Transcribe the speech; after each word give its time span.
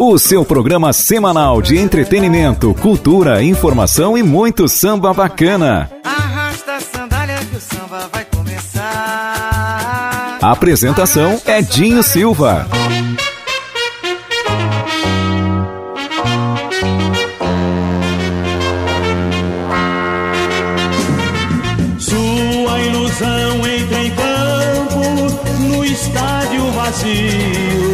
O 0.00 0.16
seu 0.16 0.44
programa 0.44 0.92
semanal 0.92 1.60
de 1.60 1.76
entretenimento, 1.76 2.72
cultura, 2.74 3.42
informação 3.42 4.16
e 4.16 4.22
muito 4.22 4.68
samba 4.68 5.12
bacana. 5.12 5.90
Arrasta 6.04 6.76
a 6.76 6.80
sandália 6.80 7.36
que 7.38 7.56
o 7.56 7.60
samba 7.60 8.08
vai 8.12 8.24
começar. 8.26 8.78
A 10.40 10.52
apresentação 10.52 11.42
é 11.44 11.60
Dinho 11.60 12.00
Silva. 12.04 12.68
Sua 21.98 22.80
ilusão 22.82 23.66
entra 23.66 24.04
em 24.04 24.12
campo 24.12 25.00
no 25.58 25.84
estádio 25.84 26.70
vazio. 26.70 27.87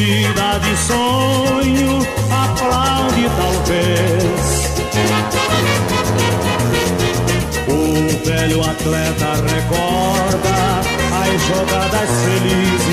Torcida 0.00 0.58
de 0.60 0.74
sonho 0.78 2.00
aplaude 2.30 3.28
talvez. 3.36 4.72
O 7.68 8.24
velho 8.24 8.64
atleta 8.64 9.34
recorda 9.46 10.80
as 11.20 11.36
jogadas 11.42 12.10
felizes. 12.24 12.89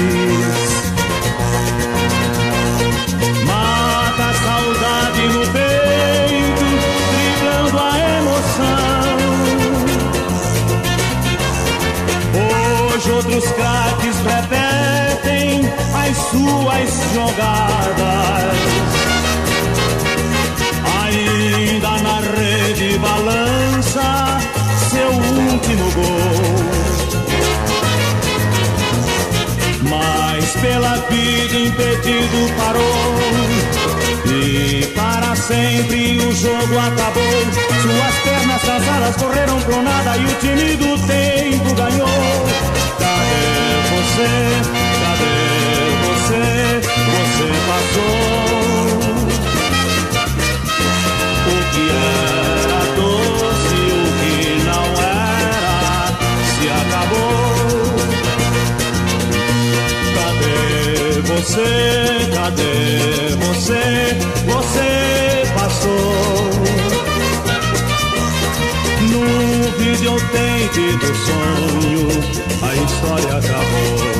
Ainda 21.03 21.91
na 22.01 22.19
rede 22.19 22.97
balança 22.97 24.39
seu 24.89 25.09
último 25.09 25.91
gol. 25.91 26.67
Mas 29.83 30.45
pela 30.59 30.95
vida 31.09 31.55
impedido 31.55 32.53
parou 32.57 33.15
E 34.25 34.85
para 34.95 35.35
sempre 35.35 36.17
o 36.17 36.35
jogo 36.35 36.79
acabou 36.79 37.41
Suas 37.81 38.15
pernas 38.23 38.61
cansadas 38.63 39.15
correram 39.17 39.61
pro 39.61 39.81
nada 39.83 40.17
E 40.17 40.25
o 40.25 40.35
time 40.39 40.75
do 40.75 40.97
tempo 41.07 41.75
ganhou 41.75 42.07
Cadê 42.99 43.77
você? 43.91 44.76
Você? 47.37 47.49
Passou 47.67 48.17
O 51.45 51.55
que 51.71 51.85
era 51.91 52.81
doce, 52.95 53.79
o 53.93 54.05
que 54.17 54.35
não 54.65 54.85
era 55.03 55.97
Se 56.49 56.65
acabou 56.81 57.97
Cadê 60.15 61.21
você? 61.21 61.71
Cadê 62.33 62.73
você? 63.45 63.85
Você 64.47 64.89
passou 65.53 66.47
no 69.11 69.23
videotape 69.77 70.85
do 70.97 71.11
sonho. 71.15 72.07
A 72.63 72.71
história 72.75 73.33
acabou. 73.37 74.17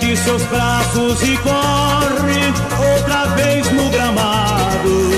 Ergue 0.00 0.16
seus 0.16 0.42
braços 0.44 1.22
e 1.22 1.36
corre 1.38 2.40
outra 2.94 3.26
vez 3.36 3.70
no 3.72 3.90
gramado. 3.90 5.10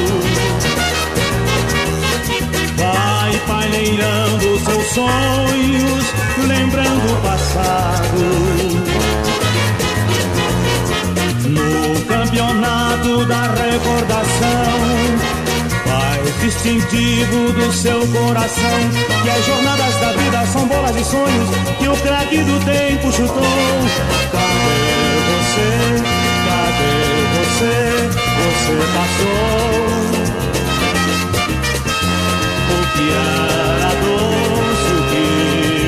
Vai 2.76 3.41
paneirando 3.47 4.59
seus 4.59 4.87
sonhos, 4.87 6.04
lembrando 6.48 7.12
o 7.12 7.16
passado. 7.22 8.22
No 11.47 12.04
campeonato 12.06 13.25
da 13.26 13.43
recordação, 13.43 14.81
faz 15.87 16.31
distintivo 16.42 17.53
do 17.53 17.72
seu 17.72 18.00
coração. 18.08 18.80
Que 19.22 19.30
as 19.30 19.47
jornadas 19.47 19.94
da 19.98 20.12
vida 20.12 20.44
são 20.47 20.66
bolas 20.66 20.94
de 20.97 21.04
sonhos 21.04 21.48
que 21.78 21.88
o 21.88 21.97
craque 21.98 22.38
do 22.38 22.58
tempo 22.64 23.12
chutou. 23.12 23.42
Cadê 24.32 24.72
você? 25.31 25.70
Cadê 26.48 26.94
você? 27.38 27.76
Você 28.42 28.75
passou. 28.92 29.62
O 32.69 32.78
que 32.94 33.06
era 33.12 33.91
doce, 34.02 34.91
o 34.98 35.02
que 35.10 35.26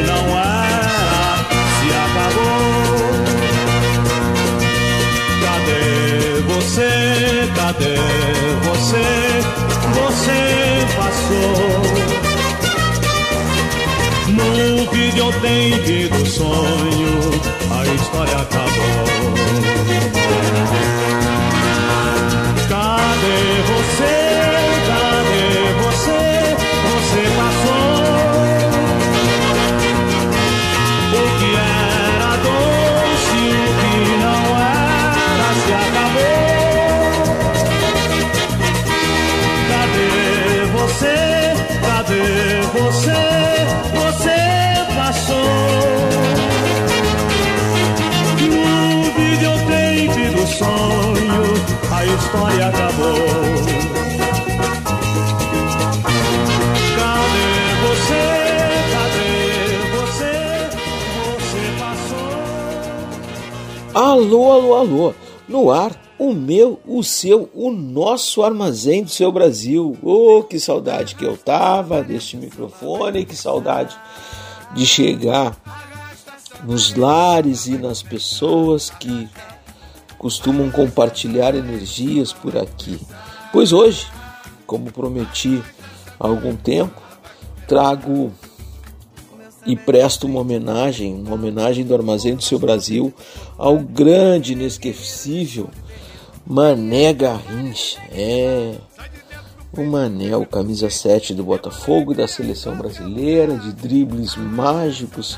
não 0.06 0.24
era, 0.38 1.36
se 1.74 1.88
acabou. 2.04 2.94
Cadê 5.42 5.82
você? 6.46 6.92
Cadê 7.56 7.96
você? 8.62 9.06
Você 9.94 10.43
No 14.28 14.90
videotape 14.92 16.08
do 16.08 16.26
sonho, 16.26 17.20
a 17.70 17.86
história 17.94 18.36
acabou. 18.38 19.04
História 52.34 52.66
acabou. 52.66 53.14
Cadê 56.96 57.74
você? 57.86 58.24
Cadê 58.92 59.30
você? 59.96 60.34
Você 61.38 61.62
passou. 61.78 62.34
Alô, 63.94 64.52
alô, 64.52 64.74
alô. 64.74 65.14
No 65.46 65.70
ar, 65.70 65.92
o 66.18 66.32
meu, 66.32 66.80
o 66.86 67.04
seu, 67.04 67.50
o 67.54 67.70
nosso 67.70 68.42
armazém 68.42 69.04
do 69.04 69.10
seu 69.10 69.30
Brasil. 69.30 69.96
Oh, 70.02 70.42
que 70.42 70.58
saudade 70.58 71.14
que 71.14 71.24
eu 71.24 71.36
tava 71.36 72.02
deste 72.02 72.36
microfone, 72.36 73.24
que 73.24 73.36
saudade 73.36 73.96
de 74.74 74.84
chegar 74.84 75.56
nos 76.64 76.94
lares 76.94 77.66
e 77.66 77.76
nas 77.76 78.02
pessoas 78.02 78.90
que 78.90 79.28
costumam 80.24 80.70
compartilhar 80.70 81.54
energias 81.54 82.32
por 82.32 82.56
aqui. 82.56 82.98
Pois 83.52 83.74
hoje, 83.74 84.06
como 84.66 84.90
prometi 84.90 85.62
há 86.18 86.26
algum 86.26 86.56
tempo, 86.56 86.98
trago 87.68 88.32
e 89.66 89.76
presto 89.76 90.26
uma 90.26 90.40
homenagem, 90.40 91.14
uma 91.14 91.34
homenagem 91.34 91.84
do 91.84 91.94
Armazém 91.94 92.34
do 92.36 92.42
Seu 92.42 92.58
Brasil 92.58 93.12
ao 93.58 93.78
grande, 93.78 94.54
inesquecível 94.54 95.68
Mané 96.46 97.12
Garrincha. 97.12 98.00
É 98.10 98.76
o 99.76 99.84
Mané, 99.84 100.34
o 100.38 100.46
camisa 100.46 100.88
7 100.88 101.34
do 101.34 101.44
Botafogo 101.44 102.12
e 102.12 102.16
da 102.16 102.26
seleção 102.26 102.74
brasileira, 102.74 103.58
de 103.58 103.74
dribles 103.74 104.36
mágicos 104.36 105.36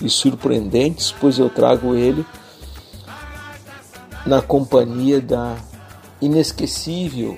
e 0.00 0.08
surpreendentes, 0.08 1.14
pois 1.20 1.38
eu 1.38 1.50
trago 1.50 1.94
ele 1.94 2.24
na 4.26 4.40
companhia 4.40 5.20
da 5.20 5.56
inesquecível 6.20 7.36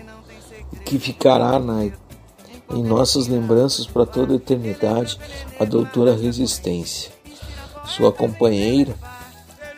que 0.85 0.99
ficará 0.99 1.59
na, 1.59 1.85
em 1.85 2.83
nossas 2.83 3.27
lembranças 3.27 3.87
para 3.87 4.05
toda 4.05 4.35
a 4.35 4.37
eternidade, 4.37 5.19
a 5.59 5.65
doutora 5.65 6.15
Resistência. 6.15 7.11
Sua 7.87 8.13
companheira 8.13 8.95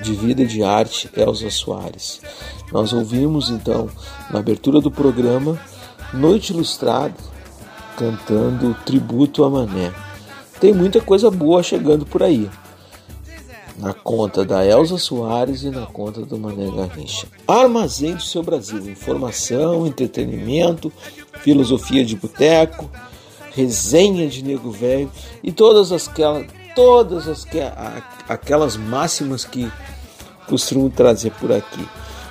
de 0.00 0.12
vida 0.14 0.42
e 0.42 0.46
de 0.46 0.62
arte, 0.62 1.08
Elza 1.16 1.50
Soares. 1.50 2.20
Nós 2.72 2.92
ouvimos 2.92 3.50
então, 3.50 3.88
na 4.30 4.40
abertura 4.40 4.80
do 4.80 4.90
programa, 4.90 5.58
Noite 6.12 6.52
Ilustrada, 6.52 7.14
cantando 7.96 8.76
tributo 8.84 9.44
a 9.44 9.50
Mané. 9.50 9.92
Tem 10.60 10.72
muita 10.72 11.00
coisa 11.00 11.30
boa 11.30 11.62
chegando 11.62 12.04
por 12.04 12.22
aí. 12.22 12.48
Na 13.78 13.92
conta 13.92 14.44
da 14.44 14.64
Elza 14.64 14.96
Soares 14.96 15.62
e 15.62 15.70
na 15.70 15.84
conta 15.86 16.22
do 16.22 16.38
Mané 16.38 16.70
Garrincha. 16.70 17.26
Armazém 17.46 18.14
do 18.14 18.22
seu 18.22 18.42
Brasil. 18.42 18.78
Informação, 18.90 19.86
entretenimento, 19.86 20.90
filosofia 21.40 22.04
de 22.04 22.16
boteco, 22.16 22.90
resenha 23.54 24.28
de 24.28 24.42
nego 24.42 24.70
velho 24.70 25.10
e 25.42 25.52
todas 25.52 25.92
aquelas, 25.92 26.46
todas 26.74 27.28
as, 27.28 27.46
aquelas 28.28 28.76
máximas 28.76 29.44
que 29.44 29.70
costumo 30.46 30.88
trazer 30.90 31.32
por 31.32 31.52
aqui. 31.52 31.86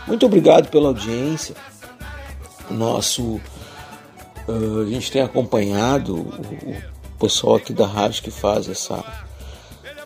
Muito 0.07 0.25
obrigado 0.25 0.69
pela 0.69 0.87
audiência. 0.89 1.55
Nosso 2.69 3.41
uh, 4.47 4.81
a 4.81 4.85
gente 4.85 5.11
tem 5.11 5.21
acompanhado 5.21 6.15
o, 6.15 6.19
o, 6.19 6.95
pessoal 7.19 7.55
aqui 7.55 7.73
da 7.73 7.87
rádio 7.87 8.23
que 8.23 8.31
faz 8.31 8.67
essa 8.67 9.03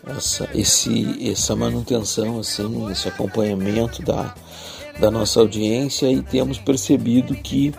essa 0.06 0.48
esse 0.54 1.30
essa 1.30 1.54
manutenção 1.54 2.38
assim, 2.38 2.90
esse 2.90 3.08
acompanhamento 3.08 4.02
da 4.02 4.34
da 4.98 5.10
nossa 5.10 5.40
audiência 5.40 6.10
e 6.10 6.22
temos 6.22 6.58
percebido 6.58 7.34
que 7.34 7.72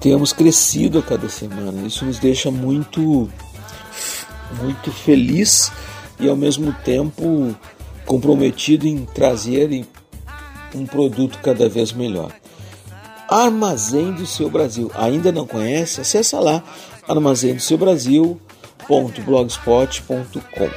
temos 0.00 0.32
crescido 0.32 0.98
a 0.98 1.02
cada 1.02 1.28
semana. 1.28 1.86
Isso 1.86 2.04
nos 2.04 2.18
deixa 2.18 2.50
muito 2.50 3.30
muito 4.60 4.90
feliz 4.90 5.70
e 6.18 6.28
ao 6.28 6.36
mesmo 6.36 6.72
tempo 6.84 7.54
comprometido 8.04 8.86
em 8.86 9.04
trazer 9.04 9.86
um 10.74 10.84
produto 10.86 11.38
cada 11.38 11.68
vez 11.68 11.92
melhor. 11.92 12.32
Armazém 13.28 14.12
do 14.12 14.26
Seu 14.26 14.50
Brasil. 14.50 14.90
Ainda 14.94 15.30
não 15.30 15.46
conhece? 15.46 16.00
Acesse 16.00 16.34
lá 16.34 16.64
armazém 17.08 17.54
do 17.54 17.60
seu 17.60 17.76
Brasil.blogspot.com. 18.90 20.70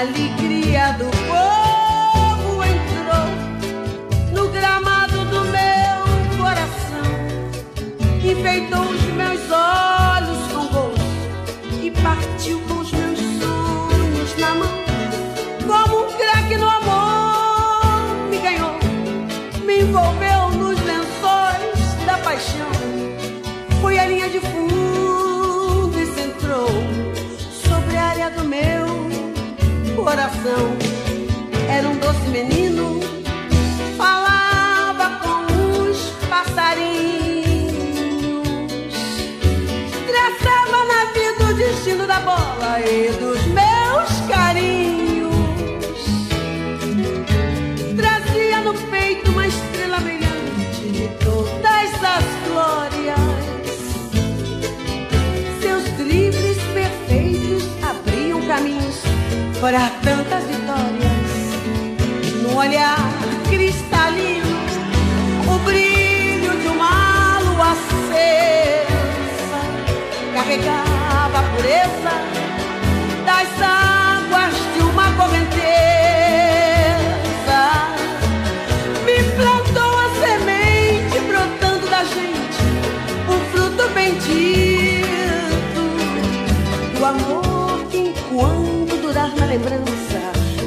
alegria 0.00 0.92
do 0.92 1.10
povo 1.26 2.62
entrou 2.62 3.26
no 4.34 4.48
gramado 4.50 5.24
do 5.26 5.40
meu 5.46 6.36
coração, 6.36 7.10
enfeitou 8.22 8.82
os 8.82 9.02
meus 9.14 9.50
olhos 9.50 9.89
partiu 12.02 12.60
com 12.68 12.74
os 12.74 12.92
meus 12.92 13.18
sonhos 13.18 14.36
na 14.38 14.54
mão. 14.54 14.84
Como 15.66 16.06
um 16.06 16.12
craque 16.16 16.56
no 16.56 16.68
amor 16.68 18.26
me 18.28 18.38
ganhou, 18.38 18.78
me 19.64 19.80
envolveu 19.82 20.50
nos 20.50 20.78
lençóis 20.84 22.06
da 22.06 22.18
paixão. 22.18 22.70
Foi 23.80 23.98
a 23.98 24.06
linha 24.06 24.28
de 24.28 24.40
fundo 24.40 25.98
e 26.00 26.06
centrou 26.06 26.68
sobre 27.64 27.96
a 27.96 28.04
área 28.04 28.30
do 28.30 28.44
meu 28.44 28.86
coração. 29.96 30.89
Para 59.70 59.88
tantas 60.02 60.42
vitórias. 60.46 61.30
No 62.42 62.56
olhar 62.58 62.98
cristalino, 63.48 64.44
o 65.46 65.58
brilho 65.60 66.58
de 66.60 66.66
uma 66.66 67.38
lua 67.38 67.70
acesa 67.70 68.90
carregava 70.34 71.38
a 71.38 71.42
pureza 71.54 72.49
lembrança 89.50 90.20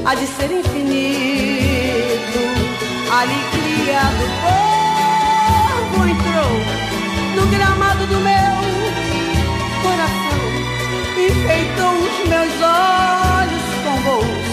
há 0.05 0.13
de 0.13 0.27
ser 0.27 0.51
infinito. 0.51 2.41
Alegria 3.09 4.01
do 4.19 4.27
povo 4.43 6.05
entrou 6.05 6.53
no 7.35 7.47
gramado 7.47 8.05
do 8.07 8.19
meu 8.19 8.55
coração, 9.83 10.43
enfeitou 11.15 11.93
os 11.93 12.15
meus 12.27 12.53
olhos 12.61 13.65
com 13.83 13.95
gols 14.03 14.47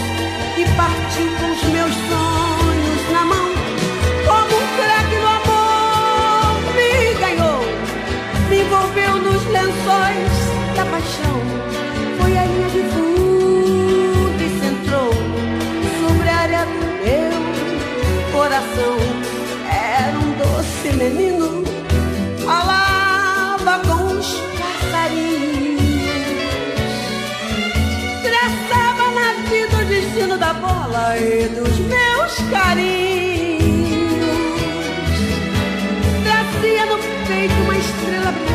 e 0.57 0.63
partiu 0.77 1.29
com 1.39 1.51
os 1.51 1.63
meus 1.73 1.93
sonhos 2.07 3.01
na 3.11 3.25
mão. 3.25 3.49
Como 4.27 4.51
um 4.55 4.67
craque 4.77 5.15
no 5.23 5.27
amor 5.27 6.55
me 6.77 6.91
ganhou, 7.19 7.59
me 8.49 8.61
envolveu 8.61 9.13
nos 9.17 9.43
lençóis 9.47 10.31
da 10.77 10.85
paixão. 10.85 11.40
Coração. 18.61 18.97
Era 19.69 20.17
um 20.19 20.31
doce 20.37 20.89
menino, 20.95 21.63
falava 22.45 23.79
com 23.87 24.17
os 24.17 24.39
passarinhos. 24.59 25.81
Traçava 28.21 29.11
na 29.11 29.33
vida 29.49 29.77
o 29.77 29.85
destino 29.85 30.37
da 30.37 30.53
bola 30.53 31.17
e 31.17 31.47
dos 31.49 31.79
meus 31.79 32.49
carinhos. 32.51 33.61
Trazia 36.23 36.85
no 36.85 36.97
peito 37.27 37.53
uma 37.63 37.77
estrela 37.77 38.31
brilhante 38.31 38.50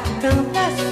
tantas 0.00 0.91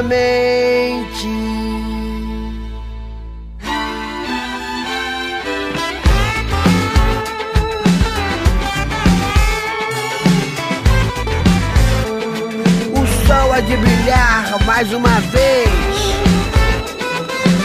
O 0.00 0.02
sol 13.26 13.54
eternamente. 13.54 13.60
de 13.60 13.76
brilhar 13.76 14.64
mais 14.64 14.90
uma 14.92 15.20
vez. 15.20 15.68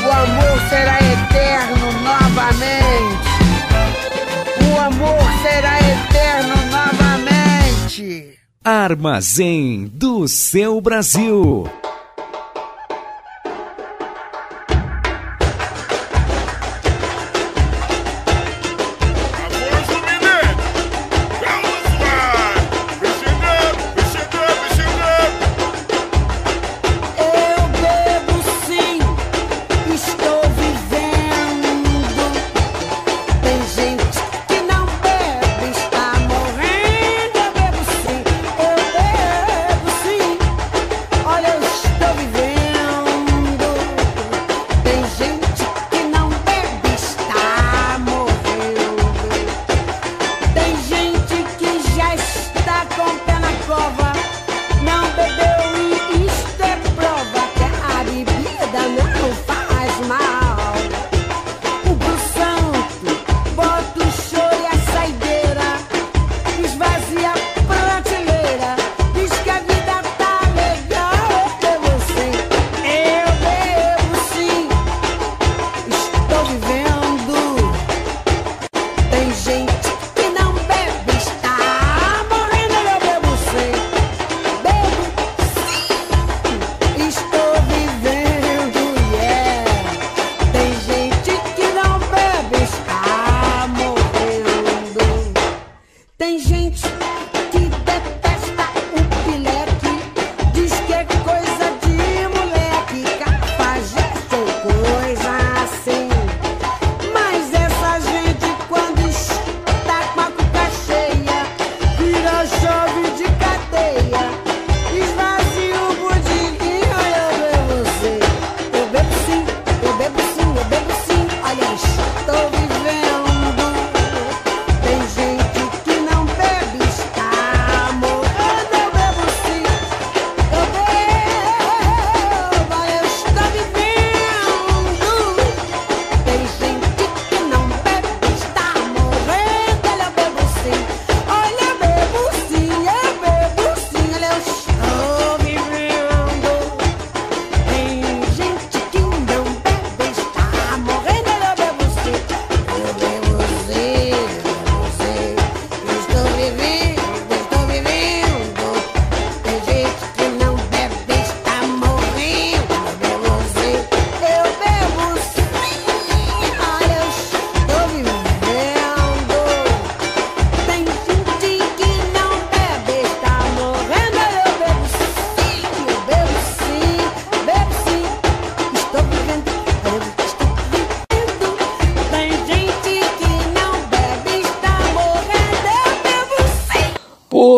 O 0.06 0.12
amor 0.12 0.70
será 0.70 0.98
eterno 1.00 1.92
novamente. 2.04 3.30
O 4.74 4.80
amor 4.82 5.24
será 5.42 5.80
eterno 5.80 6.56
novamente. 6.70 8.38
Armazém 8.62 9.90
do 9.94 10.28
seu 10.28 10.82
Brasil. 10.82 11.70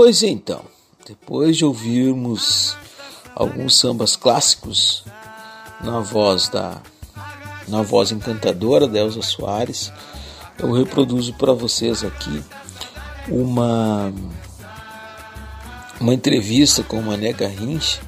Pois 0.08 0.24
então, 0.24 0.62
depois 1.06 1.58
de 1.58 1.66
ouvirmos 1.66 2.78
alguns 3.36 3.76
sambas 3.76 4.16
clássicos 4.16 5.04
na 5.82 6.00
voz 6.00 6.48
da 6.48 6.82
na 7.68 7.82
voz 7.82 8.14
encantadora 8.14 8.88
da 8.88 9.00
Elza 9.00 9.22
Soares, 9.22 9.92
eu 10.60 10.72
reproduzo 10.72 11.34
para 11.34 11.52
vocês 11.52 12.06
aqui 12.06 12.42
uma 13.28 14.14
uma 16.00 16.14
entrevista 16.14 16.82
com 16.84 17.02
Mané 17.02 17.34
Garrincha, 17.34 18.00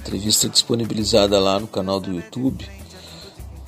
entrevista 0.00 0.48
disponibilizada 0.48 1.38
lá 1.38 1.60
no 1.60 1.68
canal 1.68 2.00
do 2.00 2.12
YouTube, 2.12 2.68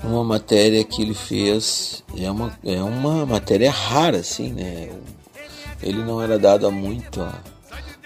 uma 0.03 0.25
matéria 0.25 0.83
que 0.83 1.01
ele 1.01 1.15
fez, 1.15 2.03
é 2.17 2.29
uma, 2.29 2.59
é 2.65 2.83
uma 2.83 3.25
matéria 3.25 3.71
rara, 3.71 4.19
assim, 4.19 4.53
né? 4.53 4.91
Ele 5.83 6.03
não 6.03 6.21
era 6.21 6.39
dado 6.39 6.67
a 6.67 6.71
muito 6.71 7.21
a, 7.23 7.41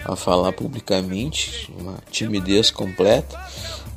a 0.03 0.15
falar 0.15 0.51
publicamente, 0.53 1.71
uma 1.77 1.97
timidez 2.09 2.71
completa, 2.71 3.39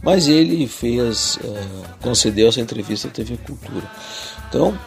mas 0.03 0.29
ele 0.29 0.67
fez, 0.67 1.39
é, 1.43 2.03
concedeu 2.03 2.49
essa 2.49 2.61
entrevista 2.61 3.09
à 3.09 3.11
TV 3.11 3.37
Cultura. 3.37 3.91
Então, 4.49 4.79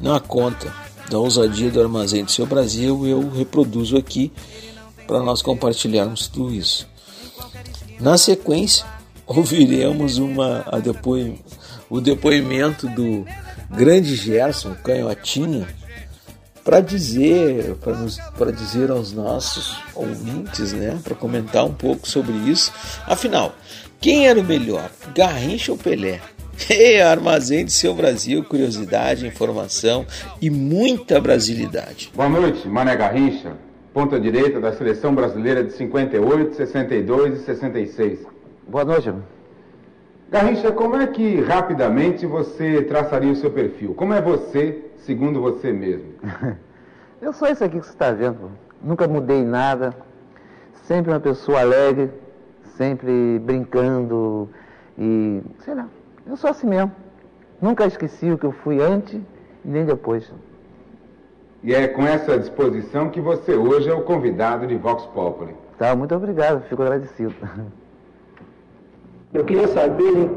na 0.00 0.20
conta 0.20 0.72
da 1.10 1.18
ousadia 1.18 1.70
do 1.70 1.80
Armazém 1.80 2.24
do 2.24 2.30
Seu 2.30 2.46
Brasil, 2.46 3.06
eu 3.06 3.30
reproduzo 3.30 3.96
aqui 3.96 4.32
para 5.06 5.20
nós 5.20 5.40
compartilharmos 5.40 6.26
tudo 6.26 6.52
isso. 6.52 6.86
Na 8.00 8.18
sequência, 8.18 8.84
ouviremos 9.26 10.18
uma, 10.18 10.64
depois, 10.82 11.34
o 11.88 12.00
depoimento 12.00 12.88
do 12.88 13.24
grande 13.70 14.14
Gerson 14.14 14.74
Canhotinha, 14.74 15.66
para 16.66 16.80
dizer, 16.80 17.76
para 18.36 18.50
dizer 18.50 18.90
aos 18.90 19.12
nossos 19.12 19.80
ouvintes, 19.94 20.72
né, 20.72 20.98
para 21.04 21.14
comentar 21.14 21.64
um 21.64 21.72
pouco 21.72 22.08
sobre 22.08 22.32
isso. 22.32 22.72
Afinal, 23.06 23.54
quem 24.00 24.26
era 24.26 24.40
o 24.40 24.42
melhor, 24.42 24.90
Garrincha 25.14 25.70
ou 25.70 25.78
Pelé? 25.78 26.20
E 26.68 26.98
armazém 27.00 27.64
de 27.64 27.70
seu 27.70 27.94
Brasil, 27.94 28.42
curiosidade, 28.42 29.28
informação 29.28 30.04
e 30.42 30.50
muita 30.50 31.20
brasilidade. 31.20 32.10
Boa 32.12 32.28
noite, 32.28 32.66
Mané 32.66 32.96
Garrincha, 32.96 33.52
ponta 33.94 34.18
direita 34.18 34.60
da 34.60 34.72
seleção 34.72 35.14
brasileira 35.14 35.62
de 35.62 35.72
58, 35.72 36.56
62 36.56 37.42
e 37.42 37.44
66. 37.44 38.18
Boa 38.66 38.84
noite. 38.84 39.12
Garrincha, 40.28 40.72
como 40.72 40.96
é 40.96 41.06
que 41.06 41.40
rapidamente 41.42 42.26
você 42.26 42.82
traçaria 42.82 43.30
o 43.30 43.36
seu 43.36 43.52
perfil? 43.52 43.94
Como 43.94 44.12
é 44.12 44.20
você 44.20 44.85
segundo 45.06 45.40
você 45.40 45.72
mesmo? 45.72 46.14
eu 47.22 47.32
sou 47.32 47.48
esse 47.48 47.62
aqui 47.62 47.78
que 47.78 47.86
você 47.86 47.92
está 47.92 48.10
vendo. 48.10 48.50
Nunca 48.82 49.06
mudei 49.06 49.44
nada. 49.44 49.94
Sempre 50.82 51.12
uma 51.12 51.20
pessoa 51.20 51.60
alegre, 51.60 52.10
sempre 52.76 53.40
brincando 53.42 54.50
e 54.98 55.40
sei 55.60 55.74
lá. 55.74 55.86
Eu 56.26 56.36
sou 56.36 56.50
assim 56.50 56.66
mesmo. 56.66 56.92
Nunca 57.62 57.86
esqueci 57.86 58.30
o 58.30 58.36
que 58.36 58.44
eu 58.44 58.52
fui 58.52 58.82
antes 58.82 59.14
e 59.64 59.68
nem 59.68 59.84
depois. 59.84 60.30
E 61.62 61.74
é 61.74 61.88
com 61.88 62.02
essa 62.02 62.38
disposição 62.38 63.08
que 63.08 63.20
você 63.20 63.54
hoje 63.54 63.88
é 63.88 63.94
o 63.94 64.02
convidado 64.02 64.66
de 64.66 64.76
Vox 64.76 65.06
Populi. 65.06 65.54
Tá, 65.78 65.94
muito 65.96 66.14
obrigado, 66.14 66.62
fico 66.68 66.82
agradecido. 66.82 67.34
Eu 69.32 69.44
queria 69.44 69.68
saber 69.68 70.30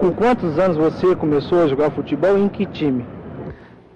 com 0.00 0.12
quantos 0.12 0.58
anos 0.58 0.76
você 0.76 1.14
começou 1.14 1.62
a 1.62 1.68
jogar 1.68 1.90
futebol 1.90 2.36
e 2.36 2.42
em 2.42 2.48
que 2.48 2.66
time? 2.66 3.04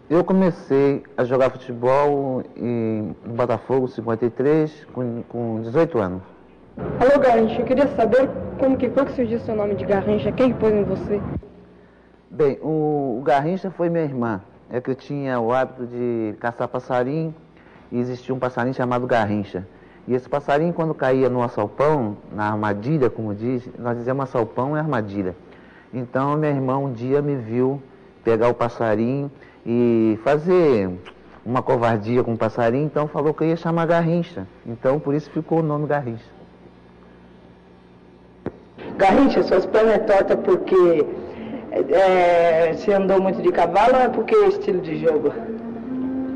Eu 0.08 0.22
comecei 0.22 1.02
a 1.16 1.24
jogar 1.24 1.50
futebol 1.50 2.40
em 2.56 3.12
Botafogo 3.26 3.88
53 3.88 4.86
com, 4.92 5.24
com 5.28 5.60
18 5.62 5.98
anos. 5.98 6.22
Alô, 6.76 7.18
Garrincha, 7.18 7.60
eu 7.60 7.64
queria 7.64 7.88
saber 7.88 8.30
como 8.56 8.76
que 8.76 8.88
foi 8.88 9.04
que 9.04 9.12
surgiu 9.14 9.40
seu 9.40 9.56
nome 9.56 9.74
de 9.74 9.84
Garrincha, 9.84 10.30
quem 10.30 10.52
pôs 10.52 10.72
em 10.72 10.84
você? 10.84 11.20
Bem, 12.30 12.56
o, 12.62 13.18
o 13.18 13.22
Garrincha 13.24 13.68
foi 13.68 13.90
minha 13.90 14.04
irmã. 14.04 14.40
É 14.70 14.80
que 14.80 14.92
eu 14.92 14.94
tinha 14.94 15.40
o 15.40 15.52
hábito 15.52 15.84
de 15.86 16.36
caçar 16.38 16.68
passarinho 16.68 17.34
e 17.90 17.98
existia 17.98 18.32
um 18.32 18.38
passarinho 18.38 18.74
chamado 18.74 19.08
Garrincha. 19.08 19.66
E 20.06 20.14
esse 20.14 20.28
passarinho, 20.28 20.72
quando 20.72 20.94
caía 20.94 21.28
no 21.28 21.42
assalpão, 21.42 22.16
na 22.32 22.46
armadilha, 22.48 23.10
como 23.10 23.34
diz, 23.34 23.68
nós 23.76 23.98
dizemos 23.98 24.22
assalpão 24.22 24.76
é 24.76 24.78
armadilha. 24.80 25.34
Então, 25.92 26.36
meu 26.36 26.50
irmão 26.50 26.84
um 26.84 26.92
dia 26.92 27.20
me 27.20 27.34
viu 27.34 27.82
pegar 28.22 28.48
o 28.48 28.54
passarinho 28.54 29.28
e 29.66 30.16
fazer 30.22 30.88
uma 31.44 31.60
covardia 31.60 32.22
com 32.22 32.34
o 32.34 32.38
passarinho, 32.38 32.86
então 32.86 33.08
falou 33.08 33.34
que 33.34 33.42
eu 33.42 33.48
ia 33.48 33.56
chamar 33.56 33.86
Garrincha. 33.86 34.46
Então, 34.64 35.00
por 35.00 35.14
isso 35.14 35.28
ficou 35.30 35.58
o 35.58 35.62
nome 35.62 35.86
Garrincha. 35.86 36.24
Garrincha, 38.96 39.42
suas 39.42 39.66
pernas 39.66 39.94
é 39.94 39.98
torta 39.98 40.36
porque 40.36 41.04
é, 41.72 42.72
você 42.72 42.92
andou 42.92 43.20
muito 43.20 43.42
de 43.42 43.50
cavalo 43.50 43.94
ou 43.94 44.00
é 44.00 44.08
porque 44.08 44.34
é 44.34 44.48
estilo 44.48 44.80
de 44.80 44.98
jogo? 44.98 45.32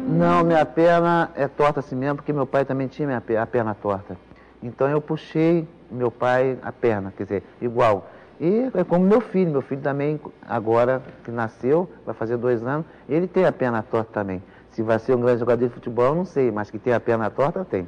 Não, 0.09 0.43
minha 0.43 0.67
perna 0.67 1.31
é 1.37 1.47
torta 1.47 1.81
assim 1.81 1.95
mesmo, 1.95 2.17
porque 2.17 2.33
meu 2.33 2.47
pai 2.47 2.65
também 2.65 2.89
tinha 2.89 3.07
minha, 3.07 3.43
a 3.43 3.47
perna 3.47 3.75
torta. 3.75 4.17
Então 4.63 4.89
eu 4.89 5.01
puxei 5.01 5.67
meu 5.91 6.11
pai 6.11 6.59
a 6.63 6.73
perna, 6.73 7.13
quer 7.17 7.23
dizer, 7.23 7.43
igual. 7.63 8.11
E 8.41 8.71
é 8.73 8.85
como 8.85 9.05
meu 9.05 9.21
filho, 9.21 9.51
meu 9.51 9.61
filho 9.61 9.83
também, 9.83 10.19
agora 10.49 11.03
que 11.23 11.31
nasceu, 11.31 11.91
vai 12.07 12.15
fazer 12.15 12.39
dois 12.39 12.67
anos, 12.67 12.87
ele 13.07 13.27
tem 13.29 13.45
a 13.45 13.53
perna 13.53 13.83
torta 13.83 14.11
também. 14.15 14.43
Se 14.71 14.83
vai 14.83 14.99
ser 14.99 15.15
um 15.15 15.21
grande 15.21 15.41
jogador 15.41 15.69
de 15.69 15.75
futebol, 15.75 16.07
eu 16.07 16.15
não 16.15 16.25
sei, 16.25 16.51
mas 16.51 16.71
que 16.71 16.79
tem 16.79 16.95
a 16.95 17.01
perna 17.01 17.29
torta, 17.29 17.67
tem. 17.67 17.87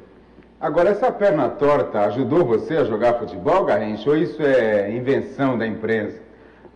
Agora, 0.61 0.89
essa 0.89 1.11
perna 1.11 1.49
torta 1.49 2.01
ajudou 2.01 2.45
você 2.45 2.77
a 2.77 2.83
jogar 2.83 3.15
futebol, 3.15 3.65
Garrincha, 3.65 4.07
ou 4.07 4.15
isso 4.15 4.43
é 4.43 4.95
invenção 4.95 5.57
da 5.57 5.65
imprensa? 5.65 6.21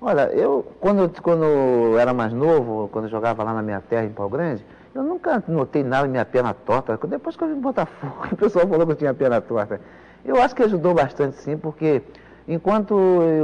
Olha, 0.02 0.24
eu, 0.34 0.66
quando, 0.80 1.10
quando 1.22 1.44
eu 1.44 2.00
era 2.00 2.14
mais 2.16 2.34
novo, 2.34 2.90
quando 2.92 3.06
eu 3.06 3.12
jogava 3.12 3.44
lá 3.44 3.54
na 3.54 3.62
minha 3.62 3.80
terra, 3.80 4.06
em 4.06 4.12
Pau 4.12 4.28
Grande, 4.28 4.66
eu 4.94 5.04
nunca 5.04 5.44
notei 5.48 5.84
nada 5.84 6.04
na 6.04 6.12
minha 6.12 6.26
perna 6.26 6.54
torta. 6.54 6.98
Depois 7.06 7.36
que 7.36 7.44
eu 7.44 7.48
vim 7.48 7.54
em 7.54 7.62
Botafogo, 7.62 8.26
o 8.34 8.36
pessoal 8.36 8.68
falou 8.68 8.88
que 8.88 8.94
eu 8.94 8.98
tinha 8.98 9.14
perna 9.14 9.40
torta. 9.40 9.80
Eu 10.26 10.42
acho 10.42 10.56
que 10.56 10.64
ajudou 10.64 10.96
bastante 10.96 11.38
sim, 11.38 11.56
porque 11.56 12.02
enquanto 12.48 12.96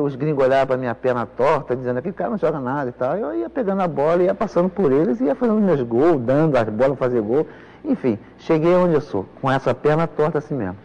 os 0.03 0.15
gringos 0.15 0.45
olhavam 0.45 0.67
para 0.67 0.77
minha 0.77 0.95
perna 0.95 1.25
torta, 1.25 1.75
dizendo 1.75 2.01
que 2.01 2.09
o 2.09 2.13
cara 2.13 2.29
não 2.29 2.37
joga 2.37 2.59
nada 2.59 2.89
e 2.89 2.93
tal, 2.93 3.17
eu 3.17 3.35
ia 3.35 3.49
pegando 3.49 3.81
a 3.81 3.87
bola, 3.87 4.23
ia 4.23 4.33
passando 4.33 4.69
por 4.69 4.91
eles, 4.91 5.19
ia 5.19 5.35
fazendo 5.35 5.59
meus 5.59 5.81
gols, 5.81 6.21
dando 6.21 6.55
as 6.55 6.69
bolas 6.69 6.97
fazer 6.97 7.21
gol. 7.21 7.45
Enfim, 7.83 8.17
cheguei 8.37 8.73
onde 8.73 8.93
eu 8.93 9.01
sou, 9.01 9.25
com 9.41 9.51
essa 9.51 9.73
perna 9.73 10.07
torta 10.07 10.37
assim 10.37 10.55
mesmo. 10.55 10.77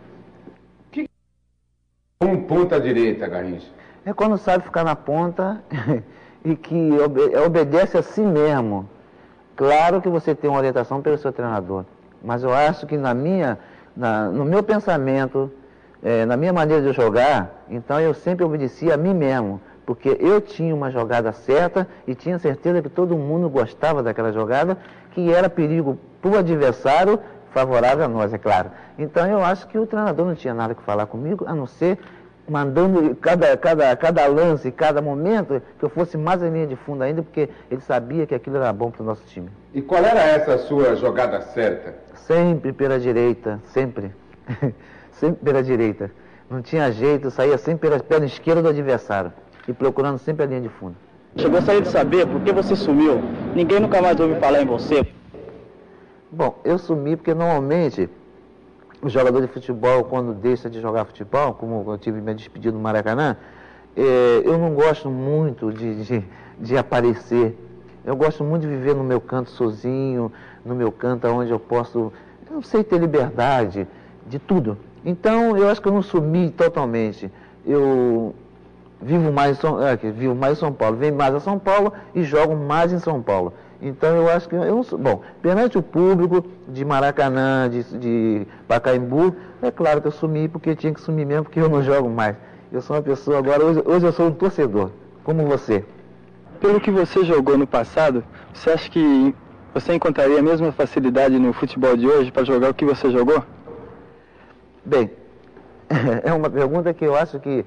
Um 2.21 2.43
ponta 2.43 2.81
direita, 2.81 3.29
Garrincha. 3.29 3.69
É 4.05 4.13
quando 4.13 4.37
sabe 4.37 4.65
ficar 4.65 4.83
na 4.83 4.97
ponta 4.97 5.63
e 6.45 6.57
que 6.57 6.91
obedece 7.47 7.97
a 7.97 8.03
si 8.03 8.23
mesmo. 8.23 8.89
Claro 9.55 10.01
que 10.01 10.09
você 10.09 10.35
tem 10.35 10.51
uma 10.51 10.59
orientação 10.59 11.01
pelo 11.01 11.17
seu 11.19 11.33
treinador, 11.33 11.85
mas 12.23 12.43
eu 12.43 12.53
acho 12.53 12.87
que 12.87 12.97
na 12.97 13.15
minha, 13.15 13.59
na, 13.97 14.29
no 14.31 14.45
meu 14.45 14.63
pensamento, 14.63 15.51
é, 16.03 16.25
na 16.25 16.37
minha 16.37 16.53
maneira 16.53 16.83
de 16.83 16.93
jogar, 16.93 17.65
então 17.69 18.01
eu 18.01 18.15
sempre 18.15 18.45
obedeci 18.45 18.91
a 18.91 18.97
mim 18.97 19.15
mesmo, 19.15 19.61
porque 19.85 20.17
eu 20.21 20.41
tinha 20.41 20.75
uma 20.75 20.91
jogada 20.91 21.33
certa 21.33 21.89
e 22.07 22.15
tinha 22.15 22.39
certeza 22.39 22.83
que 22.83 22.89
todo 22.89 23.17
mundo 23.17 23.49
gostava 23.49 24.03
daquela 24.03 24.33
jogada, 24.33 24.77
que 25.13 25.33
era 25.33 25.49
perigo 25.49 25.99
para 26.21 26.31
o 26.31 26.39
adversário, 26.39 27.19
favorável 27.53 28.05
a 28.05 28.09
nós, 28.09 28.33
é 28.33 28.39
claro. 28.39 28.71
Então 28.99 29.27
eu 29.27 29.43
acho 29.43 29.67
que 29.67 29.79
o 29.79 29.87
treinador 29.87 30.27
não 30.27 30.35
tinha 30.35 30.55
nada 30.55 30.75
que 30.75 30.83
falar 30.83 31.07
comigo, 31.07 31.45
a 31.47 31.55
não 31.55 31.67
ser 31.67 31.99
mandando 32.49 33.15
cada, 33.17 33.57
cada, 33.57 33.95
cada 33.97 34.27
lance, 34.27 34.71
cada 34.71 35.03
momento, 35.03 35.61
que 35.79 35.85
eu 35.85 35.91
fosse 35.91 36.17
mais 36.17 36.43
em 36.43 36.51
linha 36.51 36.67
de 36.67 36.77
fundo 36.77 37.03
ainda, 37.03 37.23
porque 37.23 37.49
ele 37.71 37.81
sabia 37.81 38.27
que 38.27 38.35
aquilo 38.35 38.57
era 38.57 38.73
bom 38.73 38.91
para 38.91 39.03
o 39.03 39.05
nosso 39.05 39.23
time. 39.27 39.51
E 39.75 39.83
qual 39.83 40.03
era 40.03 40.21
essa 40.21 40.57
sua 40.59 40.97
jogada 40.97 41.41
certa? 41.43 41.95
Sempre 42.15 42.73
pela 42.73 42.99
direita, 42.99 43.61
sempre. 43.67 44.13
sempre 45.19 45.45
pela 45.45 45.63
direita. 45.63 46.11
Não 46.49 46.63
tinha 46.63 46.91
jeito, 46.91 47.31
saía 47.31 47.59
sempre 47.59 47.89
pela 47.89 48.03
perna 48.03 48.27
esquerda 48.27 48.63
do 48.63 48.69
adversário 48.69 49.33
e 49.67 49.73
procurando 49.73 50.19
sempre 50.19 50.45
a 50.45 50.47
linha 50.47 50.63
de 50.63 50.69
fundo. 50.69 50.97
Eu 51.37 51.51
gostaria 51.51 51.83
de 51.83 51.89
saber 51.89 52.27
por 52.27 52.41
que 52.41 52.53
você 52.53 52.75
sumiu. 52.75 53.21
Ninguém 53.55 53.81
nunca 53.81 54.01
mais 54.01 54.19
ouviu 54.19 54.37
falar 54.41 54.63
em 54.63 54.67
você. 54.67 55.07
Bom, 56.31 56.59
eu 56.65 56.79
sumi 56.79 57.17
porque 57.17 57.35
normalmente 57.35 58.09
o 59.03 59.09
jogador 59.09 59.41
de 59.41 59.47
futebol, 59.47 60.05
quando 60.05 60.33
deixa 60.33 60.69
de 60.69 60.81
jogar 60.81 61.05
futebol, 61.05 61.55
como 61.55 61.85
eu 61.91 61.99
tive 61.99 62.21
me 62.21 62.35
despedido 62.35 62.77
no 62.77 62.83
Maracanã, 62.83 63.37
é, 63.97 64.43
eu 64.45 64.59
não 64.59 64.75
gosto 64.75 65.11
muito 65.11 65.73
de, 65.73 66.05
de, 66.05 66.25
de, 66.59 66.77
aparecer. 66.77 67.57
Eu 68.05 68.17
gosto 68.17 68.43
muito 68.43 68.63
de 68.63 68.69
viver 68.69 68.95
no 68.95 69.05
meu 69.05 69.21
canto 69.21 69.51
sozinho, 69.51 70.33
no 70.65 70.75
meu 70.75 70.91
canto 70.91 71.27
onde 71.29 71.51
eu 71.51 71.61
posso, 71.61 72.13
eu 72.49 72.55
não 72.55 72.63
sei, 72.63 72.83
ter 72.83 72.99
liberdade 72.99 73.87
de 74.27 74.39
tudo. 74.39 74.77
Então, 75.09 75.57
eu 75.57 75.71
acho 75.71 75.81
que 75.81 75.89
eu 75.89 75.93
não 75.93 76.03
sumi 76.03 76.51
totalmente. 76.51 77.31
Eu 77.67 78.35
vivo 79.01 79.33
mais 79.33 79.57
em 79.57 79.61
São, 79.61 79.83
é, 79.83 79.97
vivo 79.97 80.35
mais 80.35 80.59
em 80.59 80.61
São 80.61 80.71
Paulo, 80.71 80.99
venho 80.99 81.15
mais 81.17 81.35
a 81.35 81.41
São 81.41 81.59
Paulo 81.59 81.95
e 82.15 82.23
jogo 82.23 82.55
mais 82.55 82.93
em 82.93 82.99
São 82.99 83.23
Paulo. 83.23 83.55
Então 83.81 84.15
eu 84.15 84.29
acho 84.29 84.47
que 84.47 84.55
eu 84.55 84.67
não 84.67 84.83
sou. 84.83 84.99
Bom, 84.99 85.23
perante 85.41 85.79
o 85.79 85.83
público 85.83 86.45
de 86.69 86.85
Maracanã, 86.85 87.71
de, 87.71 87.85
de 87.97 88.47
Pacaembu, 88.67 89.35
é 89.63 89.71
claro 89.71 90.03
que 90.03 90.09
eu 90.09 90.13
sumi 90.13 90.47
porque 90.47 90.77
tinha 90.77 90.93
que 90.93 91.01
sumir 91.01 91.25
mesmo, 91.25 91.45
porque 91.45 91.59
eu 91.59 91.71
não 91.71 91.83
jogo 91.83 92.11
mais. 92.11 92.37
Eu 92.71 92.83
sou 92.83 92.95
uma 92.95 93.03
pessoa 93.03 93.39
agora, 93.39 93.65
hoje, 93.65 93.83
hoje 93.87 94.05
eu 94.05 94.13
sou 94.13 94.27
um 94.27 94.33
torcedor, 94.33 94.91
como 95.25 95.47
você. 95.47 95.87
Pelo 96.61 96.81
que 96.81 96.91
você 96.91 97.25
jogou 97.25 97.57
no 97.57 97.67
passado, 97.67 98.23
você 98.53 98.71
acha 98.73 98.91
que 98.91 99.35
você 99.73 99.95
encontraria 99.95 100.41
a 100.41 100.43
mesma 100.43 100.71
facilidade 100.71 101.39
no 101.39 101.55
futebol 101.55 101.97
de 101.97 102.07
hoje 102.07 102.31
para 102.31 102.45
jogar 102.45 102.71
o 102.71 102.75
que 102.75 102.85
você 102.85 103.11
jogou? 103.11 103.43
Bem, 104.85 105.11
é 106.23 106.33
uma 106.33 106.49
pergunta 106.49 106.93
que 106.95 107.05
eu 107.05 107.17
acho 107.17 107.39
que, 107.41 107.65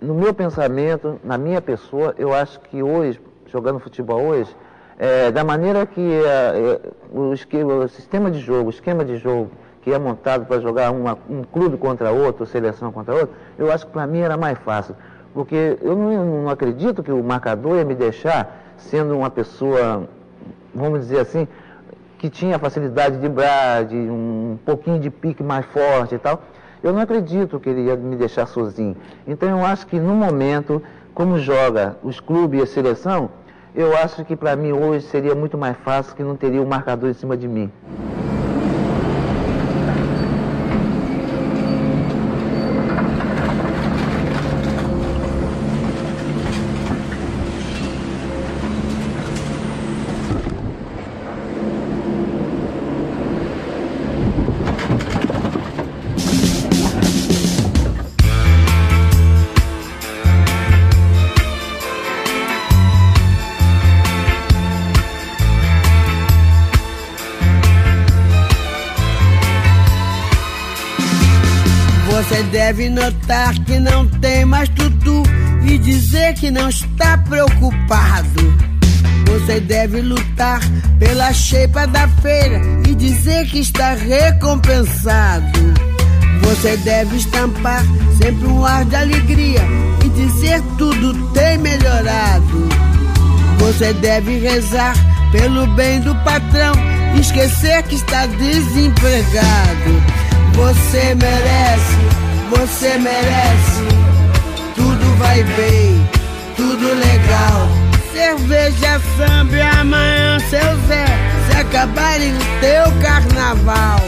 no 0.00 0.14
meu 0.14 0.32
pensamento, 0.32 1.20
na 1.22 1.36
minha 1.36 1.60
pessoa, 1.60 2.14
eu 2.18 2.32
acho 2.32 2.60
que 2.60 2.82
hoje, 2.82 3.20
jogando 3.46 3.78
futebol 3.78 4.22
hoje, 4.22 4.54
é, 4.98 5.30
da 5.30 5.44
maneira 5.44 5.86
que 5.86 6.22
é, 6.24 6.80
o, 7.12 7.30
o, 7.30 7.88
sistema 7.88 8.30
de 8.30 8.40
jogo, 8.40 8.66
o 8.66 8.70
esquema 8.70 9.04
de 9.04 9.16
jogo 9.16 9.50
que 9.82 9.92
é 9.92 9.98
montado 9.98 10.44
para 10.44 10.60
jogar 10.60 10.90
uma, 10.90 11.16
um 11.30 11.44
clube 11.44 11.76
contra 11.76 12.10
outro, 12.10 12.44
seleção 12.44 12.90
contra 12.90 13.14
outro, 13.14 13.30
eu 13.56 13.70
acho 13.70 13.86
que 13.86 13.92
para 13.92 14.06
mim 14.06 14.18
era 14.18 14.36
mais 14.36 14.58
fácil. 14.58 14.96
Porque 15.32 15.78
eu 15.80 15.94
não, 15.94 16.42
não 16.42 16.50
acredito 16.50 17.02
que 17.02 17.12
o 17.12 17.22
marcador 17.22 17.76
ia 17.76 17.84
me 17.84 17.94
deixar 17.94 18.74
sendo 18.76 19.16
uma 19.16 19.30
pessoa, 19.30 20.08
vamos 20.74 21.00
dizer 21.00 21.20
assim, 21.20 21.46
que 22.18 22.28
tinha 22.28 22.58
facilidade 22.58 23.14
de 23.14 23.20
driblar, 23.20 23.84
de 23.84 23.96
um 23.96 24.58
pouquinho 24.64 24.98
de 24.98 25.08
pique 25.08 25.42
mais 25.42 25.64
forte 25.66 26.16
e 26.16 26.18
tal. 26.18 26.42
Eu 26.82 26.92
não 26.92 27.00
acredito 27.00 27.58
que 27.58 27.68
ele 27.70 27.82
ia 27.82 27.96
me 27.96 28.16
deixar 28.16 28.46
sozinho. 28.46 28.96
Então 29.26 29.48
eu 29.48 29.64
acho 29.64 29.86
que 29.86 29.98
no 29.98 30.14
momento, 30.14 30.82
como 31.14 31.38
joga 31.38 31.96
os 32.02 32.20
clubes 32.20 32.60
e 32.60 32.62
a 32.62 32.66
seleção, 32.66 33.30
eu 33.74 33.96
acho 33.96 34.24
que 34.24 34.34
para 34.34 34.56
mim 34.56 34.72
hoje 34.72 35.06
seria 35.06 35.34
muito 35.34 35.56
mais 35.56 35.76
fácil 35.78 36.14
que 36.14 36.22
não 36.22 36.36
teria 36.36 36.60
um 36.60 36.66
marcador 36.66 37.08
em 37.08 37.14
cima 37.14 37.36
de 37.36 37.46
mim. 37.46 37.70
Deve 72.78 72.90
notar 72.90 73.58
que 73.64 73.80
não 73.80 74.06
tem 74.06 74.44
mais 74.44 74.68
tudo 74.68 75.24
e 75.64 75.78
dizer 75.78 76.34
que 76.34 76.48
não 76.48 76.68
está 76.68 77.18
preocupado. 77.18 78.54
Você 79.26 79.58
deve 79.58 80.00
lutar 80.00 80.60
pela 80.96 81.32
cheipa 81.32 81.88
da 81.88 82.06
feira 82.06 82.60
e 82.88 82.94
dizer 82.94 83.46
que 83.46 83.58
está 83.58 83.94
recompensado. 83.94 85.58
Você 86.42 86.76
deve 86.76 87.16
estampar 87.16 87.82
sempre 88.22 88.46
um 88.46 88.64
ar 88.64 88.84
de 88.84 88.94
alegria 88.94 89.60
e 90.04 90.08
dizer 90.10 90.62
tudo 90.78 91.32
tem 91.32 91.58
melhorado. 91.58 92.68
Você 93.58 93.92
deve 93.94 94.38
rezar 94.38 94.94
pelo 95.32 95.66
bem 95.74 96.00
do 96.00 96.14
patrão, 96.22 96.74
esquecer 97.18 97.82
que 97.82 97.96
está 97.96 98.26
desempregado. 98.26 100.00
Você 100.54 101.14
merece, 101.16 102.27
você 102.50 102.98
merece. 102.98 103.88
Tudo 104.74 105.16
vai 105.18 105.42
bem, 105.42 106.08
tudo 106.56 106.94
legal. 106.94 107.68
Cerveja, 108.12 109.00
samba 109.16 109.80
amanhã, 109.80 110.38
seu 110.50 110.86
Zé, 110.86 111.06
se 111.50 111.56
acabarem 111.58 112.32
o 112.34 112.60
teu 112.60 113.02
carnaval. 113.02 114.00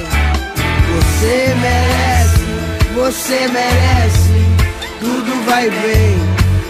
Você 0.92 1.54
merece, 1.60 2.40
você 2.94 3.48
merece. 3.48 4.50
Tudo 5.00 5.44
vai 5.46 5.70
bem, 5.70 6.18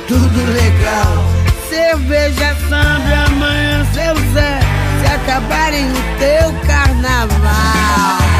tudo 0.08 0.52
legal. 0.52 1.24
Cerveja, 1.68 2.56
samba 2.68 3.26
amanhã, 3.26 3.86
seu 3.92 4.14
Zé, 4.32 4.60
se 5.00 5.14
acabarem 5.14 5.86
o 5.90 6.18
teu 6.18 6.52
carnaval. 6.66 8.39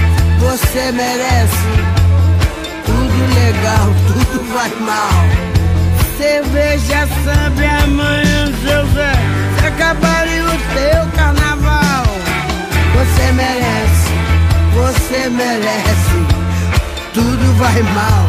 você 0.41 0.91
merece. 0.91 1.67
Tudo 2.85 3.19
legal, 3.35 3.87
tudo 4.07 4.53
vai 4.53 4.69
mal. 4.79 5.51
Cerveja, 6.17 7.07
samba 7.23 7.83
amanhã, 7.83 8.45
Zé, 8.93 9.13
se 9.59 9.65
acabarem 9.67 10.41
o 10.41 10.51
teu 10.51 11.11
carnaval. 11.15 12.05
Você 12.93 13.31
merece, 13.31 14.11
você 14.73 15.29
merece. 15.29 16.41
Tudo 17.13 17.57
vai 17.57 17.81
mal, 17.93 18.27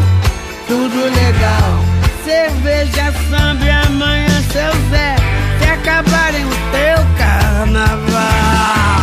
tudo 0.69 1.05
legal. 1.05 1.85
Cerveja, 2.25 3.13
samba 3.31 3.87
amanhã, 3.87 4.43
seu 4.53 4.73
Zé, 4.91 5.17
se 5.59 5.71
acabarem 5.71 6.45
o 6.45 6.51
teu 6.73 6.99
carnaval. 7.19 9.02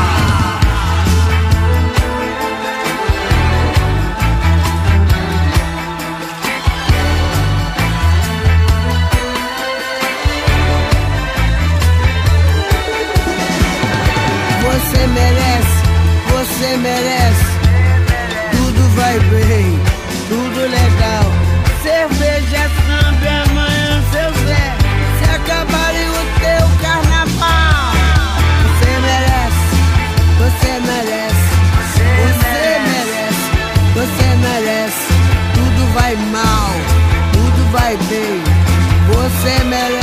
Você 14.99 15.07
merece, 15.07 15.79
você 16.27 16.75
merece. 16.75 17.45
Tudo 18.51 18.81
vai 18.97 19.17
bem, 19.17 19.79
tudo 20.27 20.59
legal. 20.59 21.23
Cerveja, 21.81 22.69
samba 22.85 23.23
e 23.23 23.27
amanhã, 23.49 24.03
seu 24.11 24.29
Zé. 24.45 24.75
Se 25.17 25.25
acabarem 25.35 26.09
o 26.09 26.21
teu 26.41 26.67
carnaval. 26.81 27.93
Você 28.65 28.91
merece, 28.99 29.71
você 30.37 30.71
merece. 30.85 31.47
Você 32.25 32.59
merece, 32.91 33.45
você 33.93 34.27
merece. 34.35 35.07
Tudo 35.53 35.93
vai 35.93 36.13
mal, 36.33 36.71
tudo 37.31 37.71
vai 37.71 37.95
bem. 38.09 38.43
Você 39.07 39.63
merece, 39.63 39.98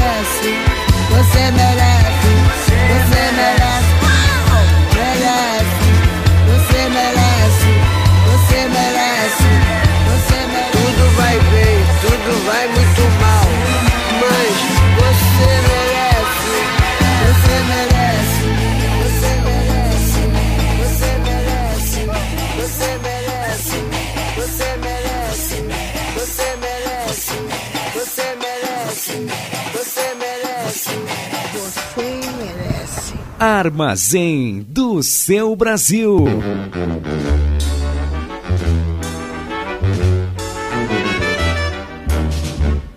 Armazém 33.39 34.65
do 34.67 35.03
seu 35.03 35.55
Brasil. 35.55 36.25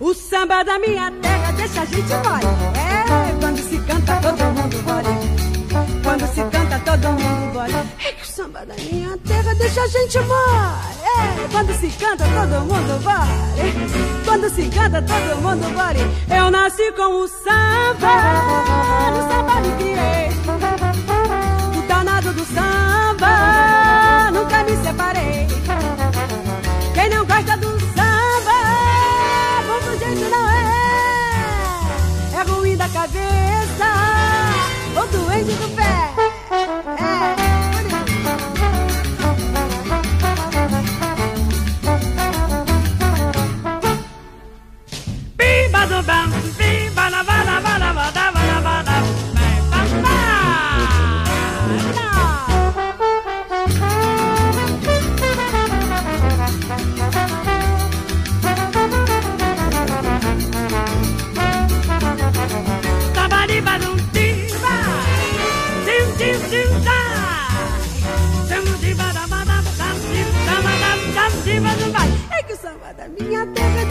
O 0.00 0.14
samba 0.14 0.62
da 0.62 0.78
minha 0.78 1.10
terra 1.20 1.52
deixa 1.52 1.82
a 1.82 1.84
gente 1.84 2.08
mole. 2.08 2.46
É, 2.74 3.38
quando 3.38 3.58
se 3.58 3.78
canta 3.80 4.16
todo 4.16 4.44
mundo 4.44 4.82
mole. 4.82 6.02
Quando 6.02 6.26
se 6.26 6.42
canta 6.44 6.78
todo 6.86 7.12
mundo 7.12 7.52
mole. 7.52 7.74
É 8.02 8.12
que 8.12 8.22
o 8.22 8.26
samba 8.26 8.64
da 8.64 8.74
minha 8.74 9.18
terra 9.18 9.29
deixa 9.60 9.82
a 9.82 9.86
gente 9.86 10.18
mole. 10.20 10.90
É, 11.04 11.48
quando 11.52 11.72
se 11.78 11.88
canta 11.98 12.24
todo 12.24 12.60
mundo 12.64 13.00
mole. 13.04 14.24
Quando 14.24 14.48
se 14.50 14.68
canta 14.70 15.02
todo 15.02 15.36
mundo 15.42 15.68
mole. 15.70 16.00
Eu 16.34 16.50
nasci 16.50 16.90
com 16.92 17.22
o 17.22 17.28
samba, 17.28 18.14
no 19.12 19.20
samba 19.28 19.60
me 19.60 19.72
criei. 19.76 20.30
O 21.78 21.82
danado 21.86 22.32
do 22.32 22.44
samba, 22.46 24.30
nunca 24.32 24.64
me 24.64 24.76
separei. 24.82 25.19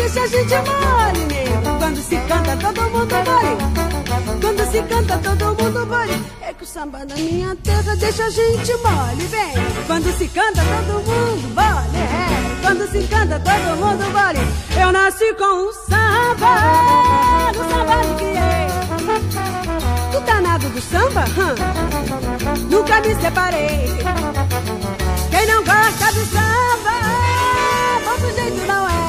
Deixa 0.10 0.22
a 0.22 0.28
gente 0.28 0.56
mole, 0.56 1.26
nego. 1.26 1.80
Quando 1.80 2.02
se 2.02 2.15
canta, 2.28 2.58
todo 2.58 2.82
mundo 2.89 3.15
mole. 3.28 3.58
Quando 4.41 4.72
se 4.72 4.82
canta, 4.84 5.17
todo 5.19 5.45
mundo 5.45 5.86
mole. 5.86 6.26
É 6.41 6.54
que 6.54 6.63
o 6.63 6.67
samba 6.67 7.06
da 7.06 7.15
minha 7.15 7.56
terra 7.58 7.95
deixa 7.95 8.26
a 8.26 8.30
gente 8.30 8.74
mole, 8.78 9.26
vem. 9.28 9.54
Quando 9.86 10.17
se 10.17 10.28
canta, 10.30 10.62
todo 10.63 10.93
mundo 11.04 11.48
mole. 11.54 11.98
É. 11.98 12.62
Quando 12.62 12.91
se 12.91 13.08
canta, 13.08 13.39
todo 13.39 13.78
mundo 13.78 14.04
mole. 14.12 14.39
Eu 14.82 14.91
nasci 14.91 15.34
com 15.36 15.67
o 15.67 15.74
samba, 15.74 16.56
no 17.56 17.69
samba 17.69 17.95
me 18.04 18.15
criei. 18.15 18.67
Do 20.12 20.19
danado 20.26 20.69
do 20.69 20.82
samba, 20.82 21.26
hum, 21.38 21.56
nunca 22.69 23.02
me 23.02 23.15
separei. 23.22 23.89
Quem 25.30 25.45
não 25.45 25.63
gosta 25.63 26.13
do 26.13 26.26
samba, 26.26 26.98
do 28.19 28.36
jeito 28.36 28.67
não 28.67 28.89
é. 28.89 29.09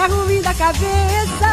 É 0.00 0.06
ruim 0.06 0.40
da 0.40 0.54
cabeça, 0.54 1.50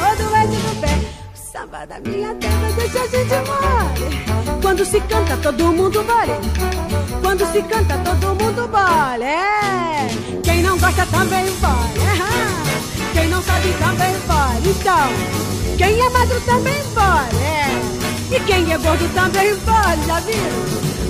ou 0.00 0.16
doente 0.16 0.56
no 0.66 0.80
pé. 0.80 0.98
O 1.34 1.52
samba 1.52 1.86
da 1.86 2.00
minha 2.00 2.34
terra 2.36 2.72
deixa 2.74 3.02
a 3.02 3.06
gente 3.06 3.34
mole. 3.46 4.62
Quando 4.62 4.82
se 4.86 4.98
canta, 5.02 5.36
todo 5.36 5.72
mundo 5.72 6.02
vale. 6.04 6.32
Quando 7.20 7.52
se 7.52 7.62
canta, 7.64 7.98
todo 7.98 8.28
mundo 8.42 8.66
vale. 8.72 9.24
É. 9.24 10.08
Quem 10.42 10.62
não 10.62 10.78
gosta 10.78 11.04
também 11.04 11.44
vale. 11.60 12.00
É. 12.00 13.12
Quem 13.12 13.28
não 13.28 13.42
sabe 13.42 13.74
também 13.78 14.14
vale. 14.26 14.70
Então, 14.70 15.76
quem 15.76 16.00
é 16.00 16.08
magro 16.08 16.40
também 16.46 16.82
vale. 16.94 17.36
É. 17.42 18.36
E 18.36 18.40
quem 18.40 18.72
é 18.72 18.78
gordo 18.78 19.14
também 19.14 19.54
vale, 19.56 20.06
já? 20.06 20.16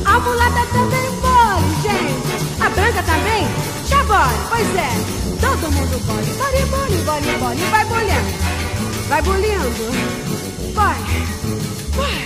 A 0.04 0.18
mulata 0.18 0.66
também 0.72 1.10
vale, 1.22 1.66
gente. 1.80 2.60
A 2.60 2.70
branca 2.70 3.02
também 3.04 3.46
já 3.86 4.02
vale. 4.02 4.38
Pois 4.50 4.76
é. 4.76 5.23
Todo 5.44 5.70
mundo 5.72 5.98
bole, 6.06 6.32
bole, 6.38 6.64
bole, 6.70 6.98
bole, 7.04 7.32
bole, 7.38 7.64
vai 7.70 7.84
bolhando, 7.84 8.32
vai 9.08 9.22
bolhando, 9.22 9.84
vai, 10.72 11.00
vai, 11.94 12.24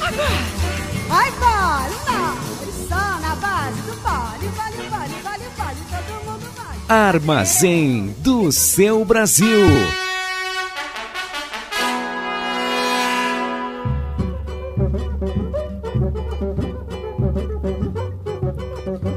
agora, 0.00 0.38
vai 1.08 1.30
bole, 1.30 1.94
não, 2.04 2.34
só 2.88 3.20
na 3.20 3.36
base 3.36 3.80
do 3.82 3.94
bole, 4.02 4.48
vale, 4.56 4.88
vale, 4.90 5.14
vale, 5.22 5.44
vale, 5.56 5.80
todo 5.88 6.10
mundo 6.24 6.46
vale. 6.56 6.80
Armazém 6.88 8.14
do 8.18 8.50
seu 8.50 9.04
Brasil. 9.04 9.68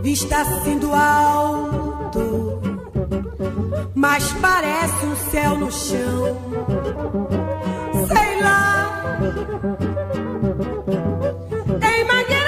Vista 0.03 0.41
assim 0.41 0.77
do 0.77 0.93
alto 0.93 1.68
mas 3.99 4.31
parece 4.41 5.05
um 5.05 5.15
céu 5.29 5.57
no 5.57 5.69
chão. 5.69 6.37
Sei 8.07 8.41
lá. 8.41 9.19
Em 11.83 12.03
Mangueira, 12.05 12.38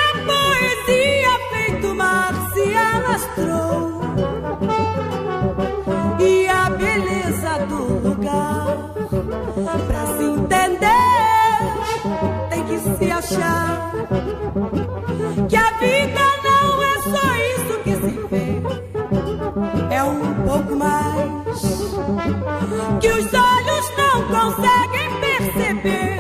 conseguem 24.42 25.10
perceber. 25.20 26.18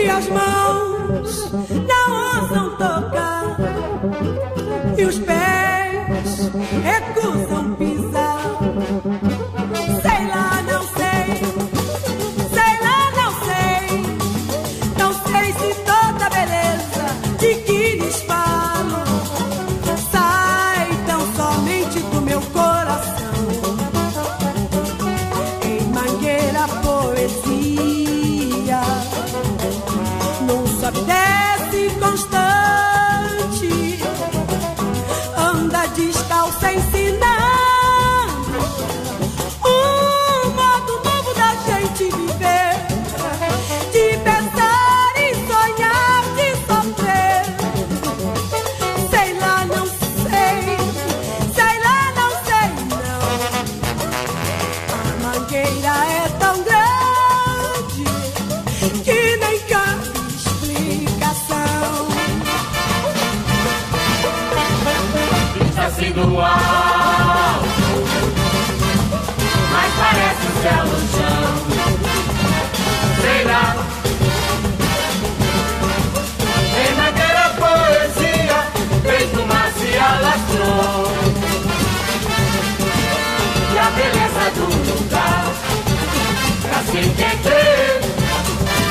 E 0.00 0.08
as 0.08 0.28
mãos 0.28 1.52
não 1.52 2.40
ousam 2.40 2.70
tocar. 2.76 3.56
E 4.96 5.04
os 5.04 5.18
pés 5.18 5.37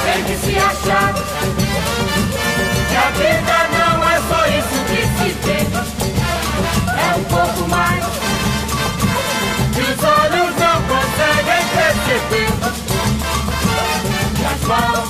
tem 0.03 0.23
que 0.23 0.35
se 0.37 0.57
achar. 0.57 1.13
Que 2.89 2.95
a 2.95 3.09
vida 3.11 3.57
não 3.77 4.09
é 4.09 4.17
só 4.27 4.45
isso 4.47 4.77
que 4.87 5.01
se 5.17 5.29
tem 5.35 5.67
é 6.97 7.15
um 7.15 7.23
pouco 7.25 7.69
mais 7.69 8.03
que 9.73 9.81
os 9.81 10.03
olhos 10.03 10.55
não 10.57 10.77
conseguem 10.91 11.63
perceber. 11.75 12.51
E 14.39 14.45
as 14.45 14.61
mãos 14.67 15.09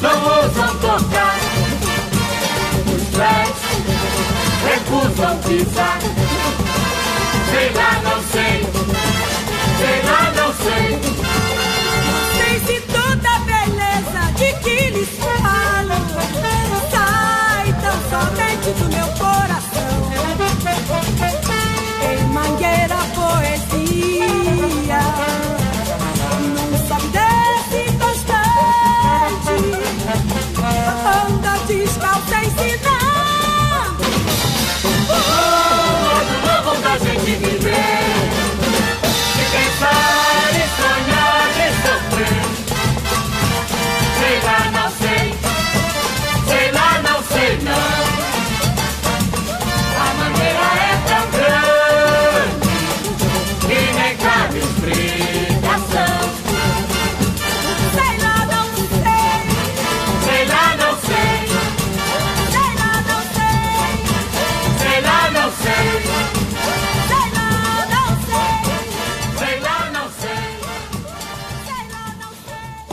não 0.00 0.16
ousam 0.36 0.72
tocar, 0.78 1.36
os 2.86 3.02
pés 3.16 3.56
recusam 4.64 5.38
pisar. 5.38 5.98
Sei 7.50 7.72
lá, 7.74 7.90
não 8.02 8.22
sei 8.32 8.75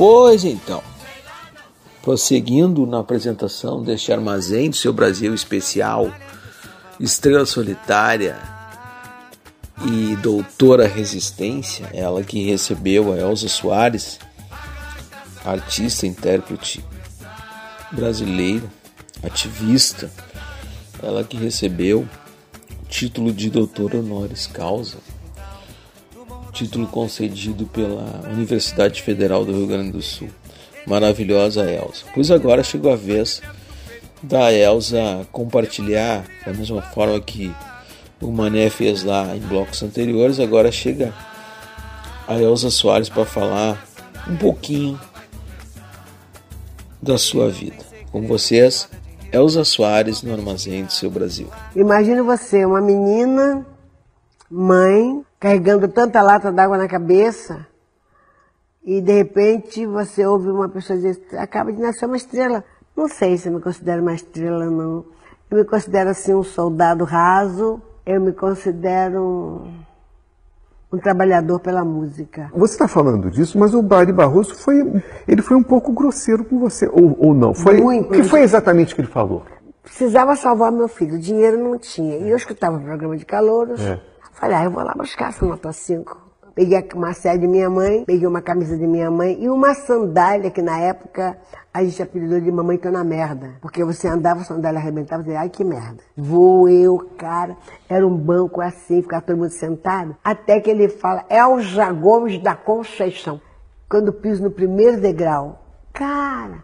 Pois 0.05 0.43
então, 0.43 0.83
prosseguindo 2.01 2.85
na 2.85 2.99
apresentação 2.99 3.81
deste 3.81 4.11
armazém 4.11 4.69
do 4.69 4.75
seu 4.75 4.91
Brasil 4.91 5.33
especial, 5.33 6.11
Estrela 6.99 7.45
Solitária 7.45 8.37
e 9.85 10.13
Doutora 10.17 10.89
Resistência, 10.89 11.89
ela 11.93 12.21
que 12.21 12.43
recebeu 12.43 13.13
a 13.13 13.17
Elza 13.17 13.47
Soares, 13.47 14.19
artista, 15.45 16.05
intérprete 16.05 16.83
brasileiro, 17.89 18.69
ativista, 19.23 20.11
ela 21.01 21.23
que 21.23 21.37
recebeu 21.37 22.01
o 22.01 22.85
título 22.89 23.31
de 23.31 23.49
doutora 23.49 23.99
honoris 23.99 24.47
causa 24.47 24.97
título 26.53 26.87
concedido 26.87 27.65
pela 27.65 28.21
Universidade 28.31 29.01
Federal 29.01 29.43
do 29.43 29.51
Rio 29.51 29.67
Grande 29.67 29.91
do 29.91 30.01
Sul. 30.01 30.29
Maravilhosa 30.85 31.69
Elsa. 31.69 32.05
Pois 32.13 32.29
agora 32.29 32.63
chegou 32.63 32.93
a 32.93 32.95
vez 32.95 33.41
da 34.21 34.53
Elsa 34.53 35.27
compartilhar, 35.31 36.23
da 36.45 36.53
mesma 36.53 36.81
forma 36.81 37.19
que 37.19 37.53
o 38.21 38.31
Mané 38.31 38.69
fez 38.69 39.03
lá 39.03 39.35
em 39.35 39.39
blocos 39.39 39.81
anteriores, 39.81 40.39
agora 40.39 40.71
chega 40.71 41.13
a 42.27 42.39
Elsa 42.39 42.69
Soares 42.69 43.09
para 43.09 43.25
falar 43.25 43.85
um 44.29 44.37
pouquinho 44.37 44.99
da 47.01 47.17
sua 47.17 47.49
vida. 47.49 47.83
Com 48.11 48.25
vocês, 48.27 48.87
Elza 49.31 49.63
Soares 49.63 50.21
no 50.21 50.31
Armazém 50.31 50.85
do 50.85 50.93
Seu 50.93 51.09
Brasil. 51.09 51.47
Imagina 51.75 52.23
você, 52.23 52.63
uma 52.65 52.79
menina, 52.79 53.65
mãe, 54.49 55.23
carregando 55.43 55.89
tanta 55.89 56.21
lata 56.21 56.53
d'água 56.53 56.77
na 56.77 56.87
cabeça, 56.87 57.67
e 58.81 59.01
de 59.01 59.11
repente 59.11 59.85
você 59.85 60.25
ouve 60.25 60.47
uma 60.47 60.69
pessoa 60.69 60.97
dizer, 60.97 61.21
acaba 61.37 61.73
de 61.73 61.81
nascer 61.81 62.05
uma 62.05 62.15
estrela. 62.15 62.63
Não 62.95 63.09
sei 63.09 63.37
se 63.37 63.49
eu 63.49 63.53
me 63.53 63.59
considero 63.59 64.01
uma 64.01 64.13
estrela, 64.13 64.69
não. 64.69 65.03
Eu 65.51 65.57
me 65.57 65.65
considero 65.65 66.11
assim 66.11 66.33
um 66.33 66.43
soldado 66.43 67.03
raso, 67.03 67.81
eu 68.05 68.21
me 68.21 68.31
considero 68.31 69.67
um 70.89 70.97
trabalhador 70.97 71.59
pela 71.59 71.83
música. 71.83 72.49
Você 72.55 72.75
está 72.75 72.87
falando 72.87 73.29
disso, 73.29 73.59
mas 73.59 73.73
o 73.73 73.81
Bari 73.81 74.13
Barroso 74.13 74.55
foi, 74.55 75.03
ele 75.27 75.41
foi 75.41 75.57
um 75.57 75.63
pouco 75.63 75.91
grosseiro 75.91 76.45
com 76.45 76.57
você, 76.57 76.87
ou, 76.87 77.17
ou 77.19 77.33
não? 77.33 77.53
Foi, 77.53 77.81
Muito. 77.81 78.07
O 78.07 78.11
que 78.13 78.23
foi 78.23 78.43
exatamente 78.43 78.95
que 78.95 79.01
ele 79.01 79.09
falou? 79.09 79.43
Precisava 79.81 80.37
salvar 80.37 80.71
meu 80.71 80.87
filho, 80.87 81.19
dinheiro 81.19 81.61
não 81.61 81.77
tinha. 81.77 82.15
E 82.15 82.29
eu 82.29 82.37
escutava 82.37 82.77
o 82.77 82.81
programa 82.81 83.17
de 83.17 83.25
calouros. 83.25 83.81
É. 83.81 84.12
Falei, 84.33 84.57
ah, 84.57 84.63
eu 84.65 84.71
vou 84.71 84.83
lá 84.83 84.93
buscar 84.95 85.29
essa 85.29 85.45
nota 85.45 85.71
5. 85.71 86.23
Peguei 86.55 86.87
uma 86.93 87.13
série 87.13 87.39
de 87.39 87.47
minha 87.47 87.67
mãe, 87.67 88.03
peguei 88.05 88.27
uma 88.27 88.41
camisa 88.41 88.77
de 88.77 88.85
minha 88.85 89.09
mãe 89.09 89.41
e 89.41 89.49
uma 89.49 89.73
sandália 89.73 90.51
que 90.51 90.61
na 90.61 90.77
época 90.77 91.35
a 91.73 91.83
gente 91.83 92.01
apelidou 92.01 92.39
de 92.39 92.51
mamãe 92.51 92.77
tô 92.77 92.91
na 92.91 93.03
merda. 93.03 93.55
Porque 93.59 93.83
você 93.83 94.07
andava, 94.07 94.41
a 94.41 94.43
sandália 94.43 94.79
arrebentava 94.79 95.23
e 95.23 95.25
dizia, 95.25 95.39
ai 95.39 95.49
que 95.49 95.63
merda. 95.63 96.03
Vou 96.15 96.69
eu, 96.69 97.09
cara. 97.17 97.57
Era 97.89 98.05
um 98.05 98.15
banco 98.15 98.61
assim, 98.61 99.01
ficava 99.01 99.23
todo 99.23 99.37
mundo 99.37 99.49
sentado. 99.49 100.15
Até 100.23 100.59
que 100.59 100.69
ele 100.69 100.89
fala, 100.89 101.25
Elja 101.27 101.91
Gomes 101.91 102.37
da 102.37 102.55
Conceição. 102.55 103.41
Quando 103.89 104.13
piso 104.13 104.43
no 104.43 104.51
primeiro 104.51 105.01
degrau, 105.01 105.63
cara, 105.91 106.63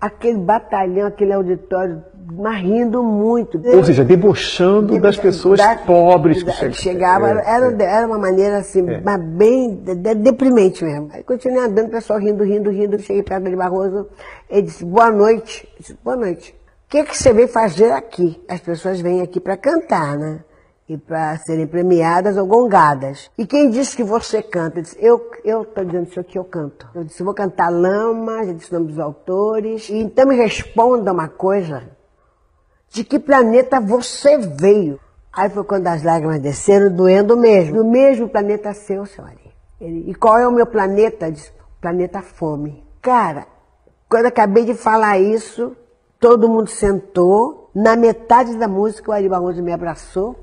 aquele 0.00 0.38
batalhão, 0.38 1.06
aquele 1.06 1.32
auditório, 1.32 2.02
mas 2.30 2.60
rindo 2.62 3.02
muito. 3.02 3.60
Ou 3.74 3.84
seja, 3.84 4.04
debochando 4.04 4.98
das 5.00 5.16
pessoas 5.16 5.58
Da- 5.58 5.76
pobres 5.76 6.38
que 6.42 6.46
da- 6.46 6.52
chegam. 6.52 6.74
chegava, 6.74 7.28
É, 7.30 7.44
era, 7.46 7.72
é. 7.72 7.86
era 7.86 8.06
uma 8.06 8.18
maneira 8.18 8.58
assim, 8.58 8.88
É. 8.88 9.00
mas 9.00 9.18
bem 9.20 9.74
de- 9.76 9.94
de- 9.94 10.14
deprimente 10.14 10.84
mesmo. 10.84 11.08
Aí 11.12 11.22
continuei 11.22 11.58
andando, 11.64 11.86
o 11.86 11.90
pessoal 11.90 12.18
rindo, 12.18 12.44
rindo, 12.44 12.70
rindo, 12.70 12.98
cheguei 12.98 13.22
perto 13.22 13.44
dele 13.44 13.56
Barroso, 13.56 14.06
ele 14.50 14.62
disse, 14.62 14.84
boa 14.84 15.10
noite. 15.10 15.66
Eu 15.74 15.80
disse, 15.80 15.98
boa 16.04 16.16
noite. 16.16 16.54
O 16.86 16.90
que, 16.90 17.04
que 17.04 17.16
você 17.16 17.32
veio 17.32 17.48
fazer 17.48 17.92
aqui? 17.92 18.42
As 18.48 18.60
pessoas 18.60 19.00
vêm 19.00 19.20
aqui 19.20 19.38
para 19.40 19.56
cantar, 19.56 20.16
né? 20.16 20.40
E 20.88 20.96
para 20.96 21.36
serem 21.38 21.66
premiadas 21.66 22.38
ou 22.38 22.46
gongadas. 22.46 23.30
E 23.36 23.46
quem 23.46 23.68
disse 23.68 23.94
que 23.94 24.02
você 24.02 24.40
canta? 24.40 24.78
Eu 24.78 24.82
disse, 24.82 24.96
eu, 24.98 25.30
eu 25.44 25.64
tô 25.66 25.84
dizendo 25.84 26.08
isso 26.08 26.18
aqui, 26.18 26.38
eu 26.38 26.44
canto. 26.44 26.88
Eu 26.94 27.04
disse, 27.04 27.22
vou 27.22 27.34
cantar 27.34 27.68
Lama, 27.68 28.42
já 28.46 28.52
disse 28.54 28.70
o 28.70 28.78
nome 28.78 28.92
dos 28.92 28.98
autores. 28.98 29.90
E 29.90 29.98
então 29.98 30.26
me 30.26 30.34
responda 30.34 31.12
uma 31.12 31.28
coisa. 31.28 31.82
De 32.90 33.04
que 33.04 33.18
planeta 33.18 33.80
você 33.80 34.38
veio? 34.38 34.98
Aí 35.32 35.50
foi 35.50 35.64
quando 35.64 35.86
as 35.86 36.02
lágrimas 36.02 36.40
desceram, 36.40 36.90
doendo 36.90 37.36
mesmo. 37.36 37.76
Do 37.76 37.84
mesmo 37.84 38.28
planeta 38.28 38.72
seu, 38.72 39.06
senhora. 39.06 39.34
Ele, 39.80 40.10
e 40.10 40.14
qual 40.14 40.38
é 40.38 40.48
o 40.48 40.52
meu 40.52 40.66
planeta? 40.66 41.30
Disse, 41.30 41.52
planeta 41.80 42.20
fome. 42.22 42.84
Cara, 43.00 43.46
quando 44.08 44.26
acabei 44.26 44.64
de 44.64 44.74
falar 44.74 45.18
isso, 45.18 45.76
todo 46.18 46.48
mundo 46.48 46.68
sentou. 46.68 47.70
Na 47.74 47.94
metade 47.94 48.56
da 48.56 48.66
música, 48.66 49.10
o 49.10 49.14
Ari 49.14 49.28
Barroso 49.28 49.62
me 49.62 49.72
abraçou 49.72 50.34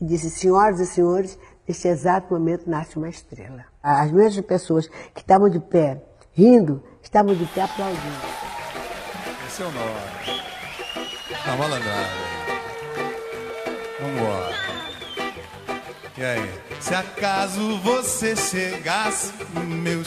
e 0.00 0.04
disse, 0.04 0.30
senhoras 0.30 0.80
e 0.80 0.86
senhores, 0.86 1.38
neste 1.68 1.86
exato 1.86 2.32
momento 2.32 2.68
nasce 2.68 2.96
uma 2.96 3.08
estrela. 3.08 3.64
As 3.80 4.10
mesmas 4.10 4.44
pessoas 4.44 4.88
que 5.14 5.20
estavam 5.20 5.48
de 5.48 5.60
pé, 5.60 6.02
rindo, 6.32 6.82
estavam 7.00 7.34
de 7.34 7.46
pé 7.46 7.62
aplaudindo. 7.62 8.00
Esse 9.46 9.62
é 9.62 9.66
o 9.66 9.70
nome. 9.70 10.51
Na 11.46 11.56
malandragem. 11.56 12.32
Vambora. 14.00 14.54
E 16.16 16.24
aí? 16.24 16.50
Se 16.80 16.94
acaso 16.94 17.78
você 17.78 18.36
chegasse 18.36 19.32
no 19.54 19.62
meu 19.62 20.02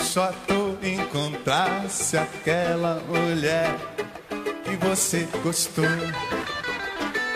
e 0.82 0.90
encontrasse 0.90 2.18
aquela 2.18 3.02
mulher 3.08 3.76
que 4.64 4.76
você 4.78 5.28
gostou, 5.42 5.86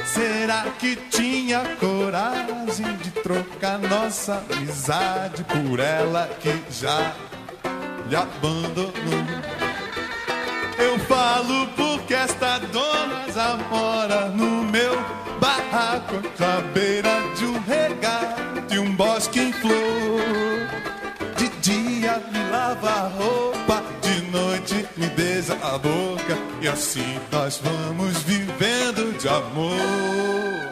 será 0.06 0.66
que 0.78 0.96
tinha 0.96 1.64
coragem 1.78 2.96
de 2.98 3.12
trocar 3.12 3.80
nossa 3.80 4.44
amizade 4.52 5.44
por 5.44 5.80
ela 5.80 6.30
que 6.40 6.62
já 6.70 7.16
lhe 8.08 8.16
abandonou? 8.16 9.59
Eu 10.80 10.98
falo 11.00 11.68
porque 11.76 12.14
esta 12.14 12.58
dona 12.60 13.26
já 13.34 13.58
mora 13.70 14.30
no 14.30 14.64
meu 14.64 14.96
barraco, 15.40 16.16
à 16.40 16.62
beira 16.74 17.22
de 17.36 17.46
um 17.46 17.60
regato 17.62 18.74
e 18.74 18.80
um 18.80 18.96
bosque 18.96 19.40
em 19.40 19.54
flor. 19.54 19.74
De 21.36 21.50
dia 21.62 22.22
me 22.32 22.52
lava 22.52 22.90
a 22.90 23.08
roupa, 23.08 23.84
de 24.02 24.22
noite 24.32 24.88
me 24.96 25.08
beija 25.08 25.54
a 25.62 25.78
boca, 25.78 26.38
e 26.62 26.68
assim 26.68 27.20
nós 27.32 27.62
vamos 27.62 28.18
vivendo 28.24 29.18
de 29.18 29.28
amor. 29.28 30.69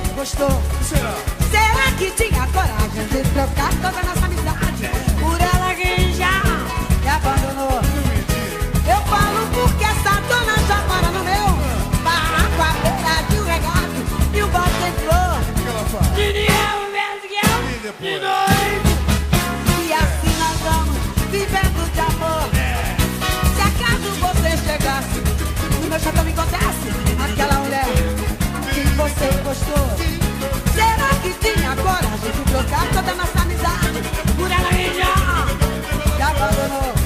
Que 0.00 0.10
gostou, 0.10 0.62
será? 0.82 1.14
Será 1.50 1.92
que 1.98 2.10
tinha 2.12 2.46
coragem 2.48 3.06
de 3.08 3.22
trocar 3.30 3.72
toda 3.82 4.00
a 4.00 4.02
nossa 4.02 4.26
amizade 4.26 4.90
por 5.18 5.40
ela 5.40 5.74
que 5.74 6.12
já 6.14 6.42
me 7.02 7.08
abandonou? 7.08 7.80
Eu 8.86 9.00
falo 9.06 9.46
porque 9.54 9.84
essa 9.84 10.20
dona 10.28 10.56
já 10.66 10.78
mora 10.88 11.10
no 11.10 11.24
meu 11.24 12.02
barraco 12.02 12.62
à 12.62 12.72
beira 12.82 13.22
de 13.28 13.40
um 13.40 13.44
regato 13.44 14.00
e 14.34 14.42
o 14.42 14.48
bosque 14.48 14.84
em 14.88 14.92
flor. 15.04 15.40
Vejo 16.14 16.32
que 16.32 17.36
eu 17.46 17.92
de 18.00 18.20
noite. 18.20 18.90
E 19.86 19.92
assim 19.92 20.32
nós 20.38 20.58
vamos 20.62 20.96
vivendo 21.30 21.92
de 21.92 22.00
amor. 22.00 22.48
Se 23.54 23.62
acaso 23.62 24.08
você 24.20 24.50
chegasse 24.56 25.20
no 25.82 25.88
meu 25.88 26.00
chapéu 26.00 26.24
me 26.24 26.30
encontrasse 26.30 26.88
que 27.04 27.09
você 29.00 29.28
gostou, 29.42 29.96
será 30.74 31.08
que 31.22 31.32
tinha 31.40 31.74
coragem 31.76 32.32
de 32.32 32.44
trocar 32.50 32.86
toda 32.92 33.14
nossa 33.14 33.40
amizade 33.40 34.02
por 34.36 34.50
ela 34.50 34.68
que 34.68 34.94
já 36.18 36.28
abandonou? 36.28 36.99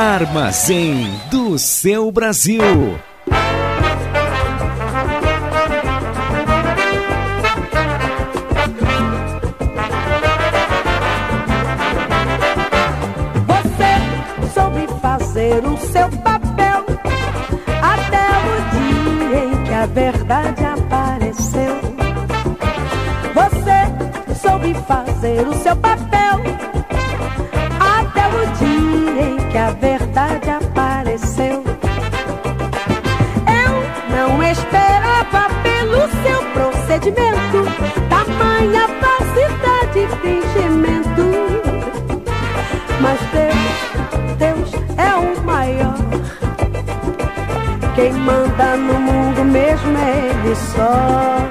Armazém 0.00 1.10
do 1.28 1.58
seu 1.58 2.12
Brasil. 2.12 2.62
Você 13.44 14.54
soube 14.54 14.86
fazer 15.02 15.66
o 15.66 15.76
seu 15.78 16.08
papel 16.22 16.84
até 17.82 18.28
o 18.46 18.54
dia 18.70 19.44
em 19.46 19.64
que 19.64 19.74
a 19.74 19.86
verdade 19.86 20.64
apareceu. 20.64 21.80
Você 23.34 24.38
soube 24.40 24.74
fazer 24.86 25.48
o 25.48 25.54
seu 25.54 25.74
papel 25.74 26.07
procedimento 37.08 37.64
tamanha 38.08 38.88
falsidade 39.00 39.98
e 39.98 40.08
fingimento. 40.20 41.24
Mas 43.00 43.18
Deus, 43.32 44.36
Deus 44.38 44.72
é 44.96 45.14
o 45.14 45.44
maior. 45.44 45.96
Quem 47.94 48.12
manda 48.12 48.76
no 48.76 49.00
mundo 49.00 49.44
mesmo 49.44 49.98
é 49.98 50.28
Ele 50.28 50.54
só. 50.54 51.47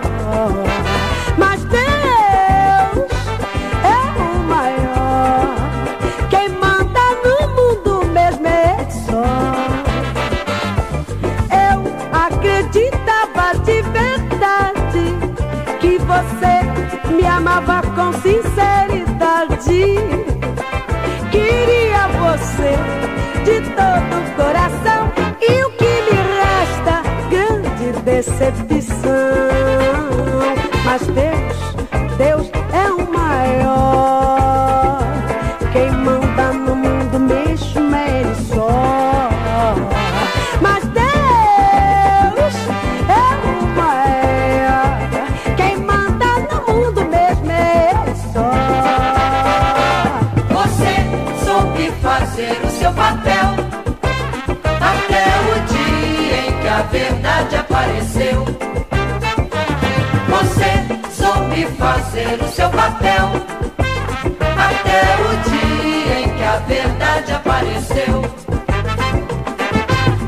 Fazer 62.28 62.43
o 62.43 62.47
seu 62.49 62.69
papel 62.69 63.32
até 64.57 65.01
o 65.23 65.49
dia 65.49 66.19
em 66.21 66.30
que 66.36 66.43
a 66.43 66.57
verdade 66.67 67.32
apareceu. 67.32 68.21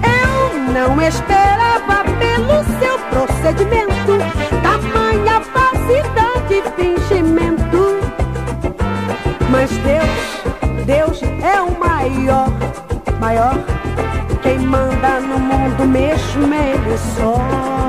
Eu 0.03 0.73
não 0.73 1.01
esperava 1.01 2.05
pelo 2.17 2.63
seu 2.79 2.99
procedimento 3.09 4.17
tamanha 4.63 5.41
falsidade 5.41 6.53
e 6.53 6.61
fingimento. 6.77 7.99
Mas 9.49 9.69
Deus, 9.79 10.85
Deus 10.85 11.21
é 11.43 11.61
o 11.61 11.77
maior, 11.77 12.47
maior. 13.19 13.57
Quem 14.41 14.59
manda 14.59 15.19
no 15.19 15.37
mundo 15.37 15.85
mesmo 15.85 16.53
Ele 16.53 16.97
só. 17.17 17.88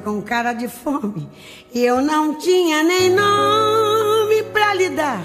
Com 0.00 0.22
cara 0.22 0.52
de 0.52 0.68
fome 0.68 1.28
e 1.72 1.84
eu 1.84 2.00
não 2.00 2.34
tinha 2.34 2.82
nem 2.82 3.10
nome 3.10 4.42
pra 4.52 4.74
lhe 4.74 4.90
dar. 4.90 5.24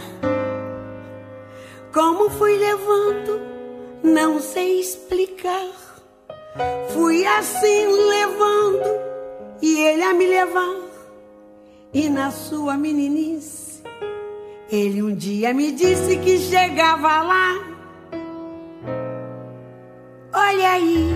Como 1.94 2.30
fui 2.30 2.58
levando, 2.58 3.42
não 4.04 4.40
sei 4.40 4.82
explicar. 4.82 5.72
Fui 6.94 7.26
assim 7.26 7.88
levando 7.88 8.84
e 9.62 9.80
ele 9.80 10.04
a 10.04 10.14
me 10.14 10.28
levar. 10.28 10.76
E 11.94 12.10
na 12.10 12.32
sua 12.32 12.76
meninice, 12.76 13.82
ele 14.70 15.02
um 15.02 15.16
dia 15.16 15.54
me 15.54 15.72
disse 15.72 16.18
que 16.18 16.38
chegava 16.38 17.22
lá. 17.22 17.76
Olha 20.34 20.72
aí, 20.72 21.15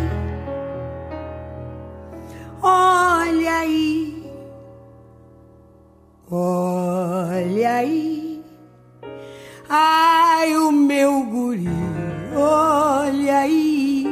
aí. 7.80 8.41
Ai, 9.69 10.55
o 10.55 10.71
meu 10.71 11.23
guri, 11.25 11.69
olha 12.36 13.38
aí, 13.39 14.07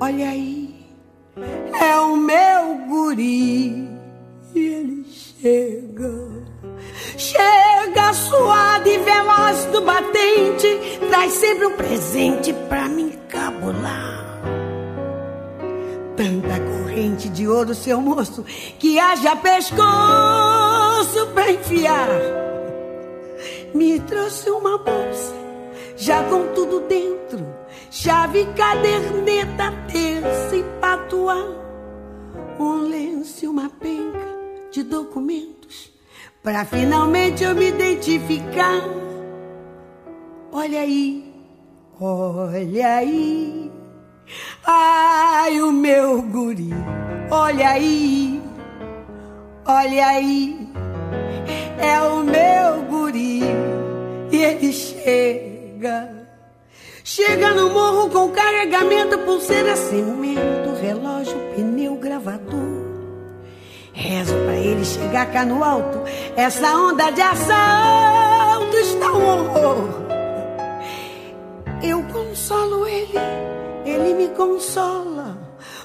olha 0.00 0.28
aí, 0.28 0.86
é 1.80 2.00
o 2.00 2.16
meu 2.16 2.86
guri. 2.88 3.88
E 4.54 4.58
ele 4.58 5.04
chega, 5.10 6.14
chega 7.18 8.12
suado 8.12 8.88
e 8.88 8.98
veloz 8.98 9.64
do 9.66 9.80
batente, 9.80 11.00
traz 11.10 11.32
sempre 11.32 11.66
um 11.66 11.76
presente 11.76 12.52
pra 12.68 12.88
mim, 12.88 13.18
cabo 13.28 13.66
rolar. 13.66 14.40
Tanta 16.16 16.73
corrente 16.94 17.28
de 17.28 17.48
ouro, 17.48 17.74
seu 17.74 18.00
moço, 18.00 18.44
que 18.78 18.98
haja 18.98 19.34
pescoço 19.34 21.26
pra 21.34 21.50
enfiar. 21.50 22.08
Me 23.74 23.98
trouxe 24.00 24.48
uma 24.50 24.78
bolsa, 24.78 25.34
já 25.96 26.22
com 26.24 26.54
tudo 26.54 26.80
dentro: 26.86 27.44
chave, 27.90 28.46
caderneta, 28.56 29.72
terça 29.90 30.56
e 30.56 30.62
patuá. 30.80 31.44
Um 32.60 32.88
lenço 32.88 33.44
e 33.44 33.48
uma 33.48 33.68
penca 33.68 34.32
de 34.70 34.84
documentos, 34.84 35.92
pra 36.42 36.64
finalmente 36.64 37.42
eu 37.42 37.54
me 37.54 37.70
identificar. 37.70 38.80
Olha 40.52 40.80
aí, 40.80 41.34
olha 42.00 42.96
aí. 42.96 43.73
Ai, 44.66 45.60
o 45.60 45.70
meu 45.70 46.22
guri, 46.22 46.70
olha 47.30 47.68
aí, 47.70 48.42
olha 49.66 50.06
aí, 50.06 50.68
é 51.78 52.00
o 52.00 52.24
meu 52.24 52.82
guri, 52.88 53.42
e 54.32 54.36
ele 54.36 54.72
chega. 54.72 56.24
Chega 57.06 57.54
no 57.54 57.68
morro 57.68 58.08
com 58.08 58.30
carregamento, 58.30 59.18
pulseira, 59.18 59.76
cimento, 59.76 60.74
relógio, 60.80 61.36
pneu, 61.54 61.96
gravador. 61.96 62.82
Rezo 63.92 64.34
pra 64.44 64.56
ele 64.56 64.84
chegar 64.84 65.30
cá 65.30 65.44
no 65.44 65.62
alto, 65.62 66.00
essa 66.34 66.74
onda 66.74 67.10
de 67.10 67.20
assalto 67.20 68.76
está 68.78 69.12
um 69.12 69.26
horror. 69.26 69.88
Eu 71.82 72.02
consolo 72.04 72.86
ele 72.86 73.18
ele 73.84 74.14
me 74.14 74.28
consola. 74.28 75.36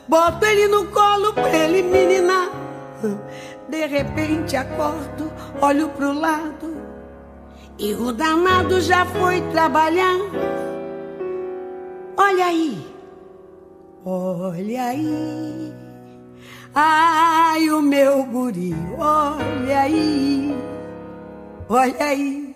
Boto 0.08 0.46
ele 0.46 0.68
no 0.68 0.86
colo 0.88 1.34
pra 1.34 1.50
ele 1.56 1.84
me 1.84 2.06
ninar. 2.06 2.50
De 3.70 3.86
repente 3.86 4.56
acordo, 4.56 5.32
olho 5.62 5.90
pro 5.90 6.12
lado 6.12 6.80
e 7.80 7.94
o 7.94 8.12
danado 8.12 8.82
já 8.82 9.06
foi 9.06 9.42
trabalhar. 9.52 10.18
Olha 12.18 12.46
aí, 12.46 12.86
olha 14.06 14.84
aí. 14.84 15.74
Ai, 16.76 17.70
o 17.70 17.82
meu 17.82 18.24
guri, 18.26 18.76
olha 18.98 19.80
aí, 19.80 20.56
olha 21.70 22.04
aí. 22.06 22.56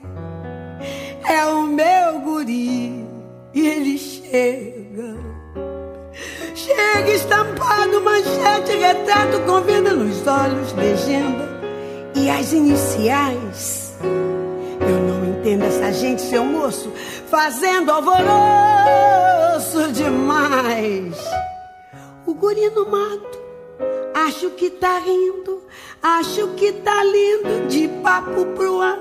É 1.26 1.46
o 1.46 1.62
meu 1.64 2.20
guri 2.20 3.06
e 3.54 3.68
ele 3.68 3.98
chega. 3.98 5.33
Chega 6.56 7.12
estampado, 7.12 7.99
manchete, 8.01 8.78
retrato 8.78 9.39
com 9.41 9.62
venda 9.62 9.91
nos 9.91 10.26
olhos, 10.28 10.72
legenda 10.74 11.49
e 12.16 12.30
as 12.30 12.54
iniciais. 12.54 13.95
Eu 13.99 14.99
não 14.99 15.26
entendo 15.26 15.64
essa 15.64 15.91
gente, 15.91 16.22
seu 16.22 16.45
moço, 16.45 16.91
fazendo 17.28 17.91
alvoroço 17.91 18.24
demais. 19.93 21.16
O 22.26 22.36
guri 22.36 22.70
no 22.70 22.88
mato, 22.88 23.39
acho 24.14 24.51
que 24.51 24.70
tá 24.70 24.99
rindo, 24.99 25.64
acho 26.04 26.49
que 26.49 26.72
tá 26.72 27.04
lindo, 27.04 27.68
de 27.68 27.88
papo 28.04 28.45
pro 28.56 28.80
ar. 28.80 28.99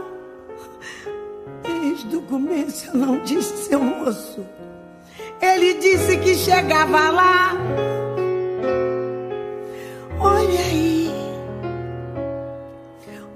Desde 1.62 2.16
o 2.16 2.22
começo 2.22 2.88
eu 2.88 2.94
não 2.94 3.18
disse, 3.18 3.68
seu 3.68 3.78
moço. 3.78 4.46
Ele 5.43 5.74
disse 5.74 6.16
que 6.18 6.36
chegava 6.36 7.11
lá. 7.11 7.53
Olha 10.20 10.61
aí, 10.61 11.11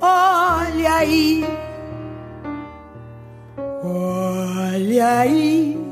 olha 0.01 0.95
aí, 0.95 1.45
olha 3.83 5.19
aí. 5.19 5.87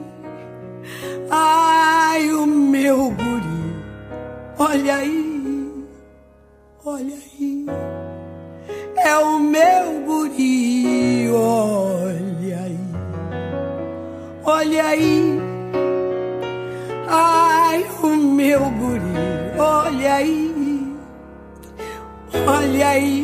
Ai, 1.30 2.30
o 2.30 2.46
meu 2.46 3.10
guri, 3.10 3.74
olha 4.56 4.94
aí, 4.94 5.84
olha 6.84 7.16
aí. 7.16 7.66
É 8.98 9.18
o 9.18 9.40
meu 9.40 10.00
guri, 10.06 11.28
olha 11.32 12.60
aí, 12.60 12.78
olha 14.44 14.86
aí. 14.86 15.23
Olha 22.74 22.88
aí, 22.88 23.23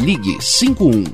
ligue 0.01 0.37
51 0.39 1.13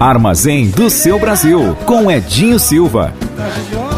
Armazém 0.00 0.70
do 0.70 0.88
seu 0.88 1.18
Brasil, 1.18 1.74
com 1.84 2.08
Edinho 2.08 2.56
Silva. 2.60 3.12
Assim: 3.36 3.74
é. 3.74 3.88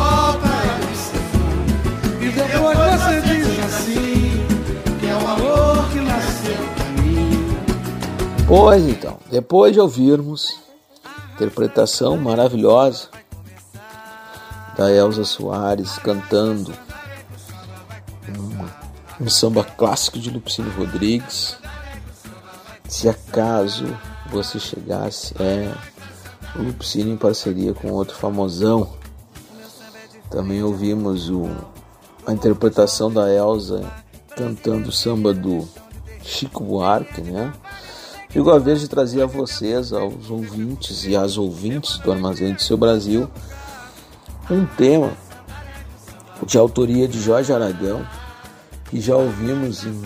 Pois 8.48 8.82
então, 8.88 9.18
depois 9.30 9.74
de 9.74 9.80
ouvirmos 9.80 10.58
interpretação 11.34 12.16
maravilhosa 12.16 13.08
da 14.78 14.90
Elza 14.90 15.24
Soares 15.24 15.98
cantando 15.98 16.72
um, 18.26 19.24
um 19.24 19.28
samba 19.28 19.64
clássico 19.64 20.18
de 20.18 20.30
Lupicínio 20.30 20.72
Rodrigues. 20.72 21.58
Se 22.88 23.06
acaso 23.06 23.84
você 24.30 24.58
chegasse, 24.58 25.34
é 25.38 25.89
o 26.56 26.62
Lupicínio 26.62 27.12
em 27.12 27.16
parceria 27.16 27.72
com 27.72 27.90
outro 27.92 28.16
famosão. 28.16 28.88
Também 30.30 30.62
ouvimos 30.62 31.28
o, 31.28 31.48
a 32.26 32.32
interpretação 32.32 33.12
da 33.12 33.32
Elza 33.32 33.84
cantando 34.36 34.88
o 34.88 34.92
samba 34.92 35.34
do 35.34 35.68
Chico 36.22 36.62
Buarque, 36.62 37.20
né? 37.20 37.52
Chegou 38.32 38.52
a 38.52 38.58
vez 38.58 38.80
de 38.80 38.86
trazer 38.86 39.22
a 39.22 39.26
vocês, 39.26 39.92
aos 39.92 40.30
ouvintes 40.30 41.04
e 41.04 41.16
às 41.16 41.36
ouvintes 41.36 41.98
do 41.98 42.12
Armazém 42.12 42.54
do 42.54 42.62
Seu 42.62 42.76
Brasil, 42.76 43.28
um 44.48 44.64
tema 44.64 45.12
de 46.46 46.56
autoria 46.56 47.08
de 47.08 47.20
Jorge 47.20 47.52
Aragão, 47.52 48.06
que 48.88 49.00
já 49.00 49.16
ouvimos 49.16 49.84
em, 49.84 50.00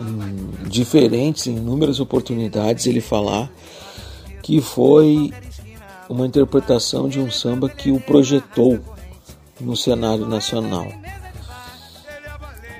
em 0.00 0.68
diferentes, 0.68 1.46
em 1.46 1.56
inúmeras 1.56 2.00
oportunidades 2.00 2.86
ele 2.86 3.00
falar, 3.02 3.50
que 4.48 4.62
foi 4.62 5.30
uma 6.08 6.26
interpretação 6.26 7.06
de 7.06 7.20
um 7.20 7.30
samba 7.30 7.68
que 7.68 7.90
o 7.90 8.00
projetou 8.00 8.80
no 9.60 9.76
cenário 9.76 10.26
nacional. 10.26 10.86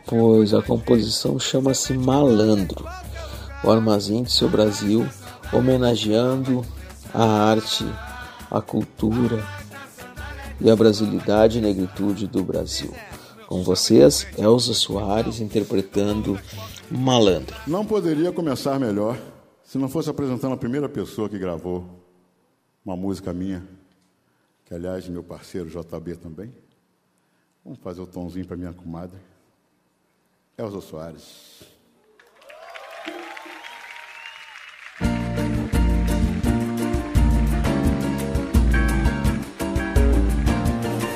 Pois 0.07 0.55
a 0.55 0.63
composição 0.63 1.39
chama-se 1.39 1.93
Malandro, 1.93 2.87
o 3.63 3.71
armazém 3.71 4.23
de 4.23 4.33
seu 4.33 4.49
Brasil, 4.49 5.07
homenageando 5.53 6.65
a 7.13 7.51
arte, 7.51 7.85
a 8.51 8.63
cultura, 8.63 9.45
e 10.59 10.71
a 10.71 10.75
brasilidade 10.75 11.59
e 11.59 11.61
negritude 11.61 12.27
do 12.27 12.43
Brasil. 12.43 12.95
Com 13.47 13.63
vocês, 13.63 14.27
Elza 14.39 14.73
Soares 14.73 15.39
interpretando 15.39 16.41
Malandro. 16.91 17.55
Não 17.67 17.85
poderia 17.85 18.33
começar 18.33 18.81
melhor 18.81 19.19
se 19.69 19.77
não 19.77 19.87
fosse 19.87 20.09
apresentando 20.09 20.55
a 20.55 20.57
primeira 20.57 20.89
pessoa 20.89 21.29
que 21.29 21.39
gravou 21.39 21.87
uma 22.83 22.97
música 22.97 23.35
minha, 23.35 23.63
que 24.65 24.73
aliás 24.73 25.07
meu 25.07 25.23
parceiro 25.23 25.69
JB 25.69 26.17
também. 26.17 26.51
Vamos 27.63 27.79
fazer 27.81 28.01
o 28.01 28.07
tomzinho 28.07 28.47
para 28.47 28.57
minha 28.57 28.73
comadre. 28.73 29.19
Elza 30.57 30.81
Soares. 30.81 31.65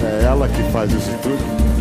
É 0.03 0.25
ela 0.27 0.47
que 0.47 0.63
faz 0.71 0.93
isso 0.93 1.11
tudo. 1.23 1.72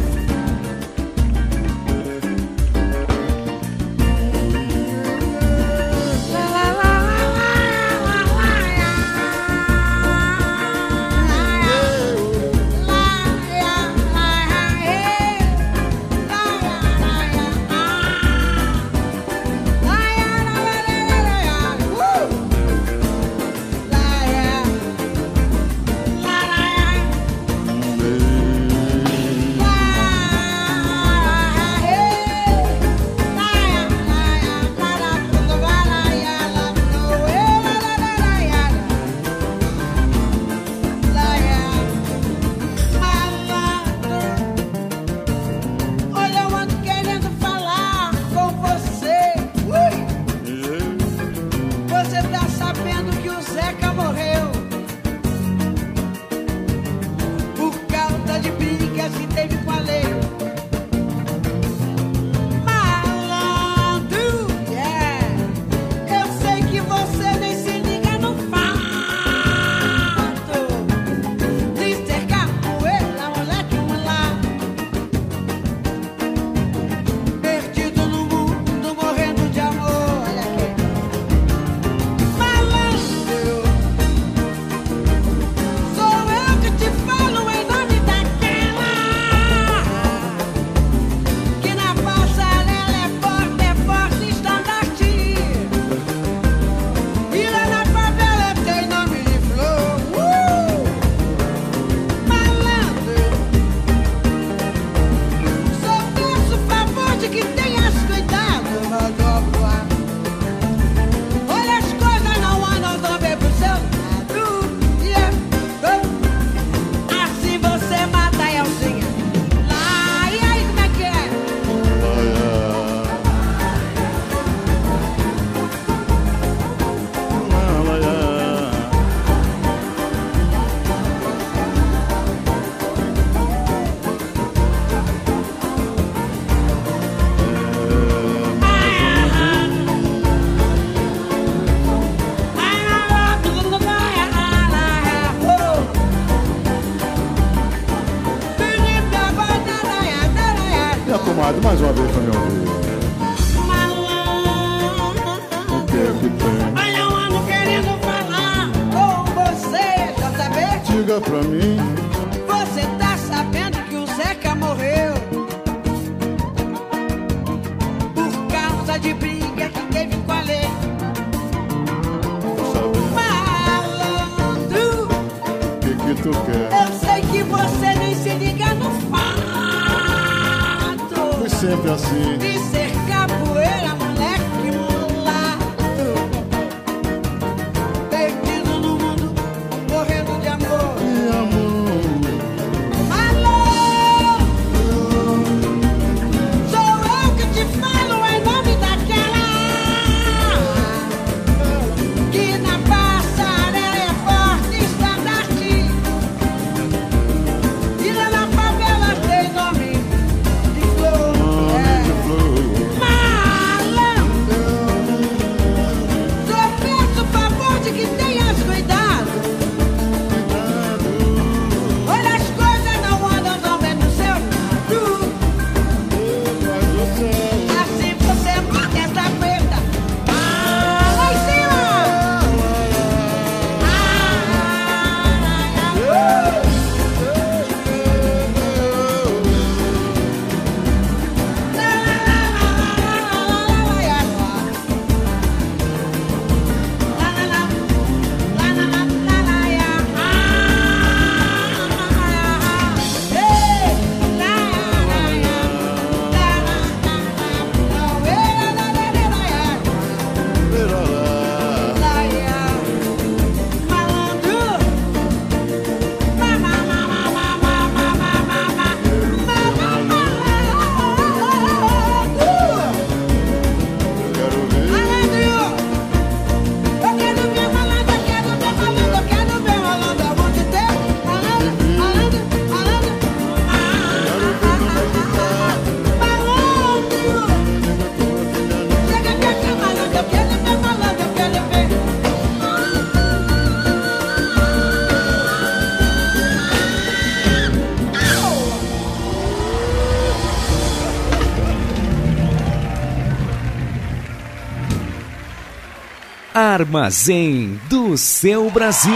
Armazém 306.54 307.80
do 307.90 308.18
seu 308.18 308.70
Brasil. 308.70 309.14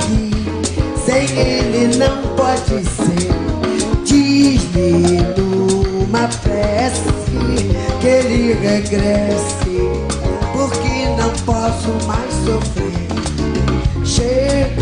que 0.00 0.98
sem 1.06 1.38
ele 1.38 1.96
não 1.96 2.34
pode 2.34 2.84
ser. 2.84 3.30
Diz-lhe 4.04 5.22
numa 5.38 6.26
prece 6.42 7.14
que 8.00 8.06
ele 8.08 8.52
regresse, 8.54 9.63
posso 11.44 11.90
mais 12.06 12.32
sofrer. 12.44 13.08
Chega 14.04 14.74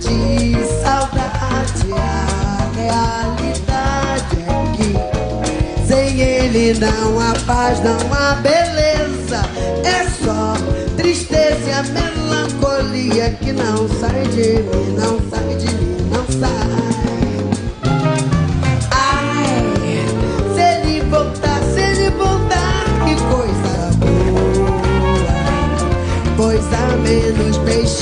de 0.00 0.56
saudade, 0.82 1.92
a 1.92 2.70
realidade 2.76 4.36
é 4.46 4.76
que 4.76 5.86
sem 5.86 6.20
ele 6.20 6.78
não 6.78 7.20
há 7.20 7.34
paz, 7.46 7.80
não 7.80 7.98
há 8.12 8.34
beleza. 8.36 9.42
É 9.84 10.04
só 10.24 10.54
tristeza 10.96 11.68
e 11.68 11.72
a 11.72 11.82
melancolia 11.82 13.30
que 13.40 13.52
não 13.52 13.88
sai 14.00 14.22
de 14.28 14.62
mim, 14.62 14.96
não 14.96 15.18
sai 15.30 15.56
de 15.56 15.74
mim, 15.74 16.10
não 16.10 16.24
sai. 16.40 17.25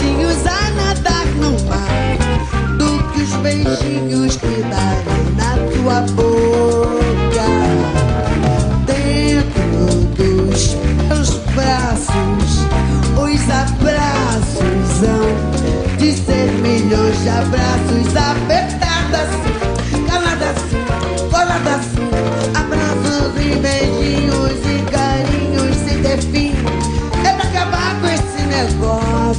Peixinhos 0.04 0.46
a 0.46 0.70
nadar 0.70 1.26
no 1.36 1.52
mar 1.68 2.18
do 2.78 3.12
que 3.12 3.22
os 3.22 3.32
beijinhos 3.36 4.36
que 4.36 4.62
darei 4.62 5.24
na 5.36 5.56
tua 5.72 6.00
boca. 6.12 7.48
Dentro 8.86 9.96
dos 10.14 10.74
meus 11.08 11.30
braços, 11.54 12.50
os 13.16 13.50
abraços 13.50 15.02
hão 15.02 15.96
de 15.96 16.12
ser 16.12 16.50
milhões 16.62 17.22
de 17.22 17.28
abraços 17.28 18.16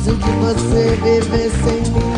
negócio 0.06 0.16
de 0.16 0.32
você 0.40 0.84
viver 1.04 1.52
sem 1.64 1.82
mim. 1.92 2.14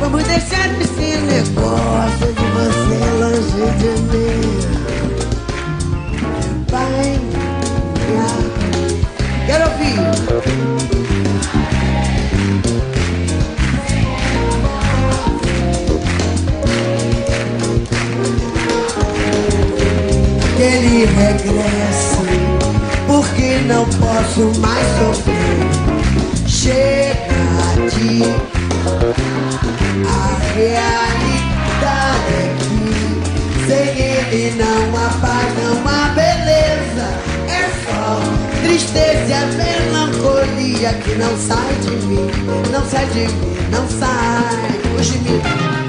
Vamos 0.00 0.22
deixar 0.24 0.68
esse 0.80 1.16
negócio 1.26 2.32
de 2.32 2.44
você 2.54 2.98
longe 3.18 3.64
de 3.78 3.92
mim. 4.02 4.58
Vai 6.70 7.20
lá. 8.14 8.32
Quero 9.46 9.64
ouvir. 9.64 9.98
Que 20.56 20.62
ele 20.62 21.06
regresse, 21.06 22.26
porque 23.06 23.48
não 23.66 23.84
posso 23.84 24.60
mais 24.60 24.86
sofrer. 24.98 25.88
Chega 26.46 27.07
a 27.88 27.96
realidade 30.54 32.34
é 32.34 32.54
que 32.58 33.66
sem 33.66 33.88
ele 33.98 34.62
não 34.62 34.94
há 34.94 35.08
paz, 35.22 35.48
não 35.56 35.76
há 35.88 36.08
beleza. 36.10 37.08
É 37.48 37.64
só 37.86 38.20
tristeza 38.62 39.28
e 39.28 39.32
a 39.32 39.46
melancolia 39.46 40.92
que 41.02 41.14
não 41.14 41.34
sai 41.38 41.74
de 41.80 41.92
mim, 42.06 42.28
não 42.70 42.84
sai 42.84 43.06
de 43.06 43.20
mim, 43.20 43.56
não 43.70 43.88
sai 43.88 44.68
de 45.02 45.18
mim. 45.20 45.87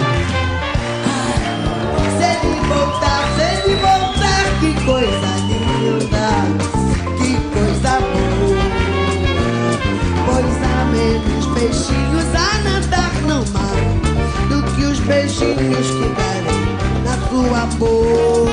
Beijinhos 15.10 15.88
que 15.90 16.08
darei 16.16 16.64
na 17.04 17.18
sua 17.28 17.66
boca. 17.78 18.50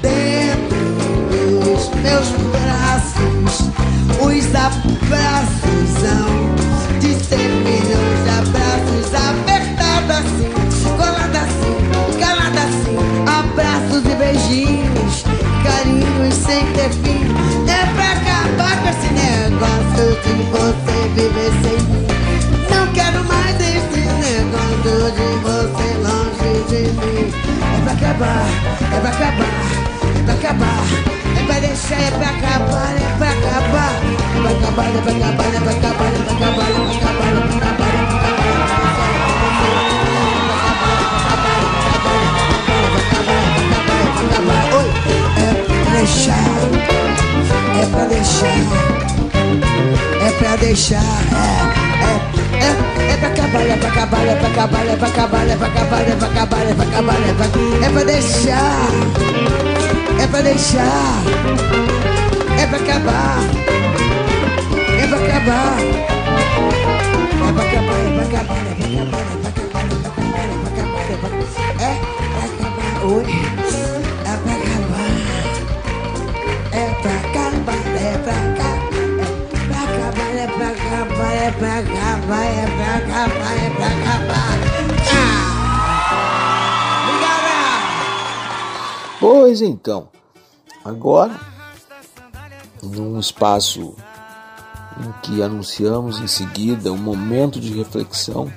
Dentro 0.00 0.82
dos 1.58 1.90
meus 2.00 2.28
braços, 2.52 3.54
os 4.22 4.46
abraços 4.54 5.88
são 6.00 6.28
de 7.00 7.12
cem 7.24 7.48
milhões 7.64 8.20
de 8.22 8.30
abraços 8.30 9.08
apertados 9.14 10.10
assim, 10.16 10.50
colado 10.96 11.36
assim, 11.36 11.76
calado 12.20 12.58
assim, 12.58 12.98
abraços 13.26 14.02
e 14.04 14.14
beijinhos, 14.14 15.24
carinhos 15.64 16.34
sem 16.34 16.64
ter 16.74 16.90
fim. 17.02 17.26
É 17.66 17.84
pra 17.94 18.12
acabar 18.12 18.74
com 18.80 18.88
esse 18.90 19.10
negócio 19.12 20.06
de 20.22 20.32
você 20.52 20.96
viver 21.16 21.52
sem 21.62 21.67
de 25.10 25.28
você 25.42 25.88
longe 26.04 26.52
de 26.68 26.82
mim. 26.92 27.32
É 27.60 27.80
pra 27.84 27.92
acabar, 27.92 28.44
é 28.80 29.00
pra 29.00 29.10
acabar, 29.10 29.52
é 30.16 30.22
pra 30.24 30.34
acabar. 30.34 30.82
É 31.36 31.42
pra 31.46 31.58
deixar, 31.60 32.00
é 32.00 32.10
pra 32.10 32.28
acabar, 32.28 32.92
é 32.92 33.08
pra 33.16 33.30
acabar. 33.30 33.92
É 34.34 34.40
pra 34.40 34.50
acabar, 34.50 34.86
é 34.86 35.00
pra 35.00 35.12
acabar, 35.12 35.46
é 35.46 35.60
pra 35.60 35.72
acabar, 35.72 36.08
é 36.08 36.18
pra 36.18 36.32
acabar, 36.32 36.48
é 36.48 36.48
pra 36.48 36.48
acabar, 36.48 36.66
é 36.66 36.72
pra 36.72 36.92
acabar, 36.92 37.24
é 37.24 37.32
pra 37.32 37.56
acabar. 37.56 37.88
É 45.36 45.54
pra 45.84 45.92
deixar, 45.92 46.46
é 47.76 47.86
pra 47.86 48.04
deixar, 48.06 48.58
é 50.20 50.30
pra 50.38 50.56
deixar, 50.56 50.96
é, 50.96 51.36
é, 51.36 51.82
é, 51.82 51.84
é 51.84 51.87
pra 53.18 53.28
acabar, 53.28 53.62
é 53.62 53.76
pra 53.76 53.88
acabar, 53.88 54.26
é 54.26 54.34
pra 54.36 54.48
acabar, 54.48 54.86
é 54.86 54.96
pra 54.96 55.08
acabar, 55.08 55.48
é 55.48 55.56
pra 55.56 55.66
acabar, 55.66 56.00
é 56.02 56.14
pra 56.14 56.26
acabar, 56.28 56.66
é 56.66 56.74
pra 56.74 56.84
acabar, 56.84 57.14
é 57.14 57.34
pra, 57.34 57.46
é 57.86 57.90
pra 57.90 58.04
deixar, 58.04 58.88
é 60.20 60.26
pra 60.26 60.40
deixar, 60.40 61.22
é 62.60 62.66
pra 62.66 62.78
acabar, 62.78 63.38
acabar, 82.28 82.44
é 82.44 82.66
pra 82.66 82.96
acabar, 82.96 83.56
é 83.56 83.70
pra 83.70 83.86
acabar. 83.86 84.58
Pois 89.20 89.60
então, 89.60 90.08
agora, 90.84 91.40
num 92.82 93.18
espaço 93.18 93.96
em 95.00 95.12
que 95.22 95.42
anunciamos 95.42 96.20
em 96.20 96.28
seguida 96.28 96.92
um 96.92 96.98
momento 96.98 97.58
de 97.58 97.72
reflexão, 97.72 98.52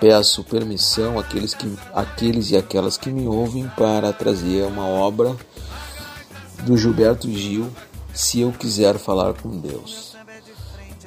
peço 0.00 0.44
permissão 0.44 1.18
àqueles, 1.18 1.52
que, 1.54 1.76
àqueles 1.92 2.50
e 2.50 2.56
aquelas 2.56 2.96
que 2.96 3.10
me 3.10 3.26
ouvem 3.26 3.68
para 3.76 4.12
trazer 4.12 4.64
uma 4.64 4.86
obra 4.86 5.36
do 6.62 6.76
Gilberto 6.76 7.30
Gil, 7.30 7.68
Se 8.14 8.40
Eu 8.40 8.52
Quiser 8.52 8.96
Falar 8.96 9.34
com 9.34 9.50
Deus. 9.58 10.07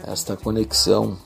Esta 0.04 0.36
conexão 0.36 1.18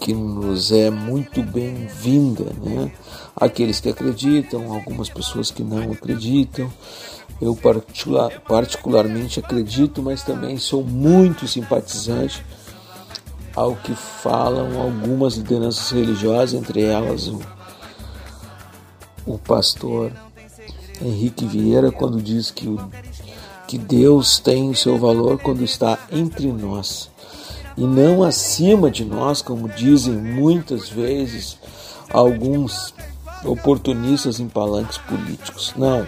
que 0.00 0.12
nos 0.12 0.70
é 0.70 0.90
muito 0.90 1.42
bem-vinda, 1.42 2.44
né? 2.62 2.92
Aqueles 3.34 3.80
que 3.80 3.88
acreditam, 3.88 4.72
algumas 4.72 5.08
pessoas 5.08 5.50
que 5.50 5.64
não 5.64 5.92
acreditam. 5.92 6.70
Eu 7.40 7.56
particular, 7.56 8.40
particularmente 8.40 9.40
acredito, 9.40 10.02
mas 10.02 10.22
também 10.22 10.58
sou 10.58 10.84
muito 10.84 11.48
simpatizante 11.48 12.44
ao 13.56 13.74
que 13.76 13.94
falam 13.94 14.80
algumas 14.80 15.36
lideranças 15.36 15.90
religiosas, 15.90 16.54
entre 16.54 16.82
elas 16.82 17.28
o, 17.28 17.40
o 19.26 19.38
pastor 19.38 20.12
Henrique 21.00 21.46
Vieira, 21.46 21.90
quando 21.90 22.22
diz 22.22 22.50
que, 22.50 22.68
o, 22.68 22.78
que 23.66 23.78
Deus 23.78 24.38
tem 24.38 24.70
o 24.70 24.76
seu 24.76 24.98
valor 24.98 25.38
quando 25.40 25.64
está 25.64 25.98
entre 26.12 26.52
nós 26.52 27.13
e 27.76 27.82
não 27.82 28.22
acima 28.22 28.90
de 28.90 29.04
nós, 29.04 29.42
como 29.42 29.68
dizem 29.68 30.14
muitas 30.14 30.88
vezes 30.88 31.58
alguns 32.10 32.94
oportunistas 33.44 34.40
em 34.40 34.48
palanques 34.48 34.98
políticos. 34.98 35.74
Não. 35.76 36.06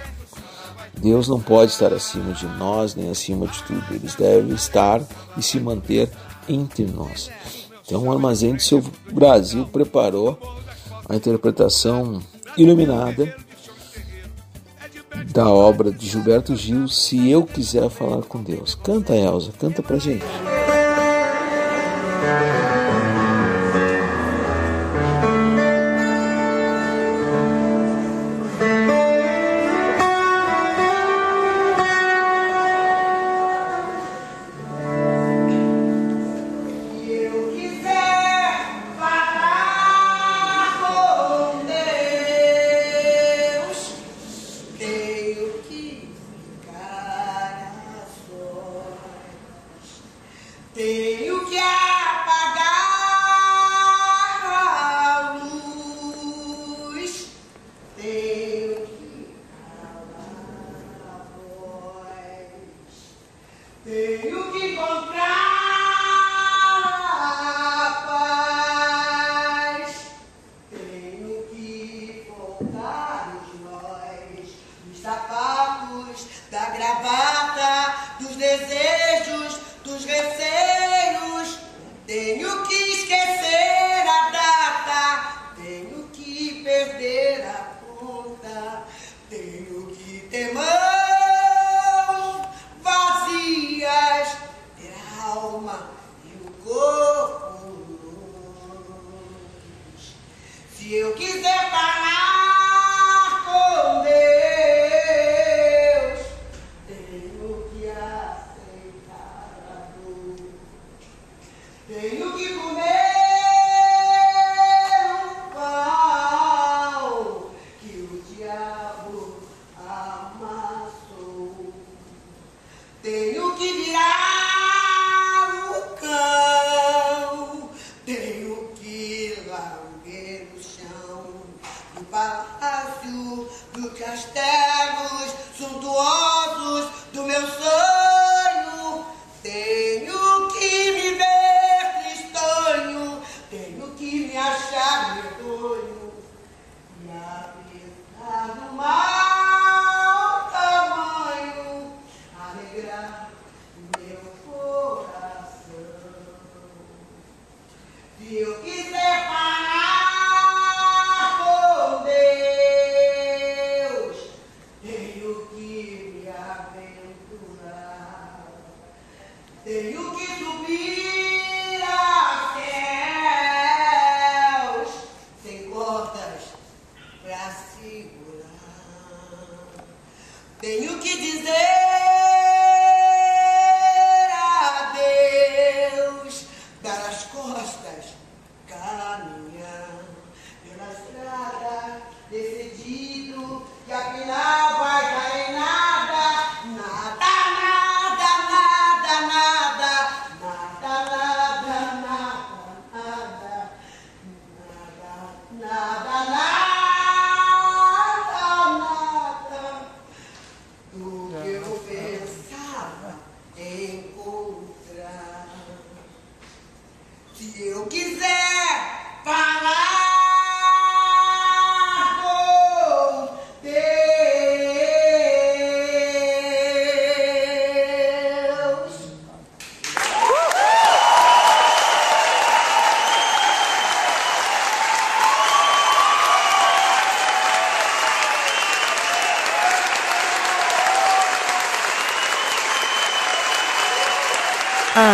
Deus 0.99 1.29
não 1.29 1.41
pode 1.41 1.73
estar 1.73 1.93
acima 1.93 2.33
de 2.33 2.47
nós, 2.47 2.95
nem 2.95 3.11
acima 3.11 3.47
de 3.47 3.63
tudo. 3.65 3.85
Eles 3.91 4.15
devem 4.15 4.55
estar 4.55 5.03
e 5.37 5.43
se 5.43 5.61
manter 5.61 6.11
entre 6.49 6.87
nós. 6.87 7.31
Então, 7.85 8.05
o 8.05 8.13
Armazém 8.13 8.55
do 8.55 8.63
Seu 8.63 8.83
Brasil 9.13 9.67
preparou 9.67 10.39
a 11.09 11.15
interpretação 11.15 12.21
iluminada 12.57 13.35
da 15.33 15.49
obra 15.49 15.93
de 15.93 16.07
Gilberto 16.07 16.57
Gil, 16.57 16.89
Se 16.89 17.29
Eu 17.29 17.45
Quiser 17.45 17.89
Falar 17.91 18.23
com 18.23 18.43
Deus. 18.43 18.75
Canta, 18.75 19.15
Elza, 19.15 19.53
canta 19.59 19.83
pra 19.83 19.99
gente. 19.99 20.25
Yeah. 22.27 22.66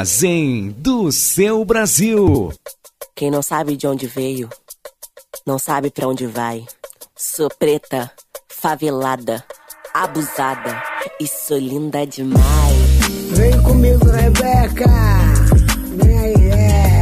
Armazém 0.00 0.74
do 0.78 1.12
seu 1.12 1.62
Brasil. 1.62 2.50
Quem 3.14 3.30
não 3.30 3.42
sabe 3.42 3.76
de 3.76 3.86
onde 3.86 4.06
veio, 4.06 4.48
não 5.46 5.58
sabe 5.58 5.90
para 5.90 6.08
onde 6.08 6.26
vai. 6.26 6.64
Sou 7.14 7.50
preta, 7.58 8.10
favelada, 8.48 9.44
abusada 9.92 10.82
e 11.20 11.26
sou 11.28 11.58
linda 11.58 12.06
demais. 12.06 12.42
Vem 13.32 13.62
comigo, 13.62 14.06
Rebeca. 14.06 14.86
Vem 16.02 16.18
aí, 16.18 16.48
é. 16.48 17.00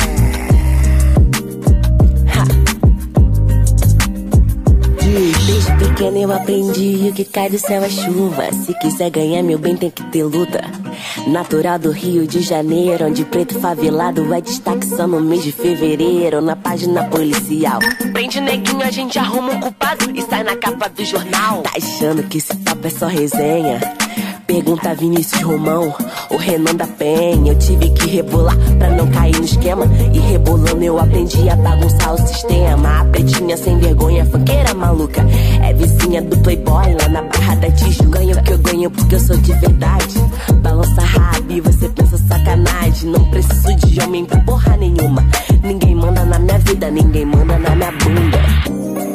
Desde 5.47 5.73
pequena 5.79 6.19
eu 6.19 6.33
aprendi 6.33 7.11
o 7.11 7.15
que 7.15 7.25
cai 7.25 7.49
do 7.49 7.61
céu 7.61 7.81
é 7.81 7.89
chuva. 7.89 8.53
Se 8.53 8.77
quiser 8.81 9.11
ganhar 9.11 9.45
meu 9.45 9.57
bem 9.57 9.77
tem 9.77 9.89
que 9.89 10.03
ter 10.11 10.25
luta. 10.25 10.88
Natural 11.27 11.79
do 11.79 11.91
Rio 11.91 12.27
de 12.27 12.41
Janeiro, 12.41 13.07
onde 13.07 13.25
preto 13.25 13.59
favelado 13.59 14.33
é 14.33 14.41
destaque 14.41 14.87
só 14.87 15.07
no 15.07 15.21
mês 15.21 15.43
de 15.43 15.53
fevereiro, 15.53 16.41
na 16.41 16.57
página 16.57 17.05
policial. 17.05 17.79
Prende 18.13 18.41
neguinho, 18.41 18.83
a 18.83 18.91
gente 18.91 19.19
arruma 19.19 19.53
um 19.53 19.61
culpado 19.61 20.11
e 20.15 20.23
sai 20.23 20.43
na 20.43 20.57
capa 20.57 20.89
do 20.89 21.05
jornal. 21.05 21.63
Tá 21.63 21.73
achando 21.77 22.23
que 22.23 22.39
esse 22.39 22.57
papo 22.57 22.87
é 22.87 22.91
só 22.91 23.07
resenha? 23.07 23.81
Pergunta 24.49 24.95
Vinícius 24.95 25.43
Romão, 25.43 25.95
o 26.31 26.37
Renan 26.39 26.75
da 26.75 26.87
Penha. 26.87 27.53
Eu 27.53 27.59
tive 27.59 27.91
que 27.91 28.09
rebolar 28.09 28.57
pra 28.79 28.89
não 28.91 29.07
cair 29.09 29.37
no 29.37 29.45
esquema. 29.45 29.85
E 30.11 30.19
rebolando 30.19 30.83
eu 30.83 30.99
aprendi 30.99 31.51
a 31.51 31.55
bagunçar 31.55 32.15
o 32.15 32.27
sistema. 32.27 33.01
A 33.01 33.05
pretinha 33.05 33.59
sem 33.59 33.79
vergonha, 33.79 34.25
funkeira 34.25 34.73
maluca. 34.73 35.21
É 35.63 35.75
vizinha 35.75 36.23
do 36.23 36.37
Playboy 36.39 36.95
lá 36.99 37.09
na 37.11 37.23
Barra 37.23 37.57
da 37.57 37.71
Tijuca. 37.71 38.19
Ganho 38.19 38.43
que 38.43 38.53
eu 38.55 38.59
ganho 38.59 38.91
porque 38.91 39.15
eu 39.17 39.21
sou 39.21 39.37
de 39.37 39.53
verdade. 39.53 40.15
Balança 40.63 41.03
rabo 41.03 41.39
você 41.63 41.89
pensa 41.91 42.17
sacanagem. 42.17 43.11
Não 43.11 43.25
preciso 43.31 43.77
de 43.77 44.01
homem 44.01 44.25
pra 44.25 44.41
porra 44.41 44.79
nenhuma. 44.79 45.23
Ninguém 45.63 45.95
manda 45.95 46.25
na 46.25 46.39
minha 46.39 46.59
vida, 46.61 46.91
ninguém 46.91 47.27
manda 47.27 47.59
na 47.59 47.77
minha 47.77 47.93
bunda. 47.93 48.39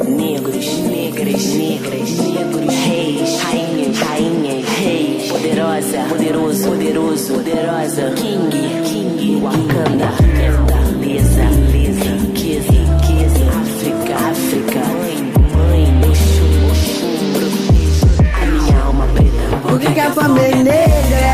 Negros, 0.08 0.78
negras, 0.78 1.44
negras, 1.44 2.18
negros, 2.18 2.74
reis, 2.86 3.42
rainhas, 3.42 3.83
poderosa, 5.64 6.04
poderoso, 6.08 6.68
poderoso, 6.68 7.34
poderosa, 7.34 8.14
king, 8.16 8.50
king, 8.50 9.40
Wakanda, 9.42 10.10
Wakanda, 10.10 10.76
beleza, 11.00 11.44
beleza, 11.72 12.10
riqueza, 12.20 12.72
riqueza, 12.72 13.44
África, 13.60 14.14
África, 14.30 14.80
mãe, 14.80 15.16
mãe, 15.56 16.10
Oxum, 16.10 16.52
Oxum, 16.70 17.12
a 18.34 18.46
minha 18.46 18.78
alma 18.84 19.06
preta. 19.14 19.68
Por 19.68 19.80
que, 19.80 19.92
que 19.92 20.00
a 20.00 20.10
fama 20.12 20.40
é 20.40 20.54
negra? 20.54 21.33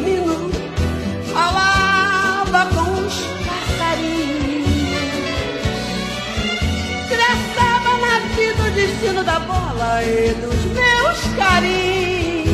menino 0.00 0.50
falava 1.32 2.66
com 2.74 3.06
os 3.06 3.14
passarinhos. 3.46 4.68
Traçava 7.08 7.96
na 7.98 8.20
vida 8.34 8.62
o 8.62 8.70
destino 8.72 9.24
da 9.24 9.38
bola 9.40 10.02
e 10.04 10.34
dos 10.34 10.64
meus 10.66 11.18
carinhos. 11.36 12.48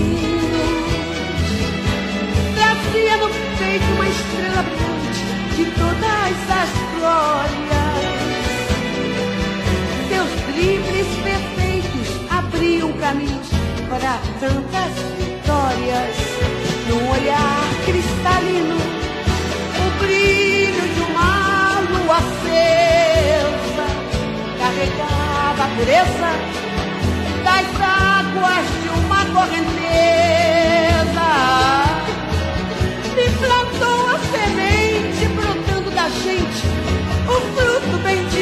Trazia 2.55 3.17
no 3.19 3.29
peito 3.59 3.93
uma 3.95 4.09
estrela 4.09 4.63
brilhante 4.63 5.23
de 5.57 5.65
todas 5.73 6.37
as 6.51 6.71
glórias. 6.99 8.05
Seus 10.09 10.31
dribles 10.55 11.11
perfeitos 11.23 12.09
abriam 12.31 12.93
caminhos 12.95 13.49
para 13.89 14.19
tantas 14.41 14.93
vitórias. 15.19 16.74
Num 16.89 17.11
olhar 17.11 17.65
cristalino, 17.87 18.77
o 18.77 19.99
brilho 19.99 20.95
de 20.95 21.01
uma 21.01 21.81
lua 21.81 22.19
acesa 22.19 23.87
carregava 24.59 25.65
a 25.65 25.69
pureza 25.77 26.31
das 27.43 27.67
águas 27.81 28.67
de 28.83 28.89
uma 29.01 29.25
correnteza. 29.27 29.75
Me 33.15 33.27
plantou 33.39 34.01
a 34.09 34.19
semente 34.31 35.23
brotando 35.35 35.91
da 35.91 36.09
gente, 36.11 36.63
o 37.27 37.41
fruto 37.55 37.99
bendito. 38.03 38.34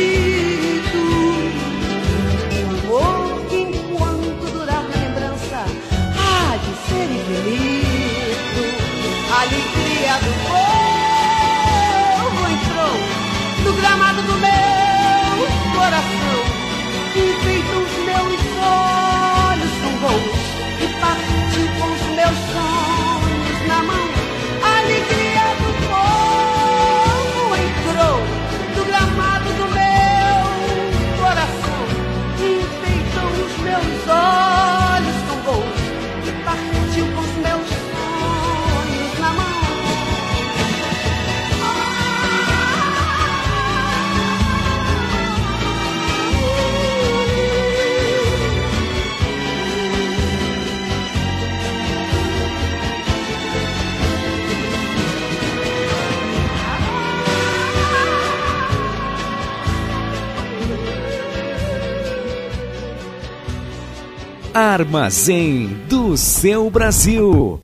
Armazém 64.54 65.68
do 65.88 66.14
seu 66.14 66.70
Brasil. 66.70 67.58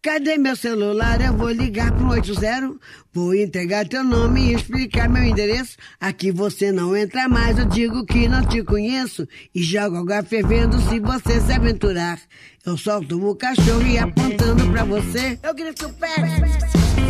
Cadê 0.00 0.38
meu 0.38 0.56
celular? 0.56 1.20
Eu 1.20 1.34
vou 1.34 1.50
ligar 1.50 1.92
pro 1.92 2.08
80. 2.08 2.76
Vou 3.12 3.34
entregar 3.34 3.86
teu 3.86 4.02
nome 4.02 4.46
e 4.46 4.54
explicar 4.54 5.10
meu 5.10 5.22
endereço. 5.22 5.76
Aqui 6.00 6.32
você 6.32 6.72
não 6.72 6.96
entra 6.96 7.28
mais, 7.28 7.58
eu 7.58 7.66
digo 7.66 8.06
que 8.06 8.26
não 8.28 8.42
te 8.46 8.62
conheço. 8.62 9.28
E 9.54 9.62
jogo 9.62 9.98
água 9.98 10.22
fervendo 10.22 10.80
se 10.88 10.98
você 10.98 11.38
se 11.38 11.52
aventurar. 11.52 12.18
Eu 12.64 12.78
solto 12.78 13.22
o 13.28 13.36
cachorro 13.36 13.86
e 13.86 13.98
apontando 13.98 14.70
pra 14.70 14.84
você. 14.84 15.38
Eu 15.42 15.54
grito 15.54 15.86
pé. 16.00 16.87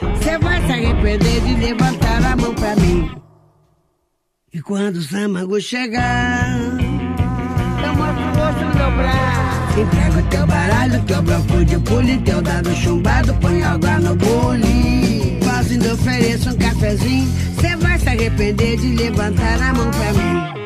Você 0.00 0.38
vai 0.38 0.64
se 0.66 0.72
arrepender 0.72 1.40
de 1.40 1.54
levantar 1.54 2.24
a 2.24 2.36
mão 2.36 2.54
pra 2.54 2.76
mim. 2.76 3.10
E 4.52 4.60
quando 4.62 4.96
o 4.96 5.02
Samago 5.02 5.60
chegar, 5.60 6.58
eu 7.84 7.94
mostro 7.94 8.24
o 8.24 8.34
rosto 8.34 8.64
no 8.64 8.74
meu 8.74 8.90
braço. 8.96 9.80
Entrego 9.80 10.28
teu 10.30 10.46
baralho, 10.46 11.02
teu 11.04 11.22
bloco 11.22 11.64
de 11.64 11.78
pule, 11.80 12.18
teu 12.18 12.40
dado 12.40 12.74
chumbado, 12.74 13.34
põe 13.34 13.62
água 13.62 13.98
no 13.98 14.16
bule. 14.16 15.38
Quase 15.42 15.74
ainda 15.74 15.92
ofereço 15.92 16.50
um 16.50 16.56
cafezinho, 16.56 17.28
cê 17.60 17.76
vai 17.76 17.98
se 17.98 18.08
arrepender 18.08 18.78
de 18.78 18.94
levantar 18.96 19.60
a 19.60 19.74
mão 19.74 19.90
pra 19.90 20.12
mim. 20.14 20.65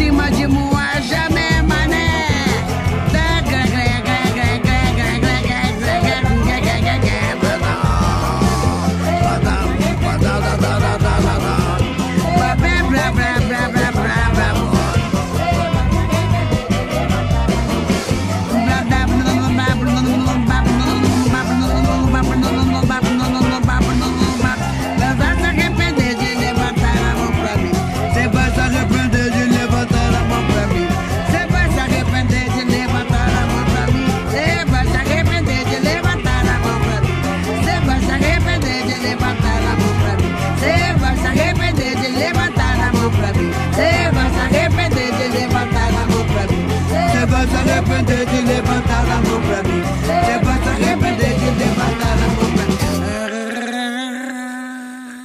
Cima 0.00 0.30
de 0.30 0.48
moaja, 0.48 0.79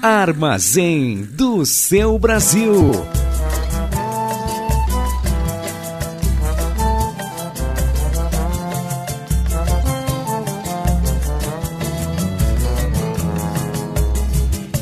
Armazém 0.06 1.27
do 1.32 1.65
seu 1.65 2.19
Brasil. 2.19 2.91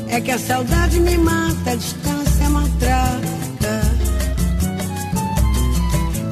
É 0.09 0.19
que 0.19 0.29
a 0.29 0.37
saudade 0.37 0.99
me 0.99 1.17
mata, 1.17 1.71
a 1.71 1.75
distância 1.75 2.49
maltrata. 2.49 3.81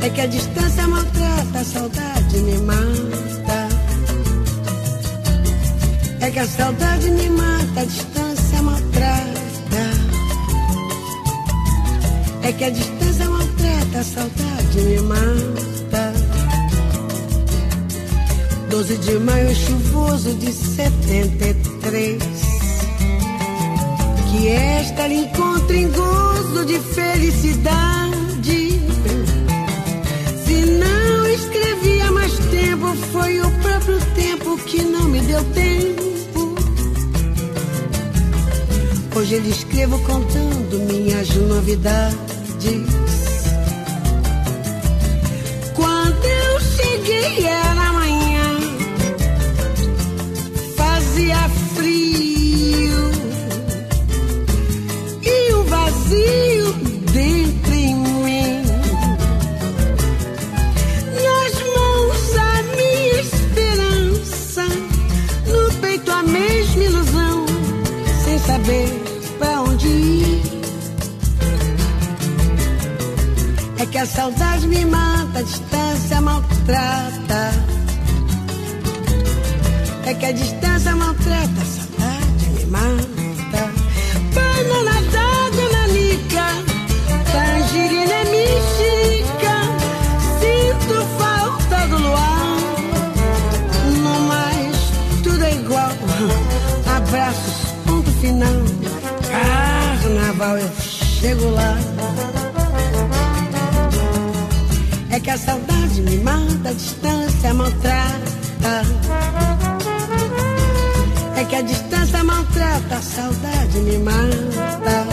É 0.02 0.10
que 0.10 0.20
a 0.20 0.28
distância 0.28 0.86
maltrata, 0.90 1.60
a 1.60 1.64
saudade 1.64 2.38
me 2.40 2.58
mata. 2.58 3.70
É 6.20 6.30
que 6.30 6.40
a 6.40 6.46
saudade 6.46 7.10
me 7.10 7.30
mata, 7.30 7.80
a 7.80 7.86
distância 7.86 8.11
É 12.52 12.54
que 12.54 12.66
a 12.66 12.70
distância 12.70 13.30
maltrata, 13.30 14.00
a 14.00 14.04
saudade 14.04 14.82
me 14.82 15.00
mata. 15.04 16.14
12 18.70 18.98
de 18.98 19.20
maio 19.20 19.56
chuvoso 19.56 20.34
de 20.34 20.52
73 20.52 22.22
que 24.30 24.50
esta 24.50 25.08
lhe 25.08 25.24
encontre 25.24 25.78
em 25.78 25.90
gozo 25.92 26.66
de 26.66 26.78
felicidade. 26.78 28.82
Se 30.46 30.66
não 30.72 31.26
escrevi 31.28 32.02
há 32.02 32.12
mais 32.12 32.38
tempo, 32.38 32.94
foi 33.14 33.40
o 33.40 33.50
próprio 33.62 33.98
tempo 34.14 34.58
que 34.66 34.84
não 34.84 35.06
me 35.06 35.22
deu 35.22 35.42
tempo. 35.54 36.54
Hoje 39.16 39.36
ele 39.36 39.52
escrevo 39.52 39.98
contando 40.00 40.80
minhas 40.92 41.30
novidades. 41.30 42.31
Quando 45.74 46.26
eu 46.26 46.60
cheguei 46.60 47.48
a 74.02 74.06
saudade 74.06 74.68
me 74.68 74.84
mata, 74.84 75.40
a 75.40 75.42
distância 75.44 76.22
maltrata. 76.22 77.52
É 80.08 80.14
que 80.16 80.26
a 80.26 80.32
distância 80.32 80.96
maltrata, 80.96 81.62
a 81.62 81.66
saudade 81.66 82.50
me 82.56 82.66
mata. 82.66 83.64
Banana 84.34 85.02
d'água, 85.12 85.70
nanica, 85.74 86.48
tangerina 87.32 88.14
é 88.14 88.26
mexerica. 88.26 89.56
Sinto 90.40 91.06
falta 91.20 91.88
do 91.90 91.98
luar, 92.00 92.58
no 94.02 94.20
mais 94.22 94.78
tudo 95.22 95.44
é 95.44 95.54
igual. 95.54 95.92
Abraços, 96.98 97.72
ponto 97.86 98.10
final. 98.14 98.62
Carnaval, 100.02 100.58
eu 100.58 100.72
chego 100.82 101.52
lá. 101.52 101.78
Que 105.24 105.30
a 105.30 105.38
saudade 105.38 106.02
me 106.02 106.18
mata, 106.18 106.70
a 106.70 106.74
distância 106.74 107.54
maltrata. 107.54 108.82
É 111.38 111.44
que 111.44 111.56
a 111.56 111.62
distância 111.62 112.24
maltrata, 112.24 112.96
a 112.96 113.02
saudade 113.02 113.80
me 113.82 113.98
mata. 114.00 115.06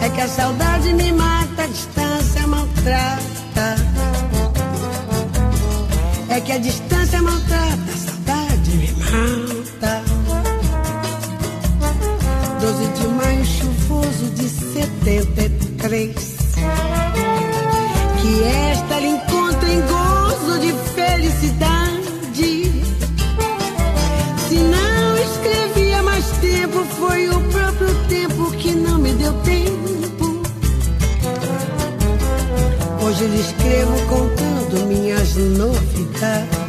É 0.00 0.08
que 0.08 0.20
a 0.22 0.28
saudade 0.28 0.94
me 0.94 1.12
mata, 1.12 1.62
a 1.62 1.66
distância 1.66 2.46
maltrata. 2.46 3.76
É 6.30 6.40
que 6.40 6.52
a 6.52 6.58
distância 6.58 7.20
maltrata, 7.20 7.92
a 7.92 7.96
saudade 7.96 8.70
me 8.70 8.90
mata. 8.92 10.02
12 12.60 12.86
de 12.88 13.06
maio 13.08 13.44
chuvoso 13.44 14.30
de 14.30 14.48
73 14.48 16.29
que 18.30 18.44
esta 18.44 19.00
lhe 19.00 19.08
encontra 19.08 19.68
em 19.68 19.80
gozo 19.80 20.60
de 20.60 20.72
felicidade. 20.94 22.84
Se 24.48 24.54
não 24.54 25.16
escrevi 25.18 25.94
há 25.94 26.02
mais 26.02 26.26
tempo, 26.40 26.84
foi 26.98 27.28
o 27.28 27.40
próprio 27.48 27.94
tempo 28.08 28.50
que 28.52 28.72
não 28.72 28.98
me 28.98 29.12
deu 29.14 29.32
tempo. 29.42 30.42
Hoje 33.02 33.24
lhe 33.24 33.40
escrevo 33.40 33.96
contando 34.06 34.86
minhas 34.86 35.34
novidades. 35.34 36.59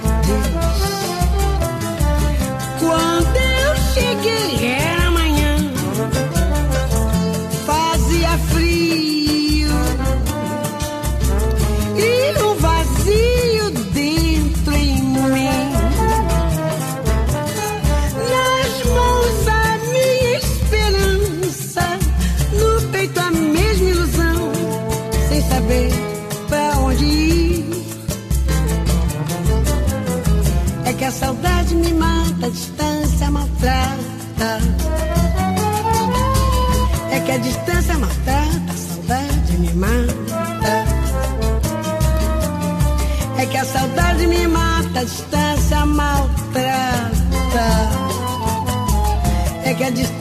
Que 37.31 37.35
a 37.35 37.37
distância 37.37 37.97
maltrata, 37.97 38.73
a 38.73 38.77
saudade 38.77 39.57
me 39.57 39.73
mata. 39.73 40.85
É 43.37 43.45
que 43.45 43.57
a 43.57 43.65
saudade 43.65 44.27
me 44.27 44.47
mata, 44.47 44.99
a 44.99 45.03
distância 45.03 45.85
maltrata. 45.85 47.11
É 49.63 49.73
que 49.73 49.83
a 49.83 49.89
distância 49.91 50.20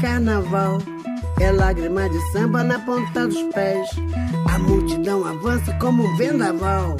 Carnaval. 0.00 0.78
É 1.40 1.52
lágrima 1.52 2.08
de 2.08 2.20
samba 2.32 2.64
na 2.64 2.78
ponta 2.80 3.26
dos 3.26 3.42
pés. 3.54 3.88
A 4.52 4.58
multidão 4.58 5.24
avança 5.24 5.72
como 5.74 6.04
um 6.04 6.16
vendaval. 6.16 6.96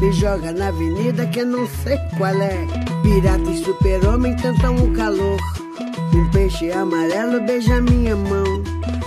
Me 0.00 0.12
joga 0.12 0.52
na 0.52 0.68
avenida 0.68 1.26
que 1.26 1.40
eu 1.40 1.46
não 1.46 1.66
sei 1.66 1.98
qual 2.16 2.34
é. 2.40 2.66
Pirata 3.02 3.50
e 3.50 3.64
super-homem 3.64 4.36
cantam 4.36 4.76
o 4.76 4.92
calor. 4.92 5.38
Um 6.14 6.30
peixe 6.30 6.70
amarelo 6.70 7.40
beija 7.40 7.80
minha 7.80 8.14
mão. 8.16 8.62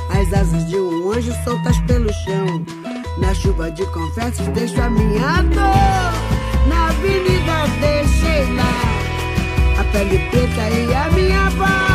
As 0.09 0.33
asas 0.33 0.67
de 0.67 0.77
um 0.77 1.11
anjo 1.11 1.33
soltas 1.43 1.77
pelo 1.81 2.11
chão. 2.11 2.65
Na 3.19 3.33
chuva 3.33 3.71
de 3.71 3.85
confetes 3.87 4.45
deixo 4.49 4.81
a 4.81 4.89
minha 4.89 5.41
dor. 5.41 6.67
Na 6.67 6.89
avenida 6.89 7.67
deixei 7.79 8.55
lá 8.55 8.95
a 9.79 9.83
pele 9.91 10.17
preta 10.29 10.69
e 10.69 10.93
a 10.93 11.09
minha 11.11 11.49
voz. 11.51 11.94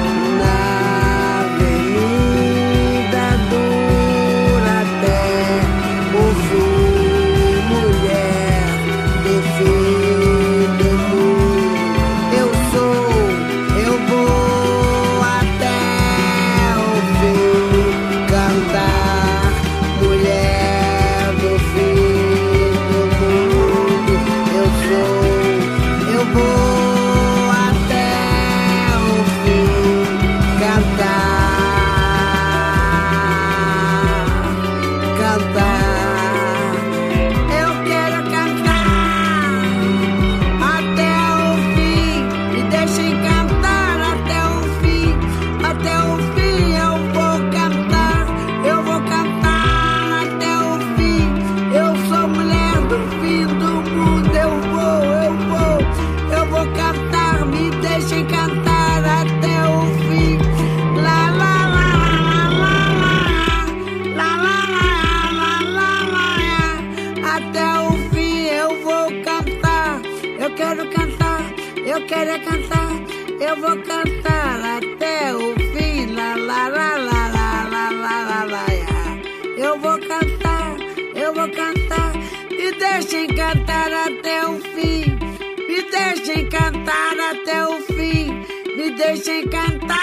Deixem 89.11 89.47
cantar. 89.49 89.97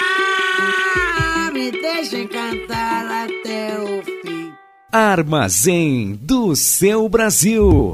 Me 1.51 1.71
deixem 1.71 2.27
cantar 2.27 3.25
até 3.25 3.79
o 3.79 4.03
fim. 4.03 4.51
Armazém 4.91 6.13
do 6.21 6.55
seu 6.55 7.09
Brasil. 7.09 7.93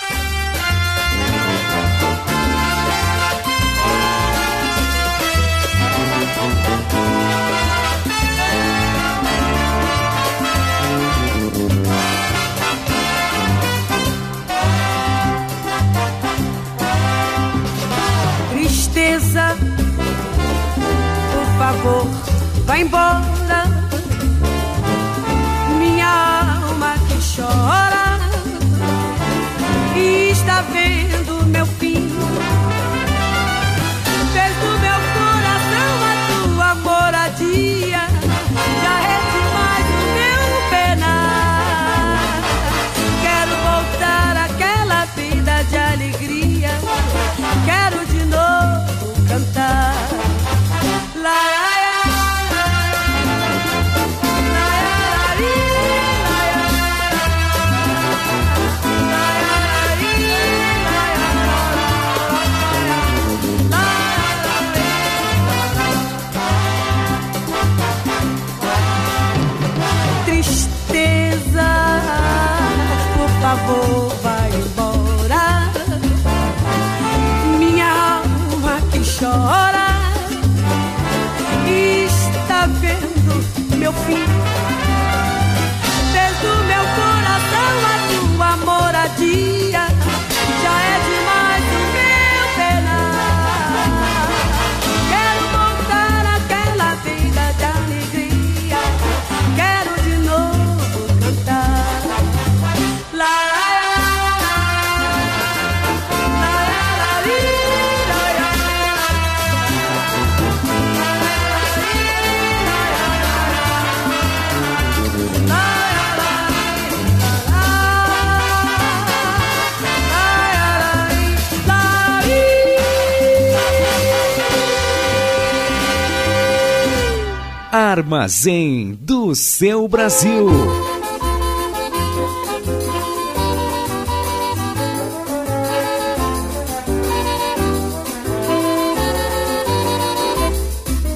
Armazém 127.71 128.99
do 128.99 129.33
seu 129.33 129.87
Brasil. 129.87 130.45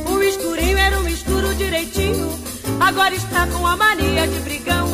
O 0.10 0.24
escurinho 0.24 0.78
era 0.78 0.98
um 1.02 1.08
escuro 1.10 1.54
direitinho. 1.56 2.40
Agora 2.80 3.14
está 3.14 3.46
com 3.48 3.68
a 3.68 3.76
mania 3.76 4.26
de 4.26 4.40
brigão. 4.40 4.88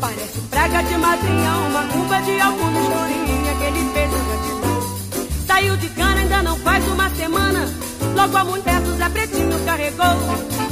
Parece 0.00 0.40
praga 0.48 0.82
de 0.84 0.96
madrinha, 0.96 1.50
uma 1.68 1.82
culpa 1.88 2.22
de 2.22 2.40
algum 2.40 2.80
escurinho. 2.80 3.50
Aquele 3.50 3.90
peso 3.92 4.16
gratidão. 4.24 5.36
Saiu 5.46 5.76
de 5.76 5.88
cana, 5.90 6.20
ainda 6.22 6.42
não 6.42 6.56
faz 6.60 6.82
uma 6.88 7.10
semana. 7.10 7.68
Logo 8.16 8.36
a 8.38 8.44
mulher 8.44 8.80
do 8.80 8.96
Zé 8.96 9.08
Pretinho 9.10 9.64
carregou. 9.66 10.63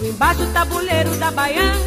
Botou 0.00 0.08
embaixo 0.08 0.42
o 0.42 0.46
tabuleiro 0.52 1.14
da 1.16 1.30
baiana. 1.30 1.78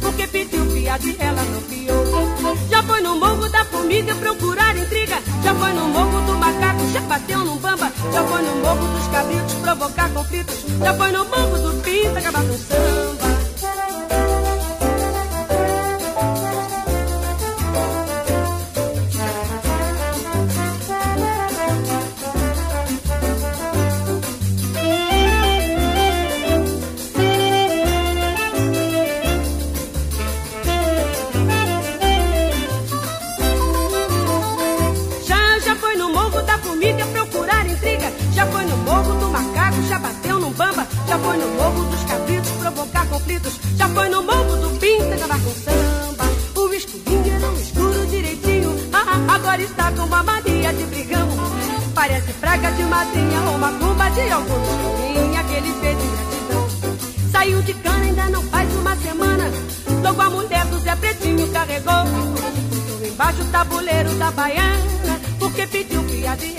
Porque 0.00 0.26
pediu 0.26 0.66
piada 0.66 1.06
e 1.06 1.16
ela 1.18 1.42
não 1.44 1.62
piou. 1.62 2.58
Já 2.68 2.82
foi 2.82 3.00
no 3.00 3.16
morro 3.16 3.48
da 3.48 3.64
formiga 3.64 4.14
procurar 4.16 4.76
intriga. 4.76 5.22
Já 5.44 5.54
foi 5.54 5.72
no 5.72 5.88
morro 5.88 6.20
do 6.22 6.36
macaco, 6.38 6.86
já 6.92 7.00
bateu 7.02 7.38
num 7.38 7.56
bamba. 7.58 7.92
Já 8.12 8.24
foi 8.24 8.42
no 8.42 8.56
morro 8.56 8.88
dos 8.88 9.06
cabritos 9.08 9.54
provocar 9.54 10.10
conflitos. 10.10 10.56
Já 10.82 10.94
foi 10.94 11.12
no 11.12 11.24
morro 11.24 11.58
do 11.58 11.82
pinto 11.82 12.18
acabar 12.18 12.42
com 12.44 12.58
samba. 12.58 13.21
Já 43.76 43.88
foi 43.88 44.08
no 44.08 44.22
morro 44.22 44.56
do 44.56 44.78
pinta 44.78 45.14
acabar 45.14 45.40
com 45.40 45.50
samba. 45.50 46.24
O 46.54 46.74
escurinho 46.74 47.48
um 47.48 47.60
escuro 47.60 48.06
direitinho. 48.06 48.88
Ah, 48.92 49.04
ah, 49.06 49.34
agora 49.34 49.62
está 49.62 49.92
com 49.92 50.02
uma 50.02 50.22
mania 50.22 50.72
de 50.72 50.84
brigão. 50.84 51.28
Parece 51.94 52.32
praga 52.34 52.70
de 52.72 52.82
madrinha 52.84 53.40
ou 53.42 53.56
uma 53.56 53.72
tumba 53.72 54.10
de 54.10 54.30
algum 54.30 54.62
escurinho. 54.62 55.38
Aquele 55.38 55.72
peito 55.80 56.00
de 56.00 56.16
gratidão. 56.16 56.68
Saiu 57.30 57.62
de 57.62 57.74
cana, 57.74 58.04
ainda 58.04 58.28
não 58.28 58.42
faz 58.44 58.72
uma 58.74 58.96
semana. 58.96 59.50
Logo 60.02 60.20
a 60.20 60.30
mulher 60.30 60.64
do 60.66 60.78
Zé 60.80 60.96
Pretinho 60.96 61.48
carregou. 61.48 62.04
Botou 62.04 63.06
embaixo 63.06 63.42
o 63.42 63.46
tabuleiro 63.46 64.10
da 64.14 64.30
baiana. 64.30 65.20
Porque 65.38 65.66
pediu 65.66 66.02
piada 66.04 66.44
e 66.44 66.58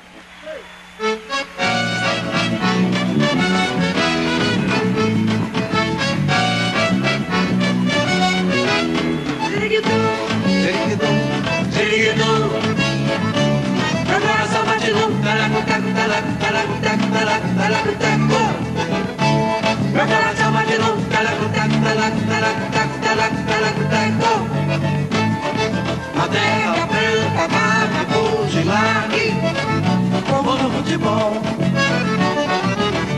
Futebol. 30.91 31.41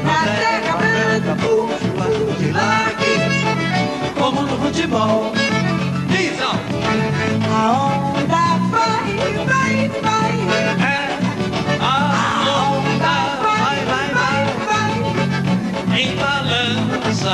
A 0.06 0.24
terra 0.26 0.78
branca, 0.78 1.34
bugilague, 1.42 3.16
como 4.16 4.42
no 4.44 4.58
futebol. 4.60 5.32
Diz, 6.08 6.40
ó. 6.40 6.54
A 7.52 7.72
onda 7.72 8.44
vai, 8.70 9.10
vai, 9.48 9.90
vai. 10.04 10.36
É, 10.86 11.18
a 11.80 11.84
onda 12.70 13.16
vai, 13.42 13.80
vai, 13.86 14.08
vai, 14.14 14.42
vai. 14.70 16.00
Em 16.00 16.16
balança, 16.16 17.34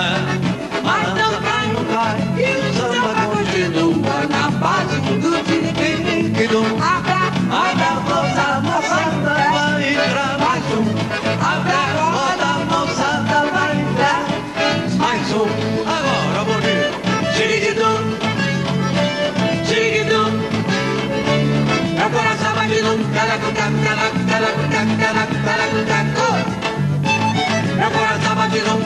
agora 27.89 28.19
tava 28.19 28.47
de 28.49 28.61
novo. 28.61 28.79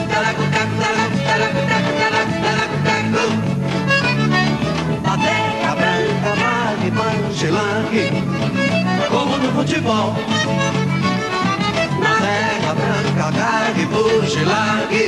Bandeira 5.02 5.74
branca, 5.76 6.32
nave, 6.42 6.90
manchilangue, 6.90 8.06
como 9.10 9.36
no 9.36 9.52
futebol. 9.52 10.14
Bandeira 12.00 12.72
branca, 12.74 13.30
nave, 13.38 13.86
manchilangue, 13.86 15.06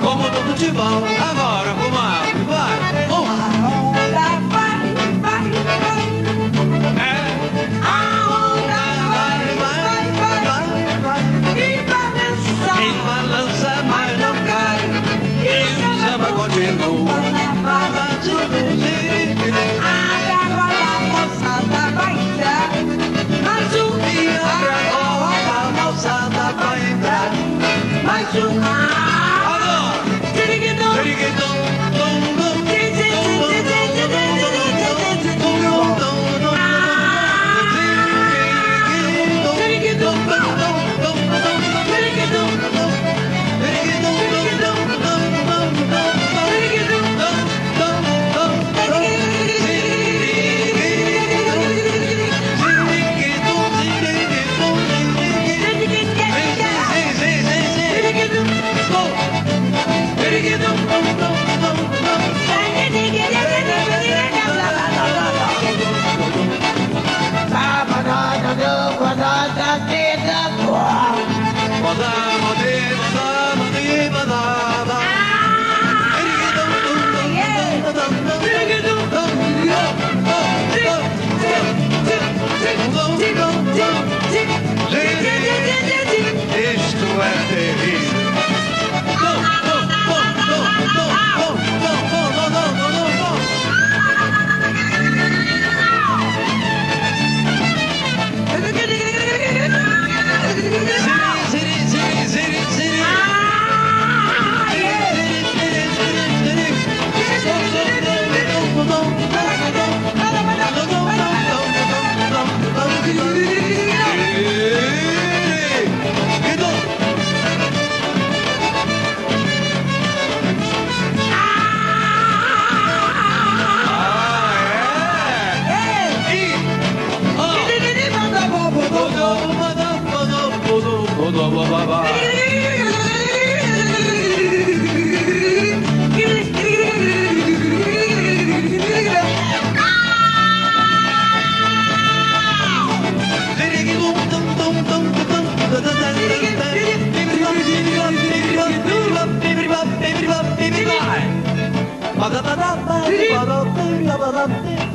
como 0.00 0.28
no 0.28 0.40
futebol. 0.48 1.02
Agora, 1.30 1.74
comadre, 1.74 2.44
vai, 2.48 3.06
vamos 3.08 3.28
lá. 3.28 4.49
Samba 16.70 16.84
continua. 16.84 17.10
agora 17.10 17.19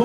Ow! 0.00 0.04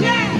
Yeah! 0.00 0.31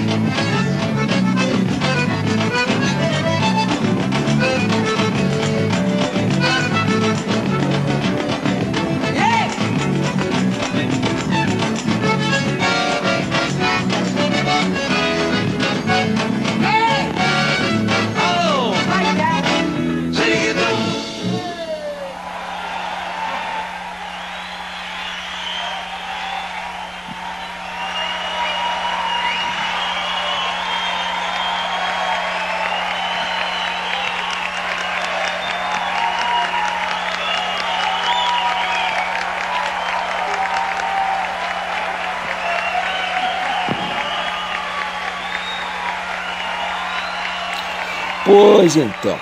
Pois 48.35 48.75
então, 48.75 49.19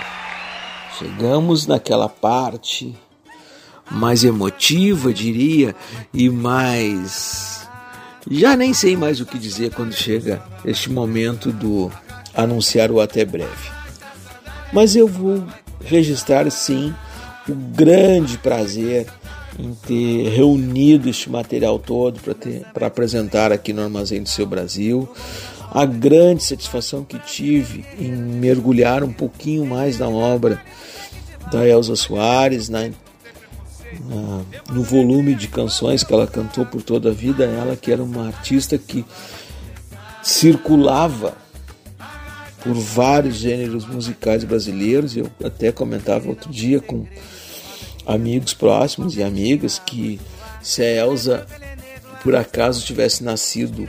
chegamos 0.97 1.67
naquela 1.67 2.07
parte 2.07 2.95
mais 3.91 4.23
emotiva, 4.23 5.13
diria, 5.13 5.75
e 6.13 6.29
mais. 6.29 7.67
Já 8.29 8.55
nem 8.55 8.73
sei 8.73 8.95
mais 8.95 9.19
o 9.19 9.25
que 9.25 9.37
dizer 9.37 9.73
quando 9.73 9.91
chega 9.91 10.41
este 10.63 10.89
momento 10.89 11.51
do 11.51 11.91
anunciar 12.33 12.89
o 12.89 13.01
até 13.01 13.25
breve. 13.25 13.69
Mas 14.71 14.95
eu 14.95 15.09
vou 15.09 15.43
registrar 15.83 16.49
sim 16.49 16.95
o 17.49 17.53
grande 17.53 18.37
prazer 18.37 19.07
em 19.59 19.73
ter 19.73 20.29
reunido 20.29 21.09
este 21.09 21.29
material 21.29 21.77
todo 21.77 22.21
para 22.73 22.87
apresentar 22.87 23.51
aqui 23.51 23.73
no 23.73 23.83
Armazém 23.83 24.23
do 24.23 24.29
Seu 24.29 24.45
Brasil 24.45 25.09
a 25.73 25.85
grande 25.85 26.43
satisfação 26.43 27.05
que 27.05 27.17
tive 27.17 27.85
em 27.97 28.11
mergulhar 28.11 29.05
um 29.05 29.13
pouquinho 29.13 29.65
mais 29.65 29.97
na 29.97 30.09
obra 30.09 30.61
da 31.49 31.65
Elza 31.65 31.95
Soares, 31.95 32.67
na, 32.67 32.89
no 34.69 34.83
volume 34.83 35.33
de 35.33 35.47
canções 35.47 36.03
que 36.03 36.13
ela 36.13 36.27
cantou 36.27 36.65
por 36.65 36.81
toda 36.81 37.09
a 37.09 37.13
vida, 37.13 37.45
ela 37.45 37.77
que 37.77 37.89
era 37.89 38.03
uma 38.03 38.27
artista 38.27 38.77
que 38.77 39.05
circulava 40.21 41.37
por 42.61 42.73
vários 42.73 43.35
gêneros 43.35 43.85
musicais 43.85 44.43
brasileiros. 44.43 45.15
Eu 45.15 45.31
até 45.41 45.71
comentava 45.71 46.27
outro 46.27 46.51
dia 46.51 46.81
com 46.81 47.05
amigos 48.05 48.53
próximos 48.53 49.15
e 49.15 49.23
amigas 49.23 49.79
que 49.79 50.19
se 50.61 50.81
a 50.81 51.05
Elsa 51.05 51.45
por 52.21 52.35
acaso 52.35 52.85
tivesse 52.85 53.23
nascido 53.23 53.87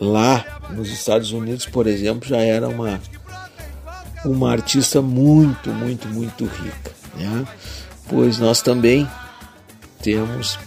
lá 0.00 0.60
nos 0.70 0.90
Estados 0.90 1.32
Unidos, 1.32 1.66
por 1.66 1.86
exemplo, 1.86 2.28
já 2.28 2.38
era 2.38 2.68
uma 2.68 3.00
uma 4.24 4.50
artista 4.50 5.00
muito, 5.00 5.70
muito, 5.70 6.08
muito 6.08 6.44
rica, 6.44 6.92
né? 7.16 7.46
Pois 8.08 8.38
nós 8.38 8.60
também 8.62 9.08
temos 10.02 10.58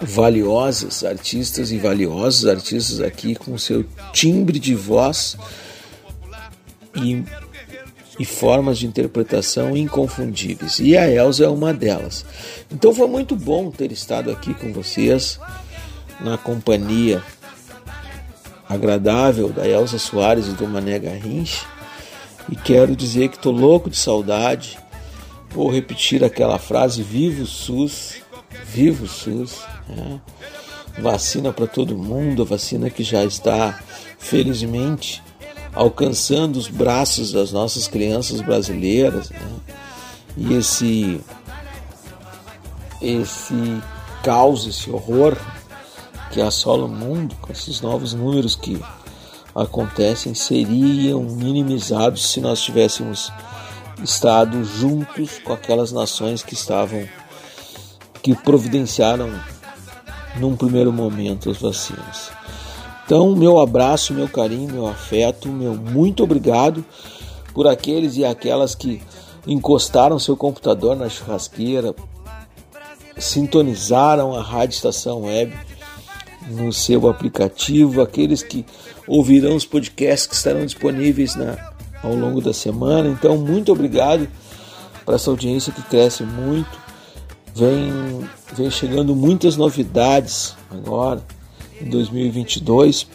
valiosas 0.00 1.02
artistas 1.02 1.72
e 1.72 1.78
valiosos 1.78 2.46
artistas 2.46 3.00
aqui 3.00 3.34
com 3.34 3.58
seu 3.58 3.84
timbre 4.12 4.58
de 4.58 4.74
voz 4.74 5.36
e, 6.94 7.24
e 8.18 8.24
formas 8.24 8.78
de 8.78 8.86
interpretação 8.86 9.76
inconfundíveis. 9.76 10.78
E 10.78 10.96
a 10.96 11.10
Elsa 11.10 11.44
é 11.44 11.48
uma 11.48 11.74
delas. 11.74 12.24
Então 12.70 12.94
foi 12.94 13.08
muito 13.08 13.34
bom 13.34 13.70
ter 13.70 13.90
estado 13.90 14.30
aqui 14.30 14.54
com 14.54 14.72
vocês 14.72 15.40
na 16.20 16.38
companhia 16.38 17.22
agradável 18.68 19.48
da 19.48 19.66
Elsa 19.66 19.98
Soares 19.98 20.46
e 20.46 20.52
do 20.52 20.66
Mané 20.66 20.98
Garrincha. 20.98 21.64
E 22.50 22.56
quero 22.56 22.94
dizer 22.94 23.28
que 23.28 23.36
estou 23.36 23.52
louco 23.52 23.88
de 23.88 23.96
saudade. 23.96 24.78
Vou 25.50 25.70
repetir 25.70 26.22
aquela 26.22 26.58
frase: 26.58 27.02
Viva 27.02 27.42
o 27.42 27.46
SUS, 27.46 28.16
viva 28.66 29.04
o 29.04 29.08
SUS. 29.08 29.60
Né? 29.88 30.20
Vacina 31.00 31.52
para 31.52 31.66
todo 31.66 31.96
mundo, 31.96 32.44
vacina 32.44 32.90
que 32.90 33.04
já 33.04 33.24
está, 33.24 33.78
felizmente, 34.18 35.22
alcançando 35.72 36.56
os 36.56 36.68
braços 36.68 37.32
das 37.32 37.52
nossas 37.52 37.86
crianças 37.86 38.40
brasileiras. 38.40 39.30
Né? 39.30 39.40
E 40.36 40.54
esse, 40.54 41.20
esse 43.00 43.80
caos, 44.22 44.66
esse 44.66 44.90
horror 44.90 45.36
que 46.30 46.40
assola 46.40 46.84
o 46.84 46.88
mundo, 46.88 47.34
com 47.40 47.52
esses 47.52 47.80
novos 47.80 48.12
números 48.12 48.54
que 48.54 48.80
acontecem, 49.54 50.34
seriam 50.34 51.22
minimizados 51.22 52.30
se 52.30 52.40
nós 52.40 52.60
tivéssemos 52.60 53.32
estado 54.02 54.62
juntos 54.64 55.38
com 55.44 55.52
aquelas 55.52 55.90
nações 55.90 56.42
que 56.42 56.54
estavam, 56.54 57.08
que 58.22 58.34
providenciaram 58.34 59.30
num 60.36 60.56
primeiro 60.56 60.92
momento 60.92 61.50
as 61.50 61.58
vacinas. 61.58 62.30
Então, 63.04 63.34
meu 63.34 63.58
abraço, 63.58 64.12
meu 64.12 64.28
carinho, 64.28 64.72
meu 64.72 64.86
afeto, 64.86 65.48
meu 65.48 65.74
muito 65.74 66.22
obrigado 66.22 66.84
por 67.54 67.66
aqueles 67.66 68.16
e 68.16 68.24
aquelas 68.24 68.74
que 68.74 69.02
encostaram 69.46 70.18
seu 70.18 70.36
computador 70.36 70.94
na 70.94 71.08
churrasqueira, 71.08 71.94
sintonizaram 73.16 74.34
a 74.34 74.42
Rádio 74.42 74.74
Estação 74.74 75.22
Web 75.22 75.56
no 76.46 76.72
seu 76.72 77.08
aplicativo, 77.08 78.00
aqueles 78.00 78.42
que 78.42 78.64
ouvirão 79.06 79.56
os 79.56 79.64
podcasts 79.64 80.26
que 80.26 80.34
estarão 80.34 80.64
disponíveis 80.64 81.34
na, 81.34 81.56
ao 82.02 82.14
longo 82.14 82.40
da 82.40 82.52
semana. 82.52 83.08
Então, 83.08 83.36
muito 83.36 83.72
obrigado 83.72 84.28
para 85.04 85.16
essa 85.16 85.30
audiência 85.30 85.72
que 85.72 85.82
cresce 85.82 86.22
muito. 86.22 86.78
Vem, 87.54 88.28
vem 88.54 88.70
chegando 88.70 89.16
muitas 89.16 89.56
novidades 89.56 90.54
agora 90.70 91.22
em 91.80 91.88
2022. 91.88 93.08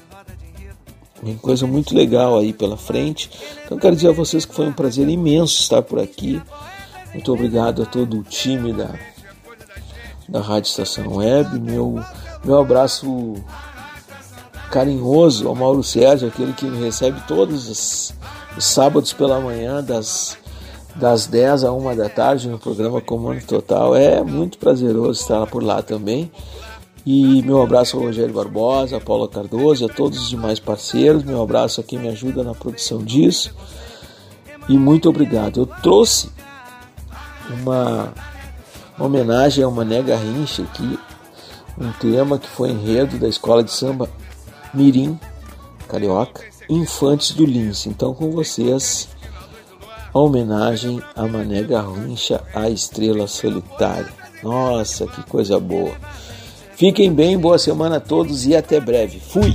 Vem 1.21 1.37
coisa 1.37 1.65
muito 1.65 1.95
legal 1.95 2.37
aí 2.37 2.51
pela 2.51 2.75
frente. 2.75 3.29
Então, 3.63 3.77
quero 3.77 3.95
dizer 3.95 4.09
a 4.09 4.13
vocês 4.13 4.43
que 4.43 4.53
foi 4.53 4.67
um 4.67 4.73
prazer 4.73 5.07
imenso 5.07 5.61
estar 5.61 5.81
por 5.81 5.99
aqui. 5.99 6.41
Muito 7.13 7.31
obrigado 7.31 7.83
a 7.83 7.85
todo 7.85 8.19
o 8.19 8.23
time 8.23 8.73
da, 8.73 8.93
da 10.27 10.41
Rádio 10.41 10.69
Estação 10.69 11.15
Web. 11.15 11.59
Meu 11.59 12.03
meu 12.43 12.59
abraço 12.59 13.35
carinhoso 14.69 15.47
ao 15.47 15.55
Mauro 15.55 15.83
Sérgio, 15.83 16.27
aquele 16.27 16.51
que 16.51 16.65
me 16.65 16.83
recebe 16.83 17.21
todos 17.27 17.69
os, 17.69 18.13
os 18.57 18.65
sábados 18.65 19.13
pela 19.13 19.39
manhã, 19.39 19.83
das, 19.83 20.35
das 20.95 21.27
10 21.27 21.63
a 21.63 21.71
1 21.71 21.95
da 21.95 22.09
tarde, 22.09 22.49
no 22.49 22.57
programa 22.57 22.99
Comando 22.99 23.45
Total. 23.45 23.95
É 23.95 24.23
muito 24.23 24.57
prazeroso 24.57 25.21
estar 25.21 25.45
por 25.45 25.63
lá 25.63 25.81
também. 25.81 26.31
E 27.05 27.41
meu 27.43 27.61
abraço 27.61 27.97
ao 27.97 28.03
Rogério 28.03 28.33
Barbosa, 28.33 28.97
a 28.97 28.99
Paula 28.99 29.27
Cardoso, 29.27 29.85
a 29.85 29.89
todos 29.89 30.19
os 30.19 30.29
demais 30.29 30.59
parceiros. 30.59 31.23
Meu 31.23 31.41
abraço 31.41 31.79
a 31.79 31.83
quem 31.83 31.99
me 31.99 32.09
ajuda 32.09 32.43
na 32.43 32.53
produção 32.53 33.03
disso. 33.03 33.53
E 34.67 34.77
muito 34.77 35.07
obrigado. 35.07 35.59
Eu 35.59 35.65
trouxe 35.65 36.31
uma, 37.49 38.13
uma 38.97 39.05
homenagem 39.05 39.63
a 39.63 39.67
uma 39.67 39.83
nega 39.83 40.15
rincha 40.15 40.63
que 40.73 40.97
um 41.77 41.91
tema 41.93 42.37
que 42.37 42.47
foi 42.47 42.69
enredo 42.69 43.17
da 43.17 43.27
escola 43.27 43.63
de 43.63 43.71
samba 43.71 44.09
Mirim 44.73 45.19
Carioca, 45.87 46.43
Infantes 46.69 47.31
do 47.31 47.45
Lince. 47.45 47.89
Então, 47.89 48.13
com 48.13 48.31
vocês, 48.31 49.09
a 50.13 50.19
homenagem 50.19 51.01
a 51.15 51.27
Mané 51.27 51.63
Garrincha, 51.63 52.43
a 52.53 52.69
estrela 52.69 53.27
solitária. 53.27 54.11
Nossa, 54.41 55.07
que 55.07 55.23
coisa 55.23 55.59
boa! 55.59 55.95
Fiquem 56.75 57.13
bem, 57.13 57.37
boa 57.37 57.57
semana 57.57 57.97
a 57.97 57.99
todos 57.99 58.45
e 58.45 58.55
até 58.55 58.79
breve. 58.79 59.19
Fui! 59.19 59.53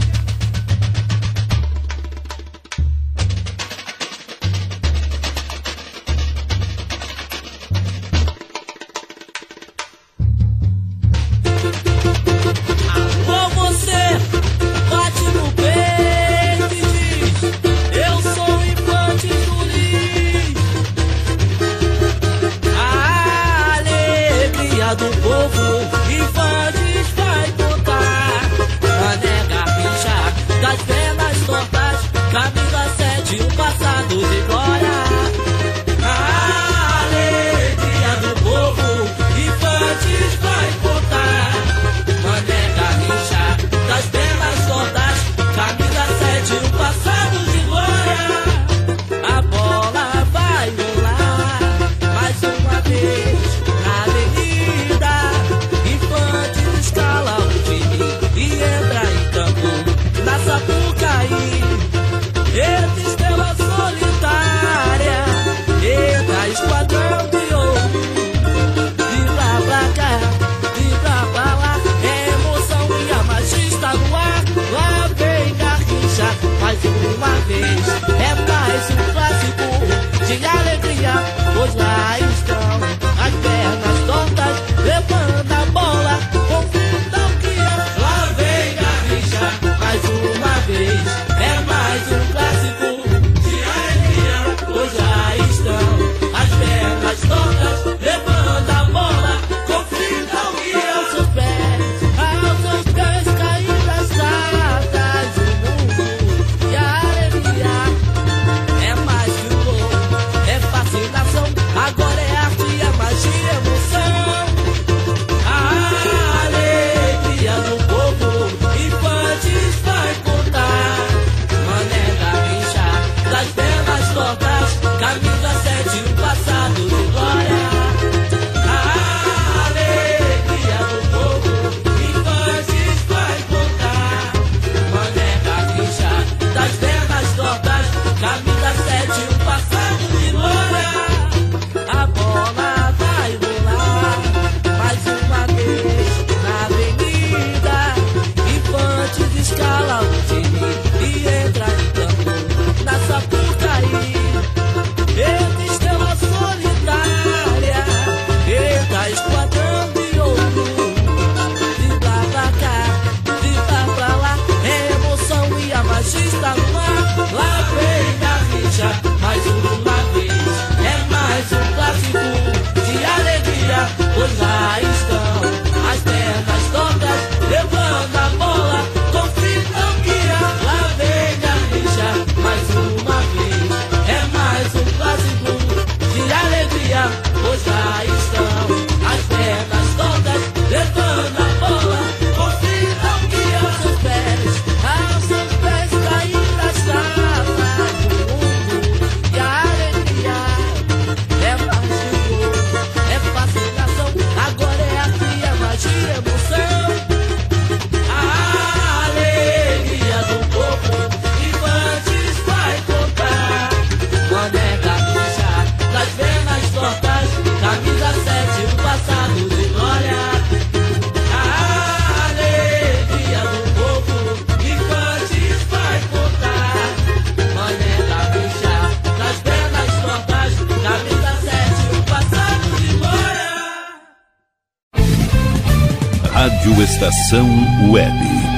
Rádio 236.39 236.81
Estação 236.81 237.49
Web. 237.91 238.58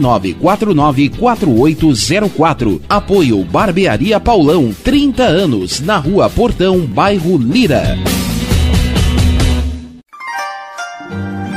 99494804. 0.01 2.81
Apoio 2.89 3.43
Barbearia 3.43 4.19
Paulão, 4.19 4.73
30 4.83 5.23
anos, 5.23 5.79
na 5.79 5.97
Rua 5.97 6.27
Portão, 6.29 6.79
bairro 6.79 7.37
Lira. 7.37 7.95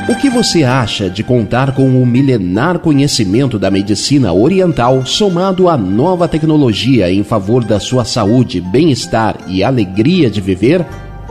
O 0.06 0.14
que 0.16 0.28
você 0.28 0.62
acha 0.62 1.08
de 1.08 1.22
contar 1.22 1.74
com 1.74 2.02
o 2.02 2.04
milenar 2.04 2.78
conhecimento 2.78 3.58
da 3.58 3.70
medicina 3.70 4.34
oriental 4.34 5.06
somado 5.06 5.66
à 5.66 5.78
nova 5.78 6.28
tecnologia 6.28 7.10
em 7.10 7.24
favor 7.24 7.64
da 7.64 7.80
sua 7.80 8.04
saúde, 8.04 8.60
bem-estar 8.60 9.38
e 9.48 9.64
alegria 9.64 10.30
de 10.30 10.42
viver? 10.42 10.84